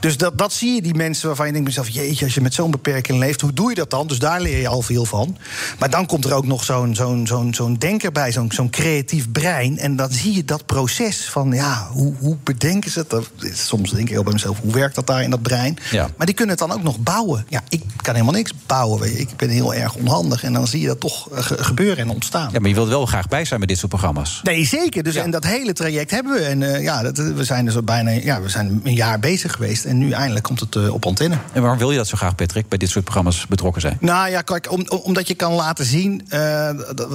[0.01, 2.41] Dus dat, dat zie je die mensen waarvan je denkt bij jezelf, jeetje, als je
[2.41, 4.07] met zo'n beperking leeft, hoe doe je dat dan?
[4.07, 5.37] Dus daar leer je al veel van.
[5.79, 9.31] Maar dan komt er ook nog zo'n zo'n zo'n zo'n denker bij, zo'n zo'n creatief
[9.33, 9.79] brein.
[9.79, 13.11] En dan zie je dat proces van ja, hoe, hoe bedenken ze het?
[13.11, 15.79] Dat Soms denk ik heel bij mezelf, hoe werkt dat daar in dat brein?
[15.91, 16.11] Ja.
[16.17, 17.47] Maar die kunnen het dan ook nog bouwen.
[17.49, 19.00] Ja, ik kan helemaal niks bouwen.
[19.07, 20.43] Ik ben heel erg onhandig.
[20.45, 22.49] En dan zie je dat toch eh, ge- gebeuren en ontstaan.
[22.53, 24.41] Ja, maar je wilt wel graag bij zijn met dit soort programma's.
[24.43, 25.03] Nee, zeker.
[25.03, 26.39] Dus en dat hele traject hebben we.
[26.41, 29.53] En eh, ja, dat, we zijn dus al bijna ja, we zijn een jaar bezig
[29.53, 29.85] geweest.
[29.85, 31.37] En nu eindelijk komt het eh, op antenne.
[31.53, 33.97] En waarom wil je dat zo graag, Patrick, bij dit soort programma's betrokken zijn?
[34.01, 36.25] Nou ja, kijk, om, om- omdat je kan laten zien.
[36.29, 37.09] eh, dat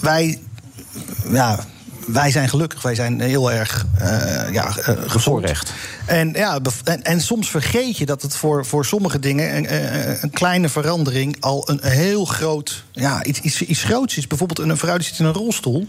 [0.00, 0.40] wij.
[1.32, 1.58] Ja,
[2.12, 2.82] wij zijn gelukkig.
[2.82, 5.72] Wij zijn heel erg uh, ja, uh, Bevoorrecht.
[6.06, 10.30] En, ja, en, en, soms vergeet je dat het voor, voor sommige dingen een, een
[10.30, 14.26] kleine verandering al een heel groot, ja, iets, iets, iets groots is.
[14.26, 15.88] Bijvoorbeeld een vrouw die zit in een rolstoel.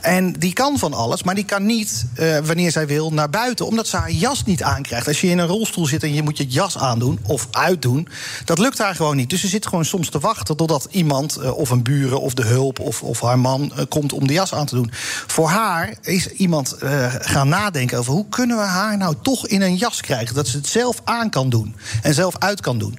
[0.00, 3.66] En die kan van alles, maar die kan niet, uh, wanneer zij wil, naar buiten.
[3.66, 5.08] Omdat ze haar jas niet aankrijgt.
[5.08, 8.08] Als je in een rolstoel zit en je moet je jas aandoen of uitdoen,
[8.44, 9.30] dat lukt haar gewoon niet.
[9.30, 12.44] Dus ze zit gewoon soms te wachten totdat iemand, uh, of een buren of de
[12.44, 14.90] hulp of, of haar man, uh, komt om de jas aan te doen.
[15.26, 15.55] Voor haar
[16.02, 20.00] is iemand uh, gaan nadenken over hoe kunnen we haar nou toch in een jas
[20.00, 20.34] krijgen.
[20.34, 22.98] Dat ze het zelf aan kan doen en zelf uit kan doen.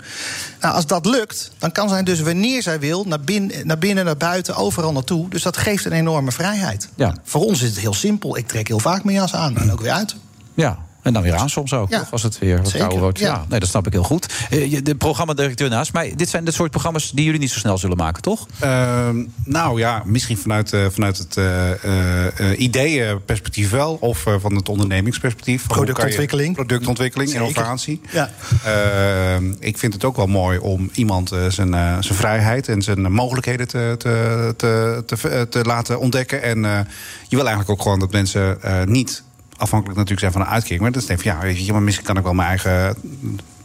[0.61, 4.05] Nou, als dat lukt, dan kan zij dus wanneer zij wil, naar binnen, naar binnen,
[4.05, 5.29] naar buiten, overal naartoe.
[5.29, 6.89] Dus dat geeft een enorme vrijheid.
[6.95, 7.15] Ja.
[7.23, 8.37] Voor ons is het heel simpel.
[8.37, 10.15] Ik trek heel vaak mijn jas aan en ook weer uit.
[10.53, 10.77] Ja,
[11.07, 11.99] en dan weer aan soms ook, Ja.
[11.99, 12.11] toch?
[12.11, 13.19] Als het weer wat kouder wordt.
[13.19, 13.27] Ja.
[13.27, 13.45] ja.
[13.49, 14.33] nee, dat snap ik heel goed.
[14.49, 16.13] Eh, je- De programmadirecteur naast mij.
[16.15, 18.45] Dit zijn de soort programma's die jullie niet zo snel zullen maken, toch?
[18.59, 23.97] Ehm, nou ja, misschien vanuit, eh, vanuit het eh, eh, eh, ideeënperspectief wel.
[23.99, 25.67] Of eh, van het ondernemingsperspectief.
[25.67, 26.55] Productontwikkeling.
[26.55, 28.01] Productontwikkeling, innovatie.
[28.11, 28.29] Ja.
[28.63, 33.11] Ehm, ik vind het ook wel mooi om iemand zijn, eh, zijn vrijheid en zijn
[33.11, 36.43] mogelijkheden te, te, te, te, te laten ontdekken.
[36.43, 36.79] En eh,
[37.27, 39.23] je wil eigenlijk ook gewoon dat mensen eh, niet
[39.57, 40.81] afhankelijk natuurlijk zijn van een uitkering.
[40.81, 42.95] Maar dat is van, ja, weet je, maar misschien kan ik wel mijn eigen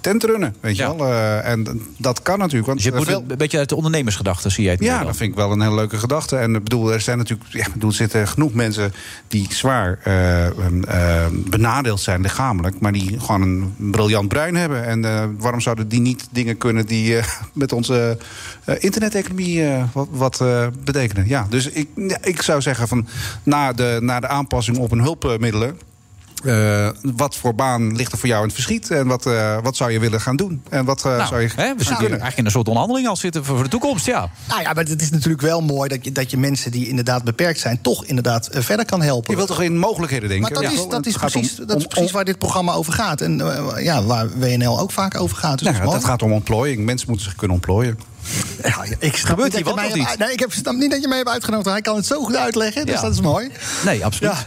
[0.03, 1.07] tent runnen, weet je wel.
[1.07, 2.67] Eh, en dat kan natuurlijk.
[2.67, 5.17] Want Dus je moet veel- een beetje uit de ondernemersgedachte, zie jij het ja, dat
[5.17, 6.37] vind ik wel een hele leuke gedachte.
[6.37, 8.93] En ik bedoel, er zijn natuurlijk, ja, bedoel, er zitten genoeg mensen
[9.29, 14.85] die zwaar eh, ehm, eh, benadeeld zijn lichamelijk, maar die gewoon een briljant brein hebben.
[14.87, 18.19] En eh, waarom zouden die niet dingen kunnen die eh, met onze
[18.65, 21.29] eh, interneteconomie eh, wat, wat eh, betekenen?
[21.29, 23.07] Ja, dus ik, ja, ik zou zeggen van
[23.43, 25.79] na de, na de aanpassing op hun hulpmiddelen.
[26.45, 28.91] Eh, wat voor baan ligt er voor jou in het verschiet?
[28.91, 30.63] En wat, eh, wat zou je willen gaan doen?
[30.71, 33.17] En wat eh, Nou, zou je hè, we zitten eigenlijk in een soort onderhandeling al
[33.17, 34.31] zitten voor voor de toekomst, ja.
[34.49, 37.25] Nou ja, maar het is natuurlijk wel mooi dat je, dat je mensen die inderdaad
[37.25, 37.81] beperkt zijn...
[37.81, 39.31] toch inderdaad verder kan helpen.
[39.31, 40.53] Je wilt toch in mogelijkheden denken?
[40.53, 40.79] Maar dat Ja.
[40.83, 43.21] is, dat is, precies, om- dat is om- precies waar dit programma over gaat.
[43.21, 43.43] En
[43.79, 45.59] ja, waar WNL ook vaak over gaat.
[45.59, 46.01] Dus Nou, het mooi.
[46.01, 46.85] gaat om ontplooiing.
[46.85, 47.99] Mensen moeten zich kunnen ontplooien.
[48.63, 50.19] Ja, ik snap Gebeurt niet hier dat wat je of mij niet?
[50.19, 51.71] Nee, ik heb, snap niet dat je mij hebt uitgenodigd.
[51.71, 53.01] Hij kan het zo goed uitleggen, dus Ja.
[53.01, 53.51] dat is mooi.
[53.85, 54.33] Nee, absoluut.
[54.33, 54.47] Ja.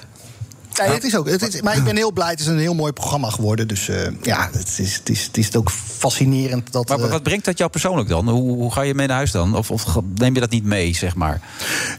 [0.77, 2.29] Nee, het is ook, het is, maar ik ben heel blij.
[2.29, 3.67] Het is een heel mooi programma geworden.
[3.67, 6.71] Dus eh, ja, het is, het, is, het is ook fascinerend.
[6.71, 8.29] Dat, Maar eh, wat brengt dat jou persoonlijk dan?
[8.29, 9.55] Hoe, hoe ga je mee naar huis dan?
[9.55, 11.41] Of, of neem je dat niet mee, zeg maar?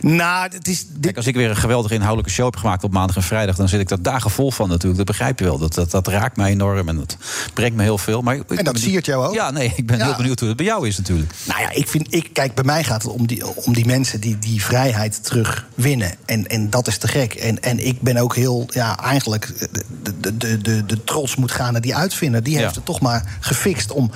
[0.01, 0.87] Nou, het is...
[1.01, 3.57] Kijk, als ik weer een geweldige inhoudelijke show heb gemaakt op maandag en vrijdag...
[3.57, 4.97] dan zit ik daar dagen vol van natuurlijk.
[4.97, 5.59] Dat begrijp je wel.
[5.59, 7.17] Dat, dat, dat raakt mij enorm en dat
[7.55, 8.23] brengt me heel veel.
[8.23, 9.35] Maar ik En dat siert jou ook?
[9.35, 10.05] Ja, nee, ik ben Ja.
[10.05, 11.33] heel benieuwd hoe het bij jou is natuurlijk.
[11.45, 14.21] Nou ja, ik vind, ik, kijk, bij mij gaat het om die, om die mensen
[14.21, 16.15] die die vrijheid terugwinnen.
[16.25, 17.35] En, en dat is te gek.
[17.35, 19.69] En, en ik ben ook heel, ja, eigenlijk,
[20.03, 22.43] de, de, de, de, de trots moet gaan naar die uitvinder.
[22.43, 22.61] Die Ja.
[22.61, 24.11] heeft het toch maar gefixt om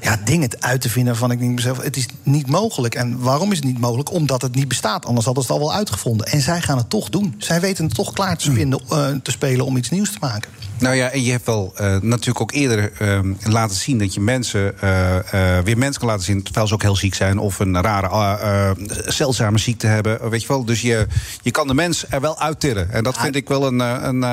[0.00, 2.94] ja, dingen uit te vinden van ik denk mezelf, het is niet mogelijk.
[2.94, 4.12] En waarom is het niet mogelijk?
[4.12, 5.06] Omdat het niet bestaat.
[5.06, 6.26] Anders hadden ze het al wel uitgevonden.
[6.26, 7.34] En zij gaan het toch doen.
[7.38, 10.50] Zij weten het toch klaar te, spinnen, eh, te spelen om iets nieuws te maken.
[10.84, 14.20] Nou ja, en je hebt wel eh, natuurlijk ook eerder eh, laten zien dat je
[14.20, 15.16] mensen eh,
[15.58, 18.76] eh, weer mensen kan laten zien terwijl ze ook heel ziek zijn of een rare
[19.06, 20.64] zeldzame ziekte hebben, weet je wel.
[20.64, 21.06] Dus je,
[21.42, 22.90] je kan de mens er wel uittillen.
[22.92, 24.24] En dat vind ik wel een, een,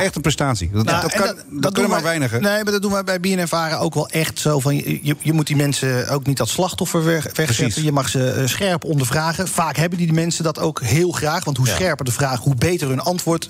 [0.00, 0.70] echt een prestatie.
[0.72, 2.42] Dat, Nou, dat, kan, dat- dat, dat kunnen maar weinigen.
[2.42, 4.60] Nee, maar dat doen wij bij BNN Varen ook wel echt zo.
[4.60, 7.84] Van, je, je, moet die mensen ook niet als slachtoffer weg, wegzetten.
[7.84, 9.48] Je mag ze scherp ondervragen.
[9.48, 11.44] Vaak hebben die mensen dat ook heel graag.
[11.44, 13.48] Want hoe scherper de vraag, hoe beter hun antwoord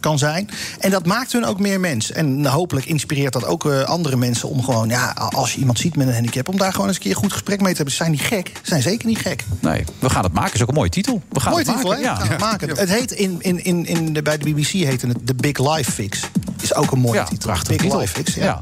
[0.00, 0.50] kan zijn.
[0.78, 2.12] En dat maakt hun ook meer mens.
[2.12, 4.88] En hopelijk inspireert dat ook eh, andere mensen om gewoon...
[4.88, 6.48] ja, als je iemand ziet met een handicap...
[6.48, 7.94] om daar gewoon eens een keer een goed gesprek mee te hebben.
[7.94, 8.48] Ze zijn niet gek.
[8.48, 9.44] Ze zijn zeker niet gek.
[9.60, 10.54] Nee, we gaan het maken.
[10.54, 11.22] is ook een mooie titel.
[11.28, 12.02] We gaan Mooi het titel, maken.
[12.14, 12.68] We gaan het maken.
[12.68, 15.92] Het heet in, in, in, in de, bij de BBC heette het The Big Life
[15.92, 16.20] Fix.
[16.62, 17.48] Is ook een mooie Ja, titel.
[17.48, 17.98] prachtige Big titel.
[17.98, 18.44] Life Fix, ja.
[18.44, 18.60] Ja.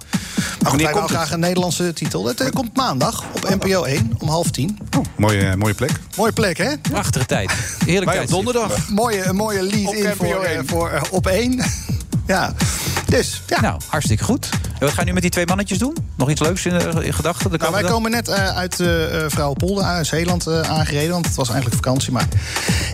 [0.62, 2.26] Maar goed, komt graag een Nederlandse titel.
[2.26, 4.78] Het eh, komt maandag op NPO 1 om half tien.
[5.16, 5.90] Mooie, eh, mooie plek.
[6.16, 6.78] Mooie plek, hè?
[6.78, 7.52] Prachtige tijd.
[7.84, 8.28] Heerlijk tijd.
[8.28, 8.88] donderdag.
[8.88, 10.66] Mooie, een mooie lead Op in NPO voor, 1.
[10.66, 11.62] voor op 1.
[12.26, 12.52] Ja.
[13.06, 13.60] Dus, ja.
[13.60, 14.48] Nou, hartstikke goed.
[14.52, 15.96] En wat ga je nu met die twee mannetjes doen?
[16.16, 17.50] Nog iets leuks in, eh, in gedachten?
[17.50, 18.88] de Nou, wij komen net eh, uit uh,
[19.26, 21.10] Vrouwenpolder, uit Zeeland aangereden.
[21.12, 22.12] Want het was eigenlijk vakantie.
[22.12, 22.26] Maar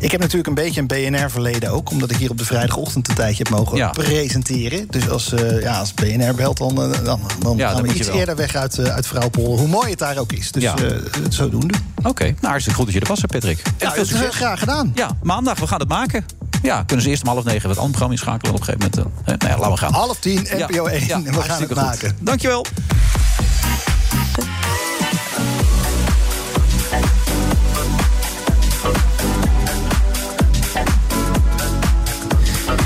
[0.00, 1.90] ik heb natuurlijk een beetje een BNR-verleden ook.
[1.90, 3.90] Omdat ik hier op de vrijdagochtend een tijdje heb mogen Ja.
[3.90, 4.86] presenteren.
[4.90, 8.36] Dus als, ja, als BNR belt, dan, dan, dan Ja, gaan dan we iets eerder
[8.36, 9.58] weg uit, uit Vrouwenpolder.
[9.58, 10.52] Hoe mooi het daar ook is.
[10.52, 10.74] Dus Ja.
[11.22, 11.74] het zodoende.
[12.02, 13.58] Oké, nou hartstikke goed dat je er was, hè, Patrick.
[13.64, 14.34] En Ja, veel dat is succes.
[14.36, 14.92] graag gedaan.
[14.94, 16.24] Ja, maandag, we gaan het maken.
[16.62, 18.54] Ja, kunnen ze eerst om half negen het andere programma inschakelen.
[18.54, 19.92] Op een gegeven moment, eh, nou ja, laten we gaan.
[19.92, 21.06] Half tien, NPO 1.
[21.06, 21.82] Ja, en we gaan het hartstikke goed.
[21.82, 22.16] maken.
[22.20, 22.64] Dankjewel.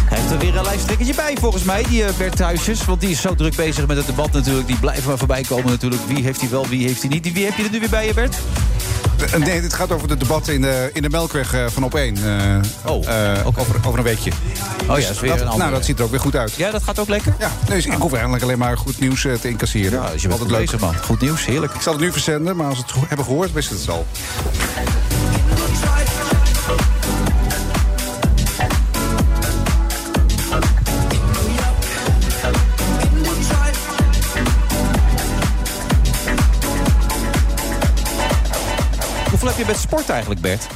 [0.08, 2.84] Hij heeft er weer een lijsttrekkertje bij, volgens mij, die eh, Bert Huisjes.
[2.84, 4.66] Want die is zo druk bezig met het debat natuurlijk.
[4.66, 6.02] Die blijven maar voorbij komen natuurlijk.
[6.06, 7.32] Wie heeft hij wel, wie heeft hij niet.
[7.32, 8.36] Wie heb je er nu weer bij, je, Bert?
[9.22, 11.94] Eh, Nee, dit gaat over de debatten in de, in de Melkweg eh, van op
[11.94, 12.16] 1.
[12.86, 12.94] Oh,
[13.44, 14.30] over, over een weekje.
[14.80, 15.56] Oh ja, dat is weer dat.
[15.56, 16.52] Nou, dat ziet er ook weer goed uit.
[16.52, 17.34] Ja, dat gaat ook lekker?
[17.38, 20.02] Ja, dus ik hoef eigenlijk alleen maar goed nieuws eh, te incasseren.
[20.02, 20.94] Ja, dus je bent goed bezig, man.
[21.04, 21.74] Goed nieuws, heerlijk.
[21.74, 24.06] Ik zal het nu verzenden, maar als we het hebben gehoord, wist het al.
[39.66, 40.66] Je met sport eigenlijk, Bert?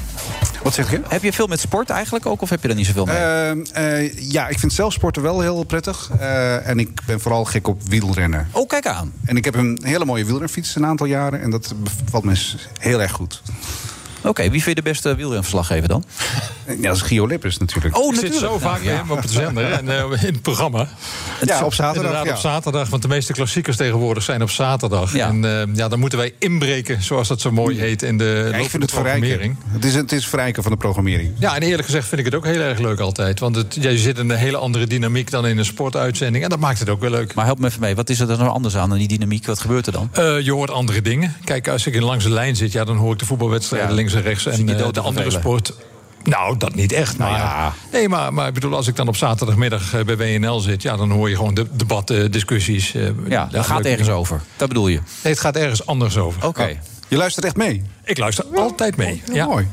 [0.62, 1.00] Wat zeg je?
[1.08, 3.16] Heb je veel met sport eigenlijk ook, of heb je er niet zoveel mee?
[3.16, 6.10] Ehm, eh, ja, ik vind zelf sporten wel heel prettig.
[6.18, 8.48] Eh, en ik ben vooral gek op wielrennen.
[8.52, 9.12] Oh, kijk aan.
[9.24, 11.40] En ik heb een hele mooie wielrenfiets een aantal jaren.
[11.40, 13.42] En dat bevalt me heel erg goed.
[14.22, 16.04] Oké, wie vind je de beste wielrenverslaggever dan?
[16.66, 17.96] Ja, dat is Gio Lippers natuurlijk.
[17.96, 20.88] Oh, Ik zit zo vaak bij hem op de zender en eh, in het programma.
[21.44, 22.32] Ja, op zaterdag, Inderdaad, ja.
[22.32, 22.88] op zaterdag.
[22.88, 25.14] Want de meeste klassiekers tegenwoordig zijn op zaterdag.
[25.14, 28.58] En eh, ja, dan moeten wij inbreken, zoals dat zo mooi heet, in de Ja,
[28.58, 29.56] ik vind het programmering.
[29.68, 31.32] Het is, het is verrijken van de programmering.
[31.38, 33.40] Ja, en eerlijk gezegd vind ik het ook heel erg leuk altijd.
[33.40, 36.44] Want het, ja, je zit in een hele andere dynamiek dan in een sportuitzending.
[36.44, 37.34] En dat maakt het ook weer leuk.
[37.34, 39.46] Maar help me even mee, wat is er dan nou anders aan dan die dynamiek?
[39.46, 40.08] Wat gebeurt er dan?
[40.12, 41.34] Eh, je hoort andere dingen.
[41.44, 43.94] Kijk, als ik in langs de lijn zit, ja, dan hoor ik de voetbalwedstrijden Ja,
[44.06, 44.46] links en rechts.
[44.60, 45.72] En eh, de andere sport.
[46.24, 47.18] Nou, dat niet echt.
[47.18, 47.72] Maar, ja.
[47.92, 50.82] Nee, maar, maar ik bedoel, als ik dan op zaterdagmiddag eh, bij WNL zit...
[50.82, 52.94] Ja, dan hoor je gewoon de debatten, discussies.
[52.94, 54.20] eh, Ja, dat gaat ergens dingen.
[54.20, 54.40] over.
[54.56, 54.96] Dat bedoel je?
[55.22, 56.46] Nee, het gaat ergens anders over.
[56.46, 56.78] Oké.
[57.08, 57.82] Je luistert echt mee?
[58.04, 59.22] Ik luister altijd mee.
[59.32, 59.46] Ja.
[59.46, 59.66] Mooi.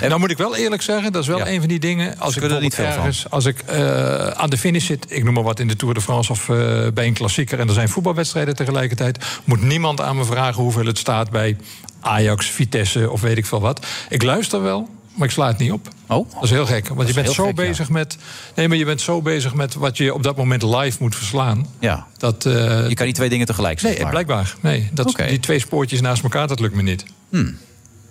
[0.00, 2.18] En nou moet ik wel eerlijk zeggen, dat is wel een van die dingen.
[2.18, 2.94] Als ik er niet veel van.
[2.94, 5.94] ergens, als ik eh, aan de finish zit, ik noem maar wat in de Tour
[5.94, 6.56] de France of eh,
[6.94, 10.98] bij een klassieker en er zijn voetbalwedstrijden tegelijkertijd, moet niemand aan me vragen hoeveel het
[10.98, 11.56] staat bij
[12.00, 13.86] Ajax, Vitesse of weet ik veel wat.
[14.08, 15.88] Ik luister wel, maar ik sla het niet op.
[16.06, 16.32] Oh?
[16.32, 17.64] Dat is heel gek, want je bent zo gek, ja.
[17.66, 18.16] bezig met.
[18.54, 21.66] Nee, maar je bent zo bezig met wat je op dat moment live moet verslaan.
[21.78, 22.06] Ja.
[22.16, 24.54] Dat, eh, Je kan niet twee dingen tegelijk nee, blijkbaar.
[24.60, 27.04] Nee, dat, die twee spoortjes naast elkaar, dat lukt me niet.
[27.30, 27.56] Hmm.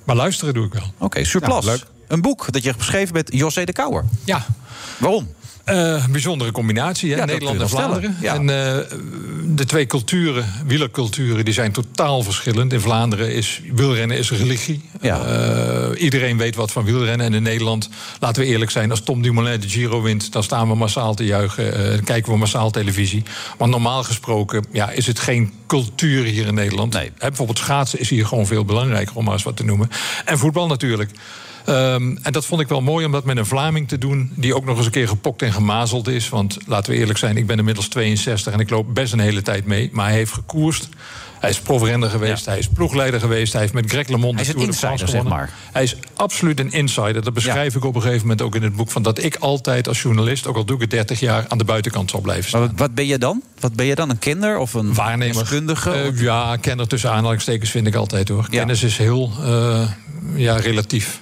[0.04, 0.94] Maar luisteren doe ik wel.
[0.98, 1.66] Oké, surplus.
[1.66, 1.86] Ja, leuk.
[2.08, 4.06] Een boek dat je hebt geschreven met José de Kouwer.
[4.24, 4.46] Ja.
[5.00, 5.34] Waarom?
[5.64, 7.18] Eh, bijzondere combinatie, hè?
[7.18, 8.16] Ja, Nederland en Vlaanderen.
[8.20, 8.98] stellen, En eh,
[9.56, 12.74] de twee culturen, wielerculturen, die zijn totaal verschillend.
[12.74, 14.82] In Vlaanderen is wielrennen is religie.
[15.02, 17.26] Eh, iedereen weet wat van wielrennen.
[17.26, 17.90] En in Nederland,
[18.20, 20.32] laten we eerlijk zijn, als Tom Dumoulin de Giro wint...
[20.32, 23.24] dan staan we massaal te juichen, dan kijken we massaal televisie.
[23.58, 26.94] Maar normaal gesproken ja, is het geen cultuur hier in Nederland.
[26.94, 29.90] Hè, bijvoorbeeld schaatsen is hier gewoon veel belangrijker, om maar eens wat te noemen.
[30.26, 31.12] En voetbal natuurlijk.
[31.66, 34.32] Ehm, en dat vond ik wel mooi om dat met een Vlaming te doen...
[34.36, 36.30] die ook nog eens een keer gepokt en gemazeld is.
[36.30, 38.54] Want laten we eerlijk zijn, ik ben inmiddels 62...
[38.54, 39.90] en ik loop best een hele tijd mee.
[39.94, 40.90] Maar hij heeft gekoerst.
[41.40, 43.52] Hij is profrenner geweest, hij is ploegleider geweest...
[43.52, 45.50] hij heeft met Greg LeMond de Tour de France insider, zeg gewonnen.
[45.72, 47.24] Hij is absoluut een insider.
[47.24, 48.92] Dat beschrijf ik op een gegeven moment ook in het boek...
[48.92, 51.46] Van dat ik altijd als journalist, ook al doe ik het 30 jaar...
[51.48, 52.62] aan de buitenkant zal blijven staan.
[52.62, 53.44] Maar wat, ben je dan?
[53.60, 54.10] Wat ben je dan?
[54.10, 55.36] Een kinder of een Waarnemer.
[55.36, 55.92] deskundige?
[55.92, 58.50] Eh, ja, kenner tussen aanhalingstekens vind ik altijd hoor.
[58.50, 59.90] Kennis is heel eh,
[60.36, 61.20] ja, relatief.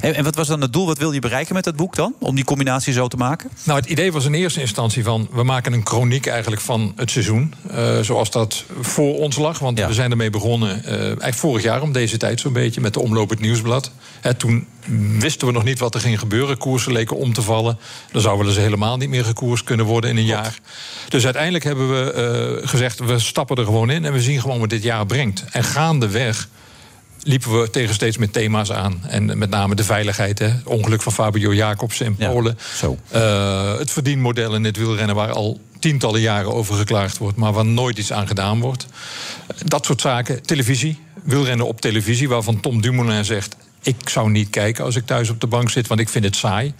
[0.00, 0.86] En, en wat was dan het doel?
[0.86, 2.14] Wat wil je bereiken met dat boek dan?
[2.18, 3.50] Om die combinatie zo te maken?
[3.62, 5.28] Nou, het idee was in eerste instantie van...
[5.32, 7.54] we maken een chroniek eigenlijk van het seizoen.
[7.70, 9.58] eh, zoals dat voor ons lag.
[9.58, 12.80] Want we zijn ermee begonnen eh, eigenlijk vorig jaar om deze tijd zo'n beetje...
[12.80, 13.90] met de omloop het nieuwsblad.
[14.20, 14.66] Hè, toen
[15.18, 16.58] wisten we nog niet wat er ging gebeuren.
[16.58, 17.78] Koersen leken om te vallen.
[18.12, 20.58] Dan zouden we dus helemaal niet meer gekoerst kunnen worden in een jaar.
[21.08, 22.98] Dus uiteindelijk hebben we eh, gezegd...
[22.98, 25.44] we stappen er gewoon in en we zien gewoon wat dit jaar brengt.
[25.50, 26.48] En gaandeweg
[27.22, 29.00] liepen we tegen steeds meer thema's aan.
[29.06, 30.38] En met name de veiligheid.
[30.38, 30.46] Hè.
[30.46, 32.58] Het ongeluk van Fabio Jacobsen in Polen.
[33.08, 35.16] Eh, het verdienmodel in het wielrennen...
[35.16, 37.36] waar al tientallen jaren over geklaagd wordt...
[37.36, 38.86] maar waar nooit iets aan gedaan wordt.
[39.64, 40.42] Dat soort zaken.
[40.42, 40.98] Televisie.
[41.22, 42.28] Wielrennen op televisie.
[42.28, 43.56] Waarvan Tom Dumoulin zegt...
[43.82, 45.86] ik zou niet kijken als ik thuis op de bank zit...
[45.86, 46.74] want ik vind het saai.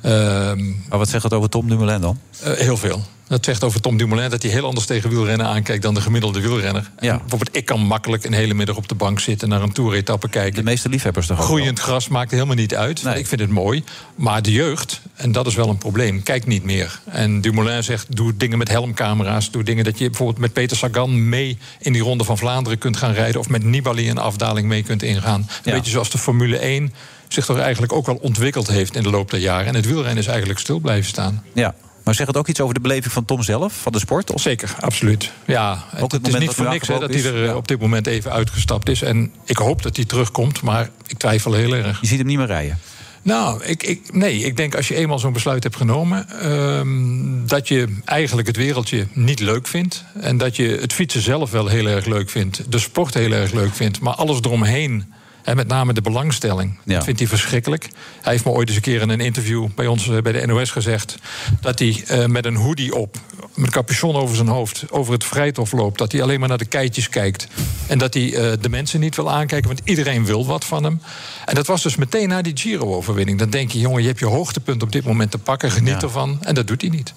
[0.00, 2.20] Ehm, maar wat zegt het over Tom Dumoulin dan?
[2.40, 3.04] Eh, heel veel.
[3.28, 6.40] Dat zegt over Tom Dumoulin dat hij heel anders tegen wielrennen aankijkt dan de gemiddelde
[6.40, 6.90] wielrenner.
[6.96, 10.28] En Bijvoorbeeld, ik kan makkelijk een hele middag op de bank zitten naar een toeretappe
[10.28, 10.54] kijken.
[10.54, 13.04] De meeste liefhebbers toch Groeiend gras maakt helemaal niet uit.
[13.04, 13.84] Ik vind het mooi.
[14.14, 17.00] Maar de jeugd, en dat is wel een probleem, kijkt niet meer.
[17.04, 19.50] En Dumoulin zegt: doe dingen met helmcamera's.
[19.50, 22.96] Doe dingen dat je bijvoorbeeld met Peter Sagan mee in die ronde van Vlaanderen kunt
[22.96, 23.40] gaan rijden.
[23.40, 25.48] Of met Nibali een afdaling mee kunt ingaan.
[25.64, 26.94] Een beetje zoals de Formule 1
[27.28, 29.66] zich toch eigenlijk ook wel ontwikkeld heeft in de loop der jaren.
[29.66, 31.44] En het wielrennen is eigenlijk stil blijven staan.
[31.52, 31.74] Ja.
[32.06, 34.32] Maar zeg het ook iets over de beleving van Tom zelf, van de sport?
[34.32, 34.40] Of?
[34.40, 35.32] Zeker, absoluut.
[35.46, 37.56] Ja, Ook het, het is niet voor niks dat hij er eh, ja.
[37.56, 39.02] op dit moment even uitgestapt is.
[39.02, 42.00] En ik hoop dat hij terugkomt, maar ik twijfel heel erg.
[42.00, 42.78] Je ziet hem niet meer rijden?
[43.22, 46.28] Nou, ik, ik, nee, ik denk als je eenmaal zo'n besluit hebt genomen...
[46.40, 50.04] ehm, dat je eigenlijk het wereldje niet leuk vindt.
[50.20, 52.72] En dat je het fietsen zelf wel heel erg leuk vindt.
[52.72, 54.00] De sport heel erg leuk vindt.
[54.00, 55.12] Maar alles eromheen...
[55.46, 56.78] En met name de belangstelling.
[56.84, 57.88] Dat vindt hij verschrikkelijk.
[58.22, 60.46] Hij heeft me ooit eens een keer in een interview bij ons eh, bij de
[60.46, 61.16] NOS gezegd.
[61.60, 63.16] dat hij eh, met een hoodie op,
[63.54, 64.84] met een capuchon over zijn hoofd.
[64.90, 65.98] over het vrijthof loopt.
[65.98, 67.48] Dat hij alleen maar naar de keitjes kijkt.
[67.86, 71.00] En dat hij eh, de mensen niet wil aankijken, want iedereen wil wat van hem.
[71.44, 73.38] En dat was dus meteen na die Giro-overwinning.
[73.38, 75.70] Dan denk je, jongen, je hebt je hoogtepunt op dit moment te pakken.
[75.70, 76.00] Geniet Ja.
[76.00, 76.38] ervan.
[76.42, 77.12] En dat doet hij niet.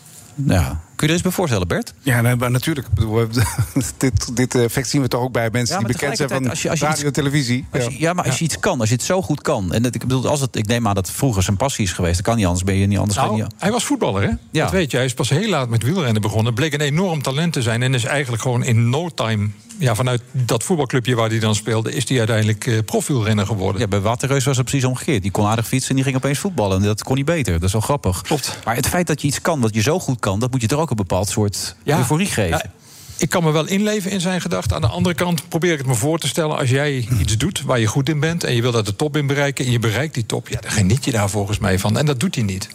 [0.47, 0.81] Ja.
[0.99, 1.93] Kun je er eens bij voorstellen, Bert?
[2.01, 2.87] Ja, nee, maar natuurlijk.
[2.87, 3.27] Ik bedoel, we-
[3.97, 6.61] dit, dit effect zien we toch ook bij mensen Ja, die bekend zijn van als
[6.61, 7.65] je- als je radio en televisie.
[7.71, 9.73] Als je- ja, maar als je iets kan, als je het zo goed kan.
[9.73, 11.91] En dat, ik bedoel, als het, ik neem aan dat het vroeger zijn passie is
[11.93, 12.13] geweest.
[12.15, 13.15] Dan kan niet anders, ben je niet anders.
[13.19, 14.29] je Nou, niet, hij was voetballer, hè?
[14.51, 14.63] Ja.
[14.63, 14.97] Dat weet je.
[14.97, 16.53] Hij is pas heel laat met wielrennen begonnen.
[16.53, 17.83] Bleek een enorm talent te zijn.
[17.83, 19.49] En is eigenlijk gewoon in no time...
[19.77, 21.93] Ja, vanuit dat voetbalclubje waar hij dan speelde...
[21.93, 23.81] is hij uiteindelijk eh, profielrenner geworden.
[23.81, 25.21] ja, bij Waterreus was het precies omgekeerd.
[25.21, 26.77] Die kon aardig fietsen en die ging opeens voetballen.
[26.77, 27.53] En dat kon niet beter.
[27.53, 28.21] Dat is wel grappig.
[28.21, 28.59] Klopt.
[28.65, 30.39] Maar het feit dat je iets kan wat je zo goed kan...
[30.39, 32.57] dat moet je toch ook een bepaald soort euforie geven.
[32.57, 32.71] Ja,
[33.17, 34.75] ik kan me wel inleven in zijn gedachten.
[34.75, 36.57] Aan de andere kant probeer ik het me voor te stellen...
[36.57, 38.43] als jij iets doet waar je goed in bent...
[38.43, 39.65] en je wil dat de top in bereiken...
[39.65, 40.47] en je bereikt die top...
[40.47, 41.97] ja, dan geniet je daar volgens mij van.
[41.97, 42.69] En dat doet hij niet.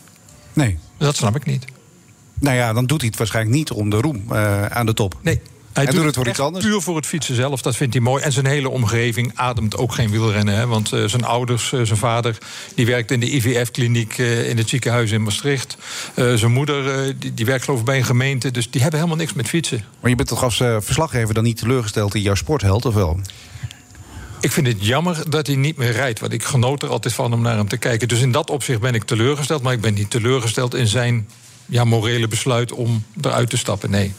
[0.53, 0.78] Nee.
[0.99, 1.65] Dat snap ik niet.
[2.41, 5.19] Nou ja, dan doet hij het waarschijnlijk niet om de roem eh, aan de top.
[5.23, 5.41] Nee.
[5.74, 6.64] Hij, doet het voor iets anders.
[6.64, 8.22] Puur voor het fietsen zelf, dat vindt hij mooi.
[8.22, 10.55] En zijn hele omgeving ademt ook geen wielrennen.
[10.55, 10.66] Hè?
[10.66, 12.38] Want eh, zijn ouders, eh, zijn vader,
[12.74, 15.76] die werkt in de IVF-kliniek eh, in het ziekenhuis in Maastricht.
[16.14, 18.51] Zijn moeder, die, die werkt geloof ik bij een gemeente.
[18.51, 19.84] Dus die hebben helemaal niks met fietsen.
[20.01, 23.20] Maar je bent toch als verslaggever dan niet teleurgesteld in jouw sportheld, of wel?
[24.40, 26.20] Ik vind het jammer dat hij niet meer rijdt.
[26.20, 28.09] Want ik genoot er altijd van om naar hem te kijken.
[28.09, 29.62] Dus in dat opzicht ben ik teleurgesteld.
[29.62, 31.28] Maar ik ben niet teleurgesteld in zijn
[31.66, 33.90] ja, morele besluit om eruit te stappen.
[33.90, 34.12] Nee.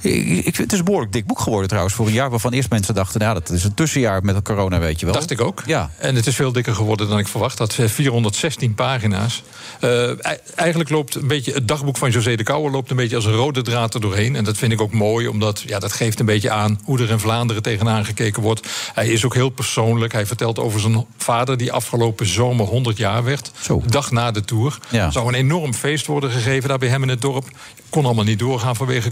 [0.00, 1.94] Ik, het is een behoorlijk dik boek geworden trouwens.
[1.94, 3.20] Voor een jaar waarvan eerst mensen dachten...
[3.20, 5.14] nou, dat is een tussenjaar met corona, weet je wel.
[5.14, 5.62] Dacht ik ook.
[5.66, 5.90] Ja.
[5.98, 7.78] En het is veel dikker geworden dan ik verwacht had.
[7.78, 9.42] Eh, 416 pagina's.
[9.80, 13.16] Eh, ei- eigenlijk loopt een beetje het dagboek van José de Kouwer loopt een beetje
[13.16, 14.36] als een rode draad er doorheen.
[14.36, 17.10] En dat vind ik ook mooi, omdat ja, dat geeft een beetje aan hoe er
[17.10, 18.68] in Vlaanderen tegenaan gekeken wordt.
[18.94, 20.12] Hij is ook heel persoonlijk.
[20.12, 23.50] Hij vertelt over zijn vader die afgelopen zomer 100 jaar werd.
[23.86, 24.78] Dag na de tour.
[24.90, 25.10] Ja.
[25.10, 27.48] Zou een enorm feest worden gegeven daar bij hem in het dorp.
[27.88, 29.10] Kon allemaal niet doorgaan vanwege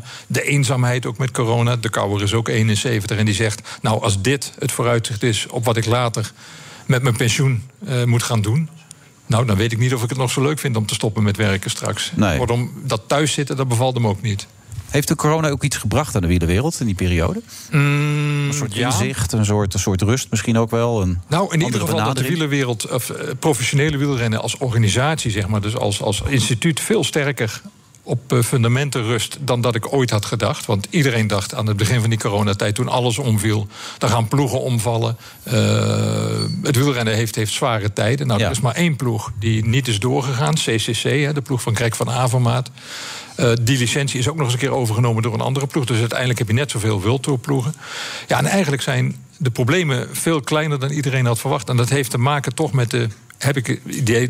[0.00, 0.24] corona.
[0.26, 1.76] De eenzaamheid ook met corona.
[1.76, 3.78] De Kouwer is ook 71 en die zegt...
[3.82, 6.32] nou, als dit het vooruitzicht is op wat ik later
[6.86, 8.68] met mijn pensioen eh, moet gaan doen...
[9.26, 11.22] nou, dan weet ik niet of ik het nog zo leuk vind om te stoppen
[11.22, 12.12] met werken straks.
[12.14, 12.38] Nee.
[12.38, 14.46] Kortom, dat thuiszitten, dat bevalt hem ook niet.
[14.90, 17.42] Heeft de corona ook iets gebracht aan de wielerwereld in die periode?
[17.70, 18.86] een soort Mm, ja.
[18.86, 21.02] inzicht, een soort, een soort rust misschien ook wel.
[21.02, 25.48] Een Nou, in ieder geval dat de wielerwereld, of eh, professionele wielrennen als organisatie, zeg
[25.48, 27.62] maar, dus als, als instituut, veel sterker
[28.10, 30.66] op eh, fundamenten rust dan dat ik ooit had gedacht.
[30.66, 33.66] Want iedereen dacht aan het begin van die coronatijd, toen alles omviel,
[33.98, 35.16] dan gaan ploegen omvallen.
[35.42, 35.54] Eh,
[36.62, 38.26] het wielrennen heeft, heeft zware tijden.
[38.26, 41.76] Nou, er is maar één ploeg die niet is doorgegaan, CCC, hè, de ploeg van
[41.76, 42.70] Greg van Avermaat.
[43.40, 45.84] Eh, die licentie is ook nog eens een keer overgenomen door een andere ploeg.
[45.84, 47.74] Dus uiteindelijk heb je net zoveel wildtourploegen.
[48.26, 51.68] Ja, en eigenlijk zijn de problemen veel kleiner dan iedereen had verwacht.
[51.68, 53.08] En dat heeft te maken toch met de,
[53.38, 53.80] heb ik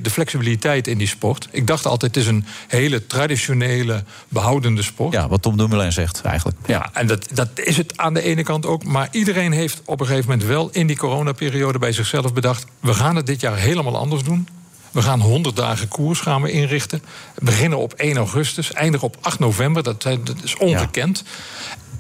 [0.05, 1.49] de flexibiliteit in die sport.
[1.51, 5.13] Ik dacht altijd, het is een hele traditionele, behoudende sport.
[5.13, 6.59] Ja, wat Tom Dumoulin zegt eigenlijk.
[6.67, 8.85] Ja, en dat, dat is het aan de ene kant ook.
[8.85, 12.95] Maar iedereen heeft op een gegeven moment wel in die coronaperiode bij zichzelf bedacht: we
[12.95, 14.49] gaan het dit jaar helemaal anders doen.
[14.91, 17.03] We gaan 100 dagen koers gaan we inrichten.
[17.39, 19.83] Beginnen op 1 augustus, eindigen op 8 november.
[19.83, 20.07] Dat,
[20.43, 21.25] is ongekend.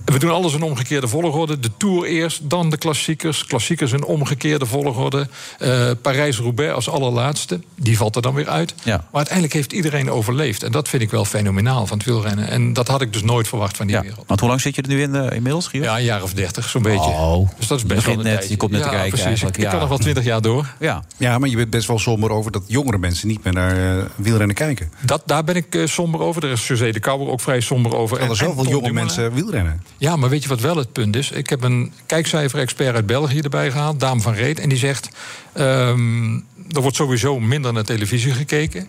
[0.04, 1.60] We doen alles in omgekeerde volgorde.
[1.60, 3.44] De Tour eerst, dan de klassiekers.
[3.46, 5.28] Klassiekers in omgekeerde volgorde.
[5.58, 7.60] Eh, Parijs-Roubaix als allerlaatste.
[7.74, 8.74] Die valt er dan weer uit.
[8.82, 8.96] Ja.
[8.96, 10.62] Maar uiteindelijk heeft iedereen overleefd.
[10.62, 12.48] En dat vind ik wel fenomenaal van het wielrennen.
[12.48, 14.02] En dat had ik dus nooit verwacht van die Ja.
[14.02, 14.24] wereld.
[14.26, 15.68] Want hoe lang zit je er nu in eh, inmiddels?
[15.72, 17.10] Ja, een jaar of dertig, zo'n beetje.
[17.10, 18.48] Oh, dus dat is je best wel net, tijdje.
[18.50, 19.26] je komt net ja, te kijken precies.
[19.28, 19.70] eigenlijk, Ik, ik ja.
[19.72, 20.74] kan nog wel twintig jaar door.
[20.78, 21.04] Ja.
[21.16, 24.04] Ja, maar je bent best wel somber over dat jongere mensen niet meer naar eh,
[24.16, 24.92] wielrennen kijken.
[25.00, 26.40] Dat, daar ben ik somber over.
[26.40, 28.16] Daar is José de Kouwer ook vrij somber over.
[28.16, 29.82] Er En- en zoveel jonge mensen wielrennen.
[30.00, 31.30] Ja, maar weet je wat wel het punt is?
[31.30, 34.58] Ik heb een kijkcijfer-expert uit België erbij gehaald, Daan van Reet.
[34.58, 35.08] En die zegt,
[35.52, 36.34] ehm,
[36.70, 38.86] er wordt sowieso minder naar televisie gekeken.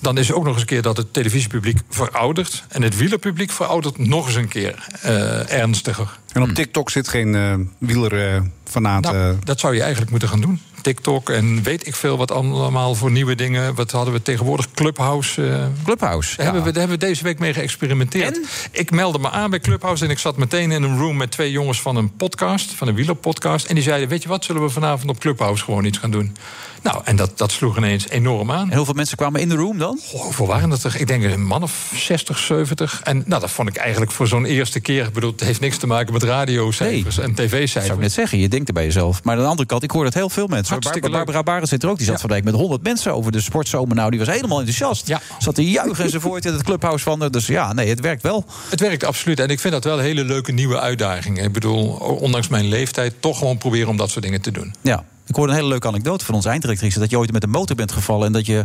[0.00, 2.64] Dan is er ook nog eens een keer dat het televisiepubliek veroudert.
[2.68, 6.18] En het wielerpubliek veroudert nog eens een keer eh, ernstiger.
[6.32, 9.02] En op TikTok zit geen eh wielerfanaat.
[9.02, 10.60] Nou, dat zou je eigenlijk moeten gaan doen.
[10.84, 13.74] TikTok en weet ik veel wat allemaal voor nieuwe dingen.
[13.74, 14.70] Wat hadden we tegenwoordig?
[14.70, 15.46] Clubhouse.
[15.48, 18.40] eh, Clubhouse, Daar, hebben we, daar hebben we deze week mee geëxperimenteerd.
[18.70, 21.50] Ik meldde me aan bij Clubhouse en ik zat meteen in een room met twee
[21.50, 23.66] jongens van een podcast, van een wielerpodcast.
[23.66, 26.36] En die zeiden: Weet je wat, zullen we vanavond op Clubhouse gewoon iets gaan doen?
[26.84, 28.70] Nou, en dat, dat sloeg ineens enorm aan.
[28.70, 30.00] En hoeveel mensen kwamen in de room dan?
[30.04, 31.00] Goh, hoeveel waren dat er?
[31.00, 33.00] Ik denk een man of 60, 70.
[33.04, 35.06] En nou, dat vond ik eigenlijk voor zo'n eerste keer.
[35.06, 37.72] Ik bedoel, het heeft niks te maken met radiocijfers en tv-cijfers.
[37.72, 39.22] zou ik net zeggen, je denkt er bij jezelf.
[39.22, 40.72] Maar aan de andere kant, ik hoor dat heel veel mensen.
[40.72, 41.96] Hartstikke Barbara, Barbara Barend zit er ook.
[41.96, 43.96] Die zat vandaag met 100 mensen over de sportzomer.
[43.96, 45.12] Nou, die was helemaal enthousiast.
[45.38, 47.28] Zat te juichen enzovoort in het clubhouse van.
[47.30, 48.44] Dus ja, nee, het werkt wel.
[48.68, 49.40] Het werkt absoluut.
[49.40, 51.42] En ik vind dat wel een hele leuke nieuwe uitdaging.
[51.42, 51.86] Ik bedoel,
[52.20, 54.74] ondanks mijn leeftijd, toch gewoon proberen om dat soort dingen te doen.
[54.80, 55.04] Ja.
[55.26, 56.98] Ik hoorde een hele leuke anekdote van onze einddirectrice.
[56.98, 58.64] Dat je ooit met een motor bent gevallen en dat je...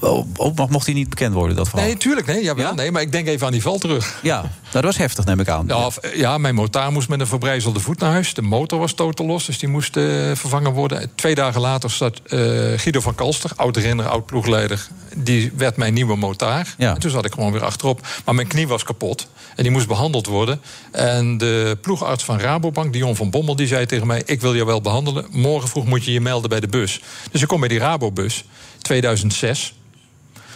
[0.00, 1.86] Oh, oh, mocht hij niet bekend worden, dat verhaal?
[1.86, 2.26] Nee, tuurlijk.
[2.26, 4.18] Nee, jawel, nee, maar ik denk even aan die val terug.
[4.22, 5.64] Ja, nou, dat was heftig, neem ik aan.
[5.66, 8.34] Ja, of, ja, mijn motaar moest met een verbrijzelde voet naar huis.
[8.34, 11.10] De motor was totaal los, dus die moest eh, vervangen worden.
[11.14, 12.38] Twee dagen later zat eh,
[12.76, 14.88] Guido van Kalster, oud renner, oud ploegleider.
[15.16, 16.74] Die werd mijn nieuwe motaar.
[16.78, 18.06] En toen zat ik gewoon weer achterop.
[18.24, 20.60] Maar mijn knie was kapot en die moest behandeld worden.
[20.90, 24.22] En de ploegarts van Rabobank, Dion van Bommel, die zei tegen mij...
[24.26, 27.00] ik wil je wel behandelen, morgen vroeg moet je je melden bij de bus.
[27.30, 28.44] Dus ik kom bij die Rabobus,
[28.78, 29.74] 2006...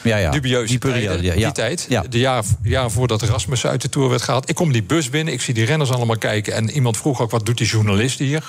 [0.03, 0.31] Ja, ja.
[0.31, 1.45] Dubieuze Die periode, tijden, ja, ja.
[1.45, 1.87] die tijd.
[2.11, 4.49] De jaar, jaar voordat Rasmus uit de Tour werd gehaald.
[4.49, 6.53] Ik kom die bus binnen, ik zie die renners allemaal kijken.
[6.53, 8.45] En iemand vroeg ook, wat doet die journalist hier?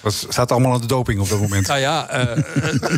[0.00, 1.66] Dat staat allemaal aan de doping op dat moment.
[1.66, 2.38] Nou ja, eh, eh,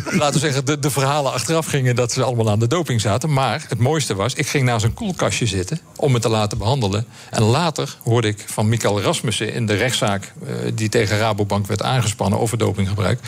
[0.05, 3.33] laten we zeggen, de, de verhalen achteraf gingen dat ze allemaal aan de doping zaten.
[3.33, 7.05] Maar het mooiste was, ik ging naast een koelkastje zitten om me te laten behandelen.
[7.29, 11.83] En later hoorde ik van Mikael Rasmussen in de rechtszaak eh, die tegen Rabobank werd
[11.83, 13.19] aangespannen over dopinggebruik.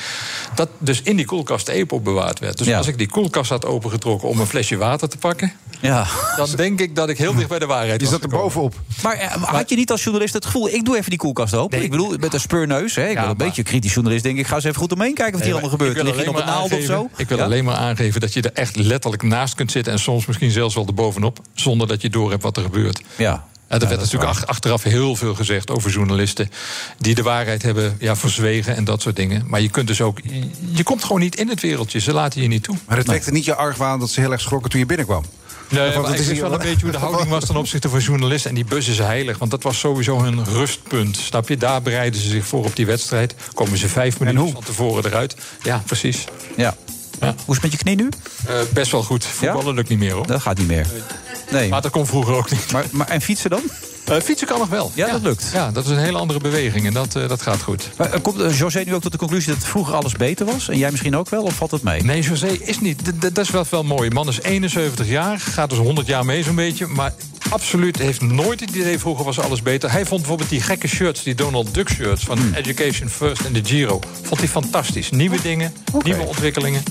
[0.55, 2.57] Dat dus in die koelkast de EPO bewaard werd.
[2.57, 2.77] Dus Ja.
[2.77, 6.05] als ik die koelkast had opengetrokken om een flesje water te pakken, Ja.
[6.35, 8.73] dan denk ik dat ik heel dicht bij de waarheid Je zat er bovenop.
[9.03, 10.69] Maar eh, had je niet als journalist het gevoel...
[10.69, 11.83] ik doe even die koelkast open?
[11.83, 12.95] Ik bedoel, met een speurneus.
[12.95, 13.07] Hè?
[13.07, 14.23] Ik ben een beetje kritisch journalist.
[14.23, 15.97] Denk ik, ga eens even goed omheen kijken wat hier Nee, allemaal gebeurt.
[15.97, 17.21] ik wil Lig je op alleen een maar naald of aangeven- zo?
[17.21, 17.43] Ik wil Ja?
[17.43, 19.93] alleen maar aangeven dat je er echt letterlijk naast kunt zitten...
[19.93, 21.39] en soms misschien zelfs wel erbovenop...
[21.53, 23.01] zonder dat je door hebt wat er gebeurt.
[23.15, 23.47] Ja.
[23.69, 26.49] Ja, er werd natuurlijk ach- achteraf heel veel gezegd over journalisten
[26.97, 29.43] die de waarheid hebben ja, verzwegen en dat soort dingen.
[29.47, 30.19] Maar je kunt dus ook.
[30.71, 31.99] Je, komt gewoon niet in het wereldje.
[31.99, 32.75] Ze laten je niet toe.
[32.87, 35.23] Maar het wekte niet je argwaan dat ze heel erg schrokken toen je binnenkwam.
[35.69, 37.99] Nee, maar het ik wist wel een beetje hoe de houding was ten opzichte van
[37.99, 38.49] journalisten.
[38.49, 41.17] En die bus is heilig, want dat was sowieso hun rustpunt.
[41.17, 41.57] Snap je?
[41.57, 43.35] Daar bereiden ze zich voor op die wedstrijd.
[43.53, 45.35] Komen ze vijf minuten van tevoren eruit.
[45.63, 46.25] Ja, precies.
[46.55, 46.75] Ja.
[47.19, 48.09] Hoe is het met je knie nu?
[48.45, 49.25] Eh, best wel goed.
[49.25, 50.27] Voetballen lukt niet meer hoor.
[50.27, 50.87] Dat gaat niet meer.
[51.51, 51.69] Nee.
[51.69, 52.71] Maar dat kon vroeger ook niet.
[52.71, 53.61] Maar, maar, en fietsen dan?
[54.05, 54.91] Eh, fietsen kan nog wel.
[54.95, 55.49] Ja, dat lukt.
[55.53, 57.89] Ja, dat is een hele andere beweging en dat, eh, dat gaat goed.
[57.97, 60.69] Maar, eh, komt José nu ook tot de conclusie dat vroeger alles beter was?
[60.69, 61.43] En jij misschien ook wel?
[61.43, 62.03] Of valt het mee?
[62.03, 62.97] Nee, José is niet.
[63.03, 64.09] D- Dat is wel, wel mooi.
[64.09, 66.87] De man is 71 jaar, gaat dus 100 jaar mee zo'n beetje.
[66.87, 67.13] Maar
[67.49, 69.91] absoluut heeft nooit het idee vroeger was alles beter.
[69.91, 72.23] Hij vond bijvoorbeeld die gekke shirts, die Donald Duck shirts...
[72.23, 72.53] van Hmm.
[72.53, 73.99] Education First en de Giro.
[74.21, 75.09] Vond hij fantastisch.
[75.09, 75.73] Nieuwe dingen,
[76.03, 76.83] nieuwe ontwikkelingen.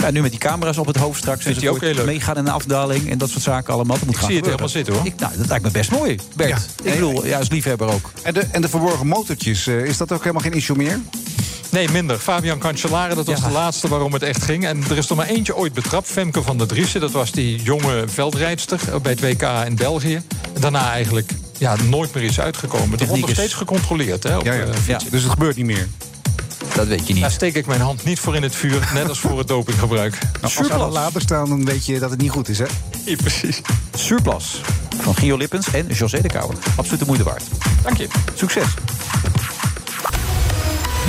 [0.00, 1.42] Ja, nu met die camera's op het hoofd straks.
[1.42, 2.18] Vindt dus hij het ook heel wordt leuk.
[2.18, 3.96] Meegaan in een afdaling en dat soort zaken allemaal.
[3.96, 5.06] Dat moet Ik gaan zie het helemaal zitten, hoor.
[5.06, 6.66] Ik, nou, dat lijkt me best mooi, Bert.
[6.82, 8.10] Ik bedoel, ja, als liefhebber ook.
[8.22, 11.00] En de, en de verborgen motortjes, eh, is dat ook helemaal geen issue meer?
[11.70, 12.18] Nee, minder.
[12.18, 14.66] Fabian Cancellara, dat was de laatste waarom het echt ging.
[14.66, 16.06] En er is er maar eentje ooit betrapt.
[16.08, 20.22] Femke van der Driessen, dat was die jonge veldrijdster eh, bij het WK in België.
[20.60, 22.98] Daarna eigenlijk ja, nooit meer iets uitgekomen.
[22.98, 24.22] Er wordt nog is- steeds gecontroleerd.
[24.22, 24.62] Hè, op, Ja, ja.
[24.64, 25.10] eh, fietsen.
[25.10, 25.88] Dus het gebeurt niet meer.
[26.74, 27.22] Dat weet je niet.
[27.22, 30.18] Daar steek ik mijn hand niet voor in het vuur, net als voor het dopinggebruik.
[30.40, 32.64] Nou, als alle later staan, dan weet je dat het niet goed is, hè?
[33.04, 33.60] Ja, precies.
[33.94, 34.60] Surplus
[35.00, 36.56] van Gio Lippens en José de Kouwer.
[36.76, 37.44] Absoluut de moeite waard.
[37.82, 38.08] Dank je.
[38.34, 38.66] Succes.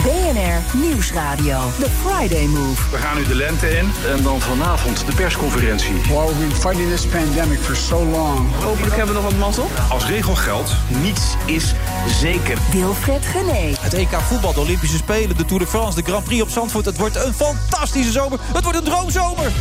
[0.04, 1.60] BNR Nieuwsradio.
[1.80, 2.82] The Friday Move.
[2.92, 5.94] We gaan nu de lente in en dan vanavond de persconferentie.
[5.94, 8.56] Well, we've been fighting this pandemic for so long.
[8.64, 9.68] Hopelijk hebben we nog wat mazzel.
[9.90, 10.72] Als regel geldt,
[11.02, 11.74] niets is
[12.08, 12.58] zeker.
[12.72, 13.76] Wilfred Gené.
[13.80, 16.86] Het EK voetbal, de Olympische Spelen, de Tour de France, de Grand Prix op Zandvoort.
[16.86, 18.40] Het wordt een fantastische zomer.
[18.54, 19.52] Het wordt een droomzomer.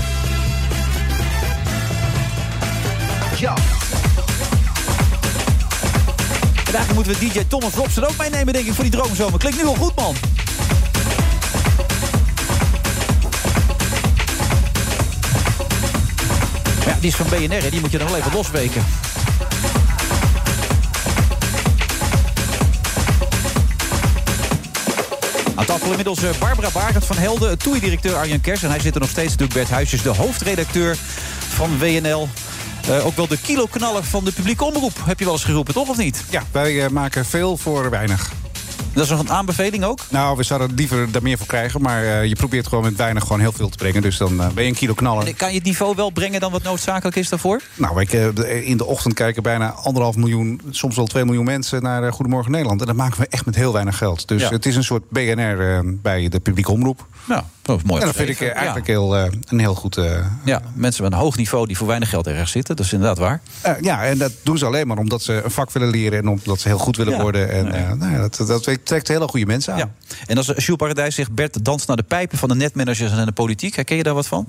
[3.38, 3.54] Ja.
[6.72, 9.38] En eigenlijk moeten we DJ Thomas Robson ook meenemen, denk ik, voor die droomzomer.
[9.38, 10.14] Klinkt nu al goed, man.
[16.86, 17.70] Ja, die is van BNR, hè.
[17.70, 18.84] die moet je dan wel even losweken.
[25.66, 28.62] Tafel inmiddels eh, Barbara Barend van Helden, TOEI-directeur Arjan Kers.
[28.62, 30.96] En hij zit er nog steeds natuurlijk, Bert Huisjes, de hoofdredacteur
[31.48, 32.28] van WNL.
[32.88, 35.88] Eh, ook wel de kiloknaller van de publieke omroep, heb je wel eens geroepen, toch
[35.88, 36.24] of niet?
[36.30, 38.30] Ja, wij eh, maken veel voor weinig.
[38.94, 39.98] Dat is nog een aanbeveling ook?
[40.10, 41.82] Nou, we zouden liever daar meer voor krijgen.
[41.82, 44.02] Maar eh, je probeert gewoon met weinig gewoon heel veel te brengen.
[44.02, 45.26] Dus dan eh, ben je een kilo knaller.
[45.26, 47.62] En kan je het niveau wel brengen dan wat noodzakelijk is daarvoor?
[47.74, 51.82] Nou, ik, eh, in de ochtend kijken bijna anderhalf miljoen, soms wel 2 miljoen mensen
[51.82, 52.80] naar Goedemorgen Nederland.
[52.80, 54.28] En dat maken we echt met heel weinig geld.
[54.28, 54.48] Dus Ja.
[54.50, 57.06] het is een soort BNR bij de publieke omroep.
[57.28, 58.00] Ja, is mooi.
[58.00, 59.96] En dat vind ik eh, eigenlijk heel, eh, een heel goed.
[59.96, 62.76] eh, Ja, mensen met een hoog niveau die voor weinig geld ergens zitten.
[62.76, 63.40] Dat is inderdaad waar.
[63.80, 66.60] ja, en dat doen ze alleen maar omdat ze een vak willen leren en omdat
[66.60, 67.20] ze heel goed willen Ja.
[67.22, 67.50] worden.
[67.50, 69.78] En nou dat, dat trekt hele goede mensen aan.
[69.78, 69.90] Ja.
[70.26, 71.32] En als Jules Paradijs zegt...
[71.34, 73.74] Bert danst naar de pijpen van de netmanagers en de politiek.
[73.74, 74.46] Herken je daar wat van?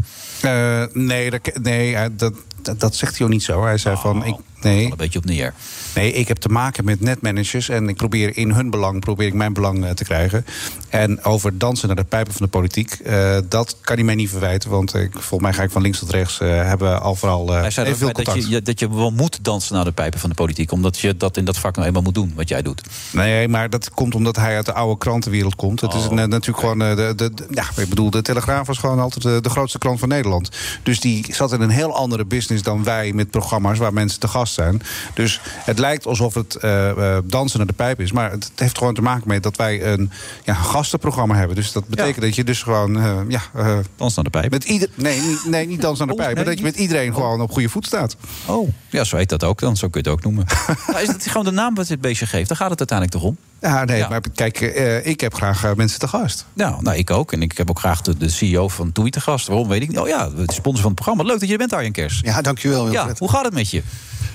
[0.93, 2.33] Nee, dat, nee dat,
[2.63, 3.63] dat, dat zegt hij ook niet zo.
[3.63, 5.53] Hij zei van, ik, nee, Een beetje op neer.
[5.95, 7.69] nee, ik heb te maken met netmanagers...
[7.69, 10.45] en ik probeer in hun belang probeer ik mijn belang eh, te krijgen.
[10.89, 12.91] En over dansen naar de pijpen van de politiek...
[12.93, 14.69] eh, dat kan hij mij niet verwijten.
[14.69, 16.39] Want ik, volgens mij ga ik van links tot rechts...
[16.39, 19.75] eh, hebben al vooral eh, Hij zei veel dat, je, dat je wel moet dansen
[19.75, 20.71] naar de pijpen van de politiek.
[20.71, 22.81] Omdat je dat in dat vak nou eenmaal moet doen, wat jij doet.
[23.11, 25.81] Nee, maar dat komt omdat hij uit de oude krantenwereld komt.
[25.81, 26.79] Het is Oh, een, eh, natuurlijk gewoon.
[26.79, 29.99] De, de, de- ja, ik bedoel, de Telegraaf was gewoon altijd de, de grootste krant
[29.99, 30.49] van Nederland.
[30.83, 34.27] Dus die zat in een heel andere business dan wij met programma's waar mensen te
[34.27, 34.81] gast zijn.
[35.13, 38.11] Dus het lijkt alsof het eh, eh, dansen naar de pijp is.
[38.11, 40.11] Maar het heeft gewoon te maken met dat wij een
[40.43, 41.55] ja, gastenprogramma hebben.
[41.55, 42.97] Dus dat betekent dat je dus gewoon.
[42.99, 44.51] eh, ja, eh, Dans naar de pijp.
[44.51, 46.35] met ieder, nee, niet, nee, niet dansen naar de Oh, pijp.
[46.37, 48.15] nee, maar dat je met iedereen gewoon op goede voet staat.
[48.45, 49.77] Oh, ja, zo heet dat ook dan.
[49.77, 50.45] Zo kun je het ook noemen.
[50.91, 52.47] maar is het gewoon de naam wat dit beestje geeft?
[52.47, 53.37] Daar gaat het uiteindelijk toch om?
[53.63, 54.09] Ja, nee, Ja.
[54.09, 56.45] maar kijk, eh, ik heb graag eh, mensen te gast.
[56.53, 57.31] Nou, nou, ik ook.
[57.31, 59.47] En ik heb ook graag de, de CEO van Toei te gast.
[59.47, 59.97] Waarom weet ik niet.
[59.99, 61.23] Oh ja, de sponsor van het programma.
[61.23, 62.19] Leuk dat je er bent, Arjen Kers.
[62.23, 62.91] Ja, dankjewel.
[62.91, 63.83] Ja, hoe gaat het met je?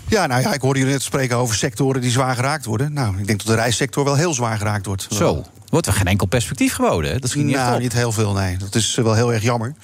[0.09, 2.93] Ja, nou ja, ik hoorde jullie net spreken over sectoren die zwaar geraakt worden.
[2.93, 5.07] Nou, ik denk dat de reissector wel heel zwaar geraakt wordt.
[5.11, 5.45] Zo.
[5.69, 7.19] Wordt er geen enkel perspectief geboden, hè?
[7.19, 7.81] Dat schiet niet nou, op.
[7.81, 8.57] niet heel veel, nee.
[8.57, 9.75] Dat is eh, wel heel erg jammer.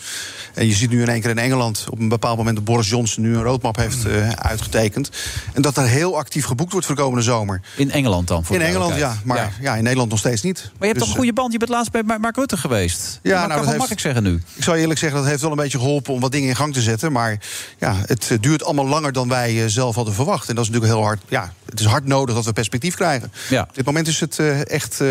[0.54, 2.88] En je ziet nu in één keer in Engeland op een bepaald moment dat Boris
[2.88, 5.10] Johnson nu een roadmap heeft eh, uitgetekend.
[5.52, 7.60] En dat er heel actief geboekt wordt voor de komende zomer.
[7.76, 8.44] In Engeland dan?
[8.44, 9.16] Voor in Engeland, ja.
[9.24, 9.74] Maar ja.
[9.76, 10.56] in Nederland nog steeds niet.
[10.62, 11.52] Maar je hebt Dus, toch een goede band?
[11.52, 13.20] Je bent laatst bij Ma- Mark Rutte geweest.
[13.22, 14.42] Ja, dat nou, dat heeft- makkelijk zeggen nu.
[14.54, 16.72] Ik zou eerlijk zeggen, dat heeft wel een beetje geholpen om wat dingen in gang
[16.74, 17.12] te zetten.
[17.12, 17.38] Maar
[17.78, 20.48] ja, het eh, duurt allemaal langer dan wij eh, zelf hadden verwacht.
[20.48, 21.20] En dat is natuurlijk heel hard.
[21.28, 23.32] Ja, het is hard nodig dat we perspectief krijgen.
[23.48, 23.62] Ja.
[23.62, 25.08] Op dit moment is het eh, echt eh,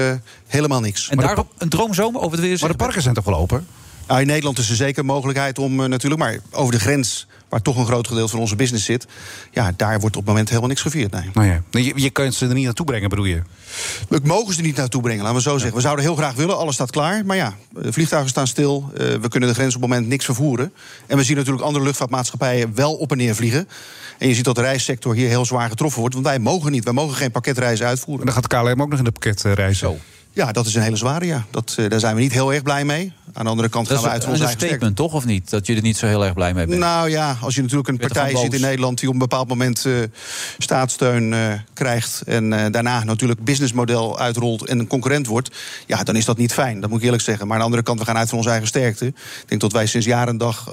[0.64, 1.10] helemaal niks.
[1.10, 3.68] En daarom een droomzomer over het weer Maar de parken zijn toch wel open?
[4.07, 6.22] Nou, in Nederland is er zeker een mogelijkheid om eh, natuurlijk...
[6.22, 9.07] maar over de grens, waar toch een groot gedeelte van onze business zit...
[9.52, 11.30] ja, daar wordt op het moment helemaal niks gevierd, nee.
[11.34, 11.61] Nou ja.
[11.72, 13.41] Je, je kunt ze er niet naartoe brengen, bedoel je?
[14.10, 15.76] We mogen ze er niet naartoe brengen, laten we zo zeggen.
[15.76, 17.26] We zouden heel graag willen, alles staat klaar.
[17.26, 18.91] Maar ja, de vliegtuigen staan stil.
[18.98, 20.73] eh, we kunnen de grens op het moment niks vervoeren.
[21.07, 23.68] En we zien natuurlijk andere luchtvaartmaatschappijen wel op en neer vliegen.
[24.18, 26.14] En je ziet dat de reissector hier heel zwaar getroffen wordt.
[26.14, 28.27] Want wij mogen niet, wij mogen geen pakketreizen uitvoeren.
[28.27, 29.99] En dan gaat KLM ook nog in de pakketreizen.
[30.35, 31.45] Ja, dat is een hele zware, ja.
[31.51, 33.11] Dat, eh, daar zijn we niet heel erg blij mee.
[33.34, 34.85] Aan de andere kant Dat gaan is we uit van een onze eigen sterkte.
[34.85, 35.22] statement, toch?
[35.22, 35.49] Of niet?
[35.49, 36.80] Dat je er niet zo heel erg blij mee bent.
[36.80, 39.85] Nou ja, als je natuurlijk een partij ziet in Nederland die op een bepaald moment
[39.85, 39.93] eh,
[40.57, 41.39] staatssteun eh,
[41.73, 45.55] krijgt en daarna natuurlijk businessmodel uitrolt en een concurrent wordt,
[45.85, 46.80] ja, dan is dat niet fijn.
[46.81, 47.45] Dat moet ik eerlijk zeggen.
[47.45, 49.05] Maar aan de andere kant, we gaan uit van onze eigen sterkte.
[49.05, 49.15] Ik
[49.45, 50.72] denk dat wij sinds jaren en dag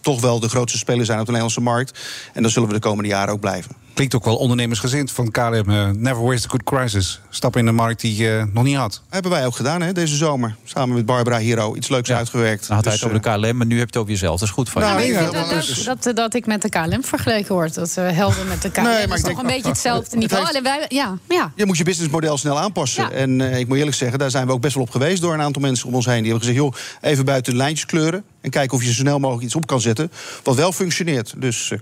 [0.00, 1.98] toch wel de grootste speler zijn op de Nederlandse markt.
[2.32, 3.85] En dat zullen we de komende jaren ook blijven.
[3.96, 5.70] Klinkt ook wel ondernemersgezind van KLM.
[5.70, 7.20] eh, never waste a good crisis.
[7.30, 9.02] Stap in een markt die je nog niet had.
[9.08, 10.56] Hebben wij ook gedaan hè, deze zomer.
[10.64, 11.74] Samen met Barbara Hero.
[11.76, 12.66] Iets leuks uitgewerkt.
[12.66, 14.38] Dan had hij Dus, het over de KLM, maar nu heb je het over jezelf.
[14.38, 14.88] Dat is goed van je.
[14.88, 17.74] Nou, ja, vind dat het dat, dat ik met de KLM vergeleken word.
[17.74, 18.82] Dat we helden met de KLM.
[18.84, 20.44] Nee, maar dat is ik toch denk- een beetje hetzelfde Het niveau.
[20.46, 21.52] heeft- Alleen wij, ja, ja.
[21.56, 23.02] Je moet je businessmodel snel aanpassen.
[23.02, 23.10] Ja.
[23.10, 25.34] En eh, ik moet eerlijk zeggen, daar zijn we ook best wel op geweest door
[25.34, 26.22] een aantal mensen om ons heen.
[26.22, 28.24] Die hebben gezegd, joh, even buiten de lijntjes kleuren.
[28.40, 30.10] En kijken of je zo snel mogelijk iets op kan zetten.
[30.42, 31.34] Wat wel functioneert.
[31.36, 31.78] Dus eh,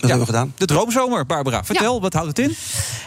[0.00, 0.52] dat hebben we gedaan.
[0.56, 1.64] De droomzomer, Barbara.
[1.64, 2.56] Vertel, wat houdt het in?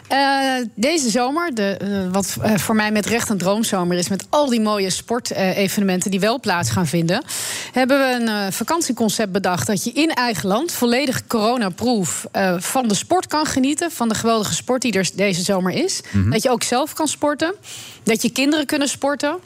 [0.07, 4.09] Eh, deze zomer, de, eh, wat eh, voor mij met recht een droomzomer is...
[4.09, 7.23] met al die mooie sportevenementen die wel plaats gaan vinden...
[7.71, 9.67] hebben we een eh, vakantieconcept bedacht...
[9.67, 13.91] dat je in eigen land volledig coronaproof eh, van de sport kan genieten...
[13.91, 16.01] van de geweldige sport die er deze zomer is.
[16.11, 16.29] Mhm.
[16.29, 17.53] Dat je ook zelf kan sporten.
[18.03, 19.37] Dat je kinderen kunnen sporten.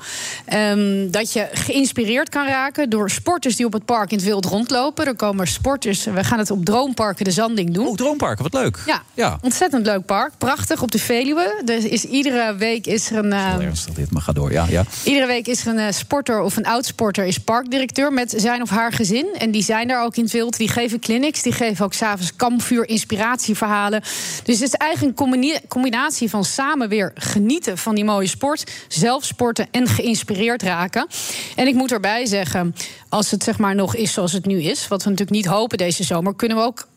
[0.46, 4.46] Ehm, dat je geïnspireerd kan raken door sporters die op het park in het wild
[4.46, 5.06] rondlopen.
[5.06, 7.88] Er komen sporters, we gaan het op Droomparken de Zanding doen.
[7.88, 8.80] Oh, Droomparken, wat leuk.
[8.86, 9.38] Ja, Ja.
[9.42, 10.32] ontzettend leuk park.
[10.38, 11.62] Prachtig op de Veluwe.
[11.66, 13.34] Er is iedere week is er een.
[13.34, 14.52] eh, Ernstig dit, maar ga door.
[14.52, 14.84] Ja, ja.
[15.04, 18.70] Iedere week is er een eh, sporter of een oud-sporter is parkdirecteur met zijn of
[18.70, 19.28] haar gezin.
[19.38, 20.58] En die zijn daar ook in het wild.
[20.58, 24.02] Die geven clinics, die geven ook s'avonds kampvuur, inspiratieverhalen.
[24.44, 28.72] Dus het is eigenlijk een combina- combinatie van samen weer genieten van die mooie sport,
[28.88, 31.08] zelf sporten en geïnspireerd raken.
[31.56, 32.76] En ik moet erbij zeggen,
[33.10, 35.78] als het zeg maar nog is zoals het nu is, wat we natuurlijk niet hopen
[35.78, 36.88] deze zomer, kunnen we ook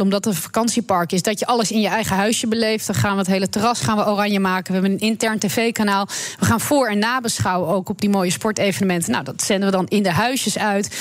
[0.00, 1.22] omdat het een vakantiepark is.
[1.22, 2.86] Dat je alles in je eigen huisje beleeft.
[2.86, 4.66] Dan gaan we het hele terras gaan we oranje maken.
[4.74, 6.08] We hebben een intern tv-kanaal.
[6.38, 9.10] We gaan voor- en nabeschouwen ook op die mooie sportevenementen.
[9.12, 10.98] Nou, dat zenden we dan in de huisjes uit.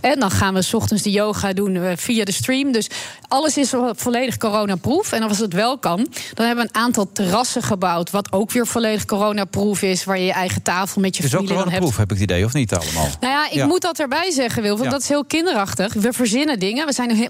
[0.00, 2.72] En dan gaan we 's ochtends de yoga doen eh, via de stream.
[2.72, 2.88] Dus
[3.28, 5.12] alles is vo- volledig coronaproof.
[5.12, 8.10] En als het wel kan, dan hebben we een aantal terrassen gebouwd.
[8.10, 10.04] Wat ook weer volledig coronaproof is.
[10.04, 11.68] Waar je je eigen tafel met je ook familie dan hebt.
[11.70, 13.08] coronaproof, heb ik het idee, of niet allemaal?
[13.20, 14.72] Nou ja, ik moet dat erbij zeggen, Wil.
[14.72, 14.90] Want Ja.
[14.90, 15.92] dat is heel kinderachtig.
[15.92, 16.86] We verzinnen dingen.
[16.86, 17.28] We zijn een heel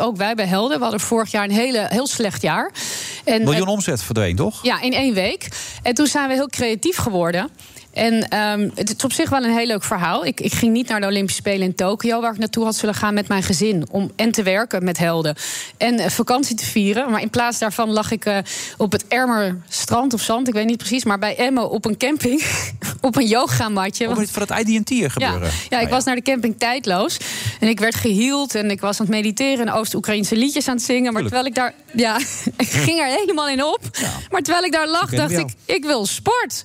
[0.00, 0.76] Ook wij bij Helden.
[0.76, 2.70] We hadden vorig jaar een hele, heel slecht jaar.
[3.24, 4.62] En, Miljoen en- omzet verdween, toch?
[4.62, 5.48] ja, in één week.
[5.82, 7.50] En toen zijn we heel creatief geworden.
[7.92, 10.24] En ehm, het is op zich wel een heel leuk verhaal.
[10.24, 12.94] Ik, ik ging niet naar de Olympische Spelen in Tokio, waar ik naartoe had zullen
[12.94, 13.86] gaan met mijn gezin.
[13.90, 15.34] Om en te werken met helden
[15.76, 17.10] en eh, vakantie te vieren.
[17.10, 18.38] Maar in plaats daarvan lag ik eh,
[18.76, 21.96] op het Ermer strand of zand, ik weet niet precies, maar bij Emmen op een
[21.96, 22.42] camping.
[23.02, 24.08] op een yogamatje.
[24.08, 25.48] Ook Want- voor het IDT gebeuren.
[25.48, 27.16] ja, ja, ik was naar de camping tijdloos.
[27.60, 30.84] En ik werd gehield en ik was aan het mediteren en Oost-Oekraïnse liedjes aan het
[30.84, 31.12] zingen.
[31.12, 31.74] Maar terwijl ik daar.
[31.94, 32.18] Ja,
[32.56, 33.80] ik ging er helemaal in op.
[34.30, 36.64] Maar terwijl ik daar lag, dacht ik: ik wil sport.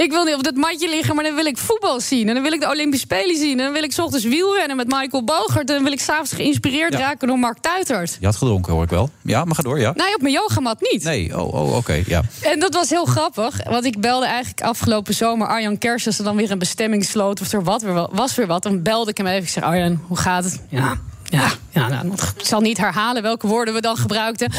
[0.00, 2.28] Ik wil niet op dat matje liggen, maar dan wil ik voetbal zien.
[2.28, 3.58] En dan wil ik de Olympische Spelen zien.
[3.58, 5.68] En dan wil ik 's ochtends wielrennen met Michael Bogert.
[5.68, 6.98] En dan wil ik s'avonds geïnspireerd Ja.
[6.98, 8.16] raken door Mark Tuitert.
[8.20, 9.10] Je had gedronken, hoor ik wel.
[9.22, 9.92] Ja, maar ga door, ja.
[9.96, 11.04] Nee, op mijn yogamat niet.
[11.04, 12.22] Nee, oh, oh oké, ja.
[12.42, 16.06] En dat was heel grappig, want ik belde eigenlijk afgelopen zomer Arjan Kers...
[16.06, 18.62] als er dan weer een bestemming sloot of er wat was weer wat.
[18.62, 19.42] Dan belde ik hem even.
[19.42, 20.60] Ik zei, Arjan, hoe gaat het?
[20.68, 20.98] Ja,
[21.30, 24.52] ja, ja nou, ik zal niet herhalen welke woorden we dan gebruikten.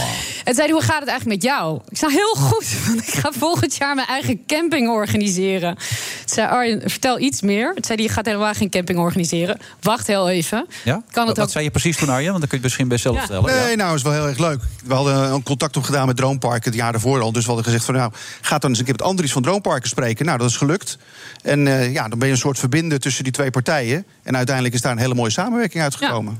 [0.43, 1.79] En zei hoe gaat het eigenlijk met jou?
[1.89, 5.71] Ik zei, heel goed, want ik ga volgend jaar mijn eigen camping organiseren.
[5.71, 7.71] Ik zei, Arjan, vertel iets meer.
[7.75, 9.59] Het zei je gaat helemaal geen camping organiseren.
[9.81, 10.65] Wacht heel even.
[10.83, 10.93] ja?
[10.93, 12.29] Kan wat, het wat ook- zei je precies toen, Arjen?
[12.29, 13.21] Want dan kun je het misschien best zelf Ja.
[13.21, 13.55] vertellen.
[13.61, 13.75] Nee, ja.
[13.75, 14.61] nou, is wel heel erg leuk.
[14.85, 17.31] We hadden een contact opgedaan met Droomparken het jaar daarvoor al.
[17.31, 18.11] Dus we hadden gezegd van, nou,
[18.41, 20.25] ga dan eens een keer met Andries van Droomparken spreken.
[20.25, 20.97] Nou, dat is gelukt.
[21.43, 24.05] En eh, ja, dan ben je een soort verbinden tussen die twee partijen.
[24.23, 26.39] En uiteindelijk is daar een hele mooie samenwerking uitgekomen.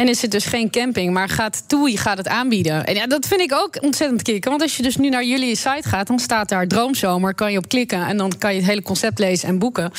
[0.00, 2.86] En is het dus geen camping, maar gaat TUI gaat het aanbieden.
[2.86, 4.50] En ja, dat vind ik ook ontzettend kicken.
[4.50, 7.34] Want als je dus nu naar jullie site gaat, dan staat daar Droomzomer.
[7.34, 9.92] Kan je op klikken en dan kan je het hele concept lezen en boeken.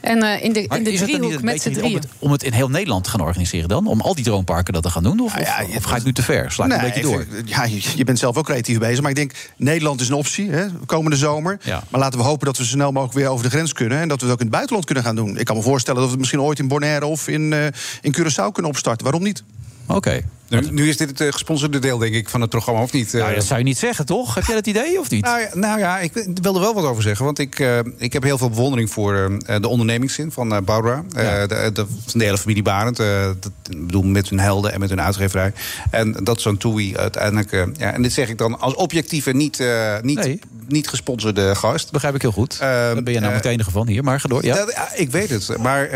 [0.00, 1.94] En eh, in de, Maar in de driehoek met z'n om drieën.
[1.94, 3.86] het, om het in heel Nederland te gaan organiseren dan?
[3.86, 5.20] Om al die droomparken dat te gaan doen?
[5.20, 6.52] Of, of, of ga je het nu te ver?
[6.52, 7.20] Sla ik een beetje door?
[7.20, 9.00] ik Ja, je, je bent zelf ook creatief bezig.
[9.00, 11.58] Maar ik denk, Nederland is een optie, hè, komende zomer.
[11.88, 13.98] Maar laten we hopen dat we zo snel mogelijk weer over de grens kunnen.
[13.98, 15.38] En dat we het ook in het buitenland kunnen gaan doen.
[15.38, 17.66] Ik kan me voorstellen dat we het misschien ooit in Bonaire of in, eh,
[18.00, 19.04] in Curaçao kunnen opstarten.
[19.04, 19.35] Waarom niet?
[19.86, 20.22] Oké.
[20.48, 23.12] Nu, nu is dit het eh, gesponsorde deel, denk ik, van het programma, of niet?
[23.12, 24.34] Nou, dat zou je niet zeggen, toch?
[24.34, 25.24] Heb jij dat idee of niet?
[25.24, 26.12] Nou ja, nou ja, ik
[26.42, 27.24] wil er wel wat over zeggen.
[27.24, 31.04] Want ik, eh, ik heb heel veel bewondering voor de ondernemingszin van eh Barbara.
[31.08, 32.96] De, de, van de hele familie Barend.
[32.96, 35.52] dat, ik bedoel, met hun helden en met hun uitgeverij.
[35.90, 37.50] En dat zo'n TUI uiteindelijk...
[37.76, 39.64] ja, en dit zeg ik dan als objectieve, niet,
[40.02, 41.92] niet, niet gesponsorde gast.
[41.92, 42.58] Begrijp ik heel goed.
[42.58, 44.44] Daar ben je nou het enige van hier, maar ga door.
[44.44, 44.54] Ja.
[44.56, 45.56] Dat- ik weet het.
[45.58, 45.88] Maar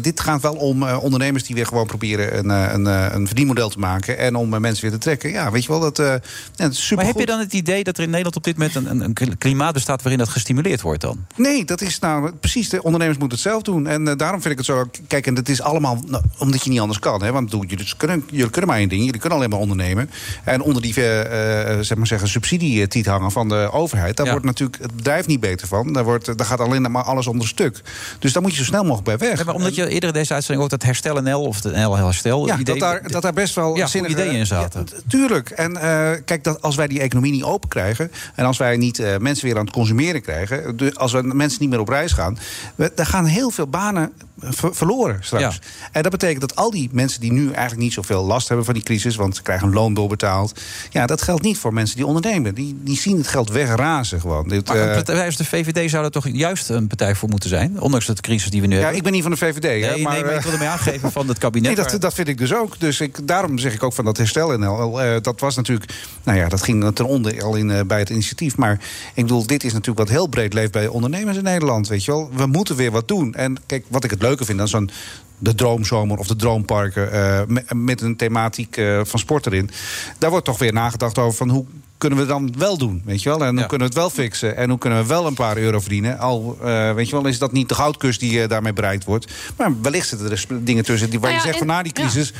[0.00, 4.18] dit gaat wel om ondernemers die weer gewoon proberen een, een, een verdienmodel te maken.
[4.18, 5.30] En om eh, mensen weer te trekken.
[5.30, 6.20] Ja, weet je wel, dat, eh ja,
[6.54, 8.56] dat is super maar heb je dan het idee dat er in Nederland op dit
[8.58, 11.26] moment een, een, klimaat bestaat waarin dat gestimuleerd wordt dan?
[11.36, 12.68] Nee, dat is nou precies.
[12.68, 13.86] De ondernemers moeten het zelf doen.
[13.86, 14.90] En eh, daarom vind ik het zo.
[15.06, 17.22] Kijk, en het is allemaal nou, omdat je niet anders kan.
[17.22, 17.32] Hè?
[17.32, 19.04] Want doe, jullie, kunnen, jullie kunnen maar één ding.
[19.04, 20.10] Jullie kunnen alleen maar ondernemen.
[20.44, 24.16] En onder die zeg maar zeggen, subsidietiet hangen van de overheid.
[24.16, 24.32] Daar Ja.
[24.32, 25.92] wordt natuurlijk het bedrijf niet beter van.
[25.92, 27.82] Daar, wordt, daar gaat alleen maar alles onder stuk.
[28.18, 29.38] Dus daar moet je zo snel mogelijk bij weg.
[29.38, 31.96] Ja, maar omdat je eerder in deze uitzending ook dat herstel NL of het NL
[31.96, 34.86] herstel Ja, idee, dat, daar, dat daar best wel ja, zinnige ideeën in zaten.
[34.90, 35.50] Ja, tuurlijk.
[35.50, 38.10] En eh, kijk, dat als wij die economie niet open krijgen...
[38.34, 40.76] en als wij niet eh, mensen weer aan het consumeren krijgen...
[40.94, 42.38] als we mensen niet meer op reis gaan...
[42.74, 44.12] We, daar gaan heel veel banen
[44.42, 45.58] ver- verloren straks.
[45.92, 48.74] En dat betekent dat al die mensen die nu eigenlijk niet zoveel last hebben van
[48.74, 49.16] die crisis...
[49.16, 50.60] want ze krijgen een loon doorbetaald...
[50.90, 52.54] ja, dat geldt niet voor mensen die ondernemen.
[52.54, 54.48] Die, die zien het geld wegrazen gewoon.
[54.48, 57.28] Dit, Maar eh, een partij als de VVD zou er toch juist een partij voor
[57.28, 57.80] moeten zijn?
[57.80, 58.96] Ondanks de crisis die we nu ja, hebben.
[58.98, 59.62] ik ben niet van de VVD.
[59.62, 61.76] hè, Nee, nee, maar ik wil ermee aangeven van het kabinet.
[61.76, 62.80] Nee, dat, dat vind ik dus ook.
[62.80, 65.02] Dus ik, daarom zeg ik ook van dat herstel NL.
[65.02, 65.92] eh, dat was natuurlijk,
[66.22, 68.56] nou ja, dat ging ten onder al in, eh, bij het initiatief.
[68.56, 68.72] Maar
[69.14, 71.88] ik bedoel, dit is natuurlijk wat heel breed leeft bij ondernemers in Nederland.
[71.88, 73.34] Weet je wel, we moeten weer wat doen.
[73.34, 74.90] En kijk, wat ik het leuke vind dan zo'n
[75.38, 79.70] de droomzomer of de droomparken eh, me- met een thematiek eh, van sport erin.
[80.18, 81.64] Daar wordt toch weer nagedacht over van hoe
[82.00, 83.44] kunnen we dan wel doen, weet je wel?
[83.44, 84.56] En hoe kunnen we het wel fixen?
[84.56, 86.18] En hoe kunnen we wel een paar euro verdienen?
[86.18, 89.32] Al, eh, weet je wel, is dat niet de goudkust die eh, daarmee bereikt wordt.
[89.56, 91.92] Maar wellicht zitten er sp- dingen tussen die, waar Nou je zegt van na die
[91.92, 92.32] crisis,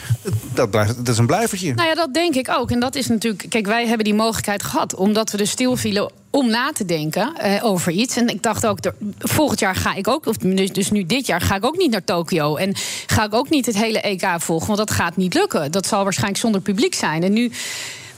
[0.55, 1.75] dat, blijft, dat is een blijvertje.
[1.75, 2.71] Nou ja, dat denk ik ook.
[2.71, 3.47] En dat is natuurlijk.
[3.49, 4.95] Kijk, wij hebben die mogelijkheid gehad.
[4.95, 8.17] Omdat we dus stilvielen om na te denken eh, over iets.
[8.17, 11.27] En ik dacht ook, er- volgend jaar ga ik ook, of dus, dus nu dit
[11.27, 12.57] jaar, ga ik ook niet naar Tokio.
[12.57, 12.73] En
[13.07, 15.71] ga ik ook niet het hele EK volgen, want dat gaat niet lukken.
[15.73, 17.23] Dat zal waarschijnlijk zonder publiek zijn.
[17.23, 17.51] En nu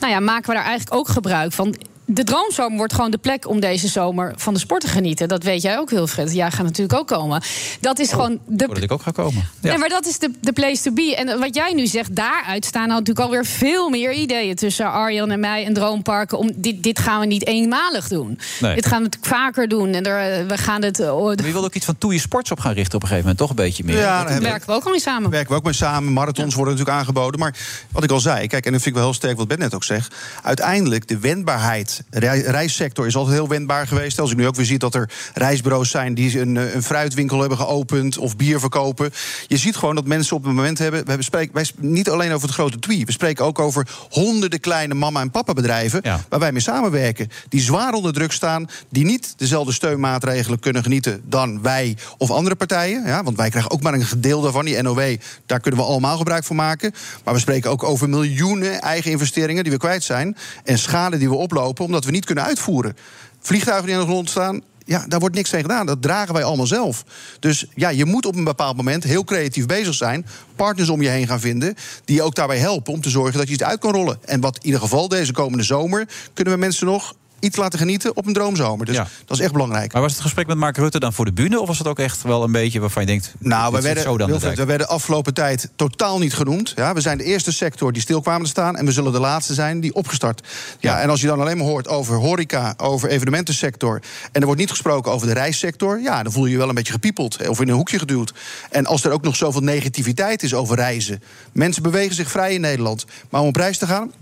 [0.03, 1.75] nou ja, maken we daar eigenlijk ook gebruik van.
[2.15, 5.29] De droomzomer wordt gewoon de plek om deze zomer van de sport te genieten.
[5.29, 6.33] Dat weet jij ook, Wilfred.
[6.35, 7.43] Jij gaat natuurlijk ook komen.
[7.81, 9.49] Dat is gewoon de Voordat ik ook ga komen.
[9.61, 11.17] Nee, maar dat is de, de place to be.
[11.17, 15.31] En wat jij nu zegt, daaruit staan nou natuurlijk alweer veel meer ideeën tussen Arjan
[15.31, 16.39] en mij en Droomparken.
[16.39, 18.39] Om dit, dit gaan we niet eenmalig doen.
[18.61, 18.75] Nee.
[18.75, 19.93] Dit gaan we natuurlijk vaker doen.
[19.95, 21.01] En er, eh, we gaan het.
[21.01, 23.09] eh, oh, Maar je wil ook iets van Toeie Sports op gaan richten op een
[23.09, 23.97] gegeven moment, toch een beetje meer.
[23.99, 25.31] Ja, Dat- daar werken we ook al mee samen.
[25.31, 26.13] werken we ook mee samen.
[26.13, 27.41] Marathons worden natuurlijk aangeboden.
[27.41, 27.55] Maar
[27.93, 29.75] wat ik al zei, kijk, en dat vind ik wel heel sterk wat Ben net
[29.75, 30.15] ook zegt.
[30.43, 32.02] Uiteindelijk, de wendbaarheid.
[32.11, 34.21] Rei- reissector is altijd heel wendbaar geweest.
[34.21, 37.41] Als ik nu ook weer zie dat er reisbureaus zijn die een, eh, een fruitwinkel
[37.41, 39.11] hebben geopend of bier verkopen.
[39.47, 41.07] Je ziet gewoon dat mensen op het moment hebben.
[41.07, 43.05] We spreken wij niet alleen over het grote TWI.
[43.05, 46.01] We spreken ook over honderden kleine mama- en papa bedrijven.
[46.29, 47.29] Waar wij mee samenwerken.
[47.49, 48.69] Die zwaar onder druk staan.
[48.91, 53.07] Die niet dezelfde steunmaatregelen kunnen genieten dan wij of andere partijen.
[53.07, 54.65] Ja, want wij krijgen ook maar een gedeelte daarvan.
[54.65, 55.17] Die NOW,
[55.47, 56.93] daar kunnen we allemaal gebruik van maken.
[57.25, 60.37] Maar we spreken ook over miljoenen eigen investeringen die we kwijt zijn.
[60.65, 62.97] En schade die we oplopen omdat we niet kunnen uitvoeren.
[63.41, 64.63] Vliegtuigen die aan de grond staan.
[64.85, 65.87] Ja, daar wordt niks tegen gedaan.
[65.87, 67.05] Dat dragen wij allemaal zelf.
[67.41, 70.27] Dus ja, je moet op een bepaald moment heel creatief bezig zijn.
[70.57, 71.75] Partners om je heen gaan vinden.
[72.05, 74.19] Die ook daarbij helpen om te zorgen dat je iets uit kan rollen.
[74.25, 76.09] En wat in ieder geval deze komende zomer.
[76.35, 78.87] kunnen we mensen nog iets laten genieten op een droomzomer.
[78.87, 79.93] Dus dat is echt belangrijk.
[79.93, 81.61] Maar was het gesprek met Mark Rutte dan voor de bühne?
[81.61, 83.35] Of was het ook echt wel een beetje waarvan je denkt...
[83.39, 84.57] Nou, we werden, zo dan de Wilfred, dijk?
[84.57, 86.73] we werden afgelopen tijd totaal niet genoemd.
[86.77, 88.77] Ja, we zijn de eerste sector die stil kwamen te staan.
[88.77, 90.47] En we zullen de laatste zijn die opgestart.
[90.79, 94.03] Ja, En als je dan alleen maar hoort over horeca, over evenementensector...
[94.33, 96.01] en er wordt niet gesproken over de reissector...
[96.01, 98.33] ja, dan voel je je wel een beetje gepiepeld of in een hoekje geduwd.
[98.71, 101.23] En als er ook nog zoveel negativiteit is over reizen...
[101.53, 103.05] mensen bewegen zich vrij in Nederland.
[103.31, 104.13] Maar om op reis te gaan,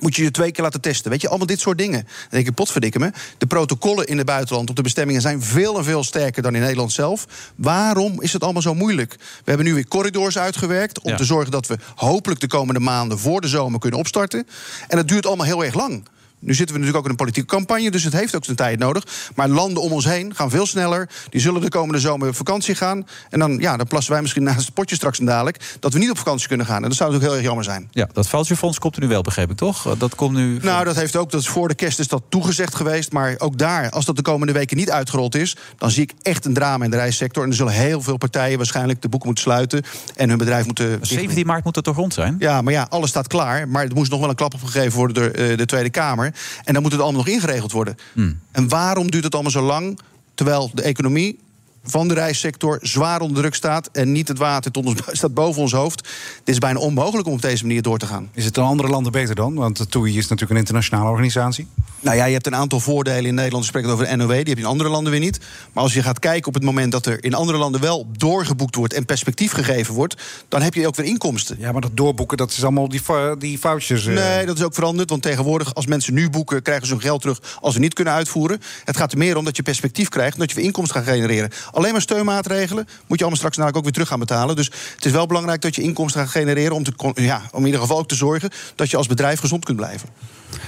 [0.00, 1.10] moet je je twee keer laten testen.
[1.10, 2.02] Weet je, allemaal dit soort dingen.
[2.02, 3.10] Dan denk ik, potverdikke me.
[3.38, 5.20] De protocollen in het buitenland op de bestemmingen...
[5.20, 7.26] zijn veel en veel sterker dan in Nederland zelf.
[7.56, 9.16] Waarom is het allemaal zo moeilijk?
[9.18, 11.00] We hebben nu weer corridors uitgewerkt...
[11.00, 11.16] om Ja.
[11.16, 13.18] te zorgen dat we hopelijk de komende maanden...
[13.18, 14.46] voor de zomer kunnen opstarten.
[14.88, 16.02] En dat duurt allemaal heel erg lang.
[16.40, 18.78] Nu zitten we natuurlijk ook in een politieke campagne, dus het heeft ook zijn tijd
[18.78, 19.06] nodig.
[19.34, 21.08] Maar landen om ons heen gaan veel sneller.
[21.30, 23.06] Die zullen de komende zomer op vakantie gaan.
[23.30, 25.76] En dan, ja, dan plassen wij misschien naast het potje straks en dadelijk...
[25.80, 26.82] dat we niet op vakantie kunnen gaan.
[26.82, 27.88] En dat zou natuurlijk heel erg jammer zijn.
[27.90, 29.96] Ja, dat voucherfonds komt er nu wel, begreep ik, toch?
[29.98, 30.58] Dat komt nu...
[30.62, 33.12] Nou, dat heeft ook, dat is voor de kerst is dat toegezegd geweest.
[33.12, 35.56] Maar ook daar, als dat de komende weken niet uitgerold is...
[35.78, 37.42] dan zie ik echt een drama in de reissector.
[37.42, 39.82] En er zullen heel veel partijen waarschijnlijk de boeken moeten sluiten...
[40.16, 40.98] en hun bedrijf moeten...
[41.02, 42.36] 17 maart moet het toch rond zijn?
[42.38, 43.68] Ja, maar ja, alles staat klaar.
[43.68, 46.29] Maar er moest nog wel een klap opgegeven worden door eh, de Tweede Kamer.
[46.64, 47.96] En dan moet het allemaal nog ingeregeld worden.
[48.12, 48.40] Hmm.
[48.52, 49.98] En waarom duurt het allemaal zo lang...
[50.34, 51.38] terwijl de economie
[51.82, 53.88] van de reissector zwaar onder druk staat.
[53.92, 56.08] En niet het water tot ons, staat boven ons hoofd.
[56.38, 58.28] Het is bijna onmogelijk om op deze manier door te gaan.
[58.34, 59.54] Is het in andere landen beter dan?
[59.54, 61.66] Want de TUI is natuurlijk een internationale organisatie.
[62.00, 63.62] Nou ja, je hebt een aantal voordelen in Nederland.
[63.62, 65.40] We spreken over de NOW, die heb je in andere landen weer niet.
[65.72, 68.74] Maar als je gaat kijken op het moment dat er in andere landen wel doorgeboekt
[68.74, 70.16] wordt en perspectief gegeven wordt,
[70.48, 71.56] dan heb je ook weer inkomsten.
[71.58, 73.00] Ja, maar dat doorboeken, dat is allemaal die,
[73.38, 74.06] die foutjes.
[74.06, 74.14] eh.
[74.14, 75.10] Nee, dat is ook veranderd.
[75.10, 78.12] Want tegenwoordig, als mensen nu boeken, krijgen ze hun geld terug als ze niet kunnen
[78.14, 78.60] uitvoeren.
[78.84, 81.14] Het gaat er meer om dat je perspectief krijgt en dat je weer inkomsten gaat
[81.14, 81.50] genereren.
[81.72, 84.56] Alleen maar steunmaatregelen moet je allemaal straks namelijk ook weer terug gaan betalen.
[84.56, 87.66] Dus het is wel belangrijk dat je inkomsten gaat genereren om, te, ja, om in
[87.66, 90.08] ieder geval ook te zorgen dat je als bedrijf gezond kunt blijven.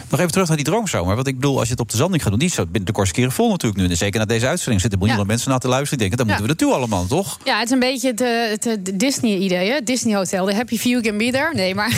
[0.09, 1.15] Nog even terug naar die droomzomer.
[1.15, 2.39] Want ik bedoel, als je het op de zanding gaat doen...
[2.41, 3.89] die is zo binnen de kortste keren vol natuurlijk nu.
[3.89, 5.99] En zeker na deze uitzending zitten miljoenen mensen naar te luisteren.
[5.99, 6.43] Die denken, dan Ja.
[6.43, 7.39] moeten we naartoe allemaal, toch?
[7.45, 9.81] Ja, het is een beetje het, eh, het, Disney-idee, hè?
[9.85, 10.47] Disney Hotel.
[10.47, 11.55] The happy few can be there.
[11.55, 11.93] Nee, maar...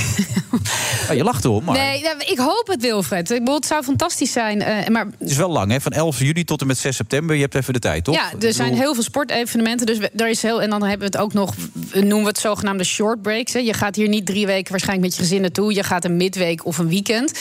[1.08, 3.30] Ja, je lacht erom, maar Nee, nou, ik hoop het, Wilfred.
[3.30, 4.62] Ik bedoel, het zou fantastisch zijn.
[4.62, 5.80] eh, maar het is wel lang, hè?
[5.80, 7.34] Van 11 juli tot en met 6 september.
[7.36, 8.14] Je hebt even de tijd, toch?
[8.14, 9.86] Ja, er zijn heel veel sportevenementen.
[9.86, 11.54] Dus er is heel, en dan hebben we het ook nog,
[11.92, 13.52] noemen we het zogenaamde short breaks.
[13.52, 13.58] Hè.
[13.58, 15.74] Je gaat hier niet drie weken waarschijnlijk met je gezin naartoe.
[15.74, 17.32] Je gaat een midweek of een weekend.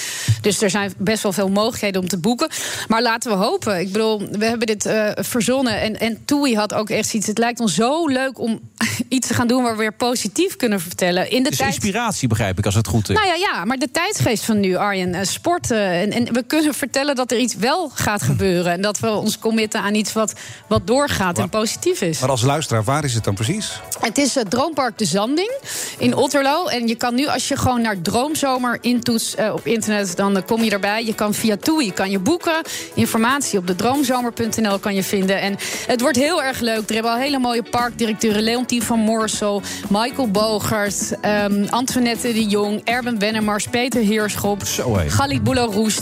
[0.42, 2.50] Dus er zijn best wel veel mogelijkheden om te boeken.
[2.88, 3.80] Maar laten we hopen.
[3.80, 5.82] Ik bedoel, we hebben dit eh, verzonnen.
[5.82, 7.28] En, en Toei had ook echt iets.
[7.28, 8.60] Het lijkt ons zo leuk om
[9.10, 11.30] iets te gaan doen waar we weer positief kunnen vertellen.
[11.30, 11.70] In de Dus tijd.
[11.74, 13.16] inspiratie, begrijp ik, als het goed is.
[13.16, 15.72] Nou ja, ja, maar de tijdsgeest van nu, Arjen, eh, sport.
[15.72, 18.72] eh, en, en we kunnen vertellen dat er iets wel gaat gebeuren.
[18.72, 20.34] En dat we ons committen aan iets wat,
[20.68, 22.20] wat doorgaat en positief is.
[22.20, 23.80] Maar als luisteraar, waar is het dan precies?
[24.00, 25.52] Het is het Droompark De Zanding
[25.98, 26.68] in Otterlo.
[26.68, 30.44] En je kan nu, als je gewoon naar Droomzomer intoetst eh, op internet, dan eh,
[30.48, 31.06] kom je erbij.
[31.06, 32.62] Je kan via TUI kan je boeken.
[32.94, 35.42] Informatie op de droomzomer.nl kan je vinden.
[35.42, 35.56] En
[35.88, 36.88] het wordt heel erg leuk.
[36.88, 38.42] Er hebben al hele mooie parkdirecteuren.
[38.44, 44.98] Leontien van Moorsel, Michael Bogert, ehm, Antoinette de Jong, Erben Wennemars, Peter Heerschop, Zo.
[45.08, 45.42] Galit.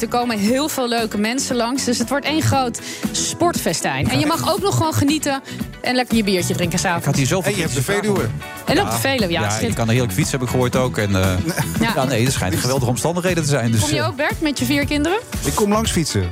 [0.02, 1.84] Er komen heel veel leuke mensen langs.
[1.84, 2.80] Dus het wordt één groot
[3.11, 4.10] sportfestijn.
[4.10, 5.41] En je mag ook nog gewoon genieten
[5.81, 7.06] en lekker je biertje drinken Ik s'avonds.
[7.06, 8.30] had hier zoveel En je hebt de fietsen Veluwe.
[8.65, 10.98] En op de Veluwe, ja, Ja, je kan er heerlijk fietsen, heb ik gehoord ook.
[10.98, 11.34] En, eh,
[11.80, 11.91] Ja.
[11.95, 12.03] ja.
[12.03, 13.72] nee, er schijnen geweldige omstandigheden te zijn.
[13.72, 15.19] Dus, Kom je eh, ook, Bert, met je vier kinderen?
[15.45, 16.21] Ik kom langs fietsen.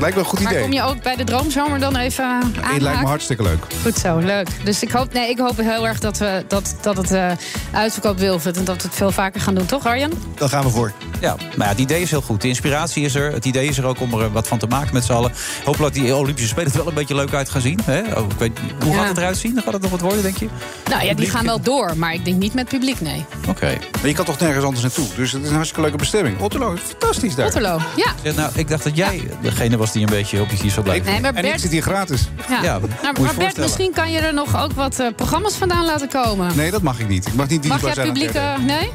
[0.00, 0.62] lijkt wel een goed Maar idee.
[0.62, 3.64] kom je ook bij de Droomzomer dan even Het lijkt me hartstikke leuk.
[3.82, 4.48] Goed zo, leuk.
[4.64, 7.30] Dus ik hoop, nee, ik hoop heel erg dat, we, dat, dat het eh
[7.72, 8.56] uitverkoopt Wilfred...
[8.56, 10.12] en dat we het veel vaker gaan doen, toch Arjen?
[10.34, 10.92] Daar gaan we voor.
[11.20, 12.40] Ja, maar ja, het idee is heel goed.
[12.40, 13.32] De inspiratie is er.
[13.32, 15.32] Het idee is er ook om er eh, wat van te maken met z'n allen.
[15.64, 17.78] Hopelijk die Olympische Spelen er wel een beetje leuk uit gaan zien.
[17.84, 18.00] Hè?
[18.00, 18.98] Oh, ik weet, hoe Ja.
[18.98, 19.60] gaat het eruit zien?
[19.64, 20.48] Gaat het nog wat worden, denk je?
[20.90, 23.24] Nou ja, die gaan wel door, maar ik denk niet met publiek, nee.
[23.48, 23.78] Oké.
[24.00, 25.06] Maar je kan toch nergens anders naartoe.
[25.16, 26.40] Dus het is een hartstikke leuke bestemming.
[26.40, 27.46] Otterlo is fantastisch daar.
[27.46, 28.12] Otterlo, ja.
[28.22, 30.84] Ja, nou, ik dacht dat jij degene was die een beetje op je kies zou
[30.84, 31.12] blijven.
[31.12, 32.28] Nee, maar En ik Bert, zit hier gratis.
[32.48, 32.60] ja.
[33.02, 33.34] Nou, maar.
[33.34, 36.56] Bert, misschien kan je er nog ook wat eh, programma's vandaan laten komen.
[36.56, 37.26] Nee, dat mag ik niet.
[37.26, 38.06] Ik mag niet Mag dienstbaar jij zijn.
[38.06, 38.32] aan publiek...
[38.34, 38.90] het eh, nee?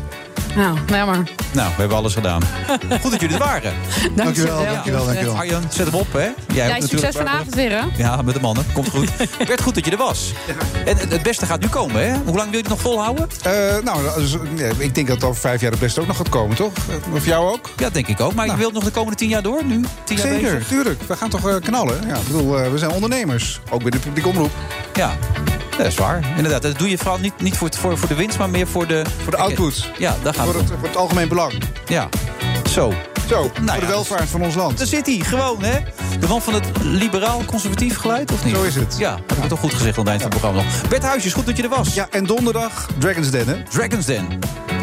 [0.56, 1.16] Nou, jammer.
[1.54, 2.42] Nou, we hebben alles gedaan.
[3.02, 3.74] Goed dat jullie er waren.
[4.16, 4.64] Dankjewel.
[4.66, 5.36] dankjewel, dankjewel.
[5.36, 6.20] Arjan, zet hem op, hè?
[6.20, 7.82] Jij, Jij hebt succes vanavond weer, hè?
[7.98, 8.66] Ja, met de mannen.
[8.74, 9.10] Komt goed.
[9.48, 10.34] Bert, goed dat je er was.
[10.86, 12.14] En het- beste gaat nu komen, hè?
[12.26, 13.28] Hoe lang wil je het nog volhouden?
[13.44, 13.52] Eh,
[13.84, 16.56] nou, dus, nee, ik denk dat over vijf jaar het beste ook nog gaat komen,
[16.56, 16.72] toch?
[16.90, 17.70] Eh, Of jou ook?
[17.78, 18.34] Ja, denk ik ook.
[18.34, 19.84] Maar je wilt nog de komende tien jaar door nu?
[20.04, 20.68] Tien jaar Zeker, bezig?
[20.68, 21.02] tuurlijk.
[21.08, 22.08] We gaan toch eh, knallen.
[22.08, 23.60] Ja, ik bedoel, we zijn ondernemers.
[23.70, 24.52] Ook binnen de publieke omroep.
[24.94, 25.14] Ja.
[25.78, 26.34] Dat is waar.
[26.36, 28.68] Inderdaad, dat doe je vooral niet, niet voor, het- voor, voor de winst, maar meer
[28.68, 29.02] voor de...
[29.24, 29.90] Voor de output.
[29.98, 30.60] Ja, daar gaan Voor we.
[30.60, 31.54] het, voor het algemeen belang.
[31.88, 32.10] Ja.
[32.70, 32.94] Zo.
[33.30, 34.78] Zo, Nou voor de ja, welvaart van ons land.
[34.78, 35.80] Daar zit hij, gewoon, hè?
[36.20, 38.56] De man van het liberaal-conservatief geluid, of niet?
[38.56, 38.96] Zo is het.
[38.98, 40.88] Ja, heb ik toch goed gezegd aan het eind van het programma nog.
[40.88, 41.94] Bert Huisjes, goed dat je er was.
[41.94, 43.64] Ja, en donderdag Dragon's Den, hè?
[43.64, 44.28] Dragons Den.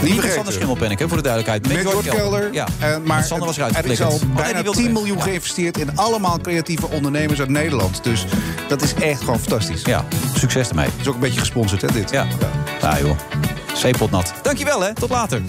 [0.02, 0.32] Niet met.
[0.32, 1.84] Sander Schimmelpenninck, hè, voor de duidelijkheid.
[1.84, 2.48] Met Kelder.
[2.52, 4.92] Ja, Eh, maar Sander was er eruit is al bijna die wilde 10 weg.
[4.94, 5.22] miljoen Ja.
[5.22, 8.04] geïnvesteerd in allemaal creatieve ondernemers uit Nederland.
[8.04, 8.24] Dus
[8.68, 9.82] dat is echt gewoon fantastisch.
[9.84, 10.04] Ja,
[10.36, 10.88] succes ermee.
[11.00, 12.10] is ook een beetje gesponsord, hè, dit?
[12.10, 12.26] Ja.
[12.80, 13.16] Ja, joh.
[13.74, 14.32] Zeepot nat.
[14.42, 14.94] Dankjewel, hè.
[14.94, 15.40] Tot later.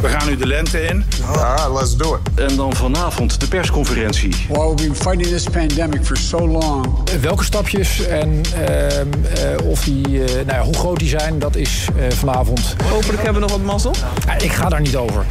[0.00, 1.04] We gaan nu de lente in.
[1.34, 2.40] Ja, let's do it.
[2.50, 4.34] En dan vanavond de persconferentie.
[4.48, 6.86] While we've been fighting this pandemic for so long,
[7.20, 11.56] Welke stapjes en ehm, eh, of die, eh, nou ja, hoe groot die zijn, dat
[11.56, 12.74] is eh, vanavond.
[12.90, 13.94] Hopelijk hebben we nog wat mazzel.
[14.26, 15.24] Ja, ik ga daar niet over.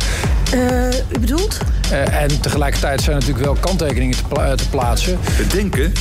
[1.16, 1.58] u bedoelt?
[1.92, 5.20] Eh, en tegelijkertijd zijn natuurlijk wel kanttekeningen te, pla- te plaatsen.
[5.38, 5.94] We denken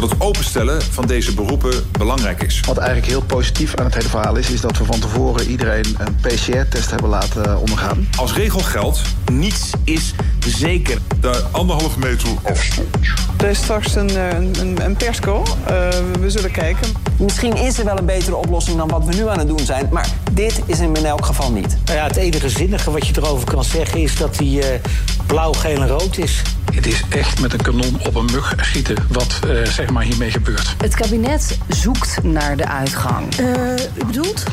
[0.00, 2.60] dat het openstellen van deze beroepen belangrijk is.
[2.60, 5.96] Wat eigenlijk heel positief aan het hele verhaal is, is dat we van tevoren iedereen
[5.98, 8.08] een PCR-test hebben laten ondergaan.
[8.16, 9.02] Als regel geldt,
[9.32, 10.14] Niets is
[10.46, 10.98] zeker.
[11.20, 12.88] de anderhalve meter afstand.
[13.36, 15.42] Er is straks een, eh, een, een persco.
[15.66, 15.88] Eh,
[16.20, 16.92] we zullen kijken.
[17.18, 19.88] Misschien is er wel een betere oplossing dan wat we nu aan het doen zijn.
[19.92, 21.76] Maar dit is hem in elk geval niet.
[21.84, 24.80] Nou ja, het enige zinnige wat je erover kan zeggen is dat hij eh,
[25.26, 26.42] blauw, geel en rood is.
[26.76, 30.30] Het is echt met een kanon op een mug schieten wat eh, zeg maar hiermee
[30.30, 30.74] gebeurt.
[30.78, 33.36] Het kabinet zoekt naar de uitgang.
[33.36, 33.46] Eh,
[33.94, 34.44] u bedoelt?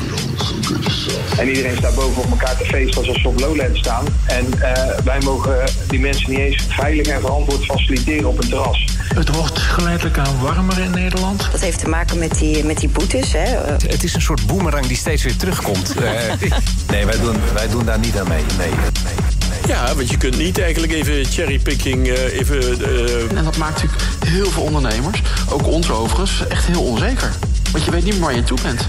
[1.38, 4.04] En iedereen staat boven op elkaar te feesten alsof ze op Lowland staan.
[4.26, 8.84] En eh, wij mogen die mensen niet eens veilig en verantwoord faciliteren op een terras.
[9.14, 11.48] Het wordt geleidelijk aan warmer in Nederland.
[11.52, 13.32] Dat heeft te maken met die, met die boetes.
[13.32, 13.76] Hè.
[13.88, 15.94] Het is een soort boemerang die steeds weer terugkomt.
[16.04, 16.50] Eh,
[16.88, 18.42] nee, wij doen, wij doen daar niet aan mee.
[18.58, 19.33] Nee.
[19.66, 22.60] Ja, want je kunt niet eigenlijk even cherrypicking, eh, even...
[22.82, 27.32] eh, En dat maakt natuurlijk heel veel ondernemers, ook ons overigens, echt heel onzeker.
[27.72, 28.86] Want je weet niet meer waar je toe bent.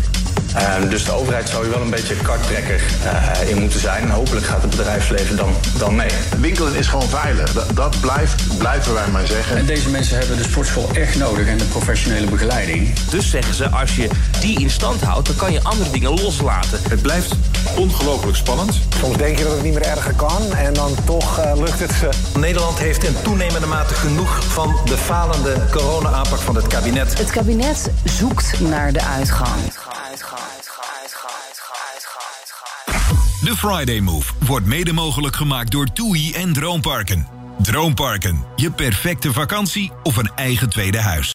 [0.55, 4.03] Ehm, dus de overheid zou hier wel een beetje karttrekker eh, in moeten zijn.
[4.03, 6.09] En hopelijk gaat het bedrijfsleven dan, dan mee.
[6.37, 7.53] Winkelen is gewoon veilig.
[7.53, 9.57] Dat, dat blijft, blijven wij maar zeggen.
[9.57, 12.93] En deze mensen hebben de sportschool echt nodig en de professionele begeleiding.
[13.09, 14.07] Dus zeggen ze, als je
[14.39, 16.79] die in stand houdt, dan kan je andere dingen loslaten.
[16.89, 17.35] Het blijft
[17.77, 18.79] ongelooflijk spannend.
[18.99, 21.91] Soms denk je dat het niet meer erger kan en dan toch eh, lukt het
[21.91, 22.09] ze.
[22.39, 27.17] Nederland heeft in toenemende mate genoeg van de falende corona-aanpak van het kabinet.
[27.17, 29.49] Het kabinet zoekt naar de uitgang.
[33.41, 37.27] De Friday Move wordt mede mogelijk gemaakt door TUI en Droomparken.
[37.61, 41.34] Droomparken, je perfecte vakantie of een eigen tweede huis.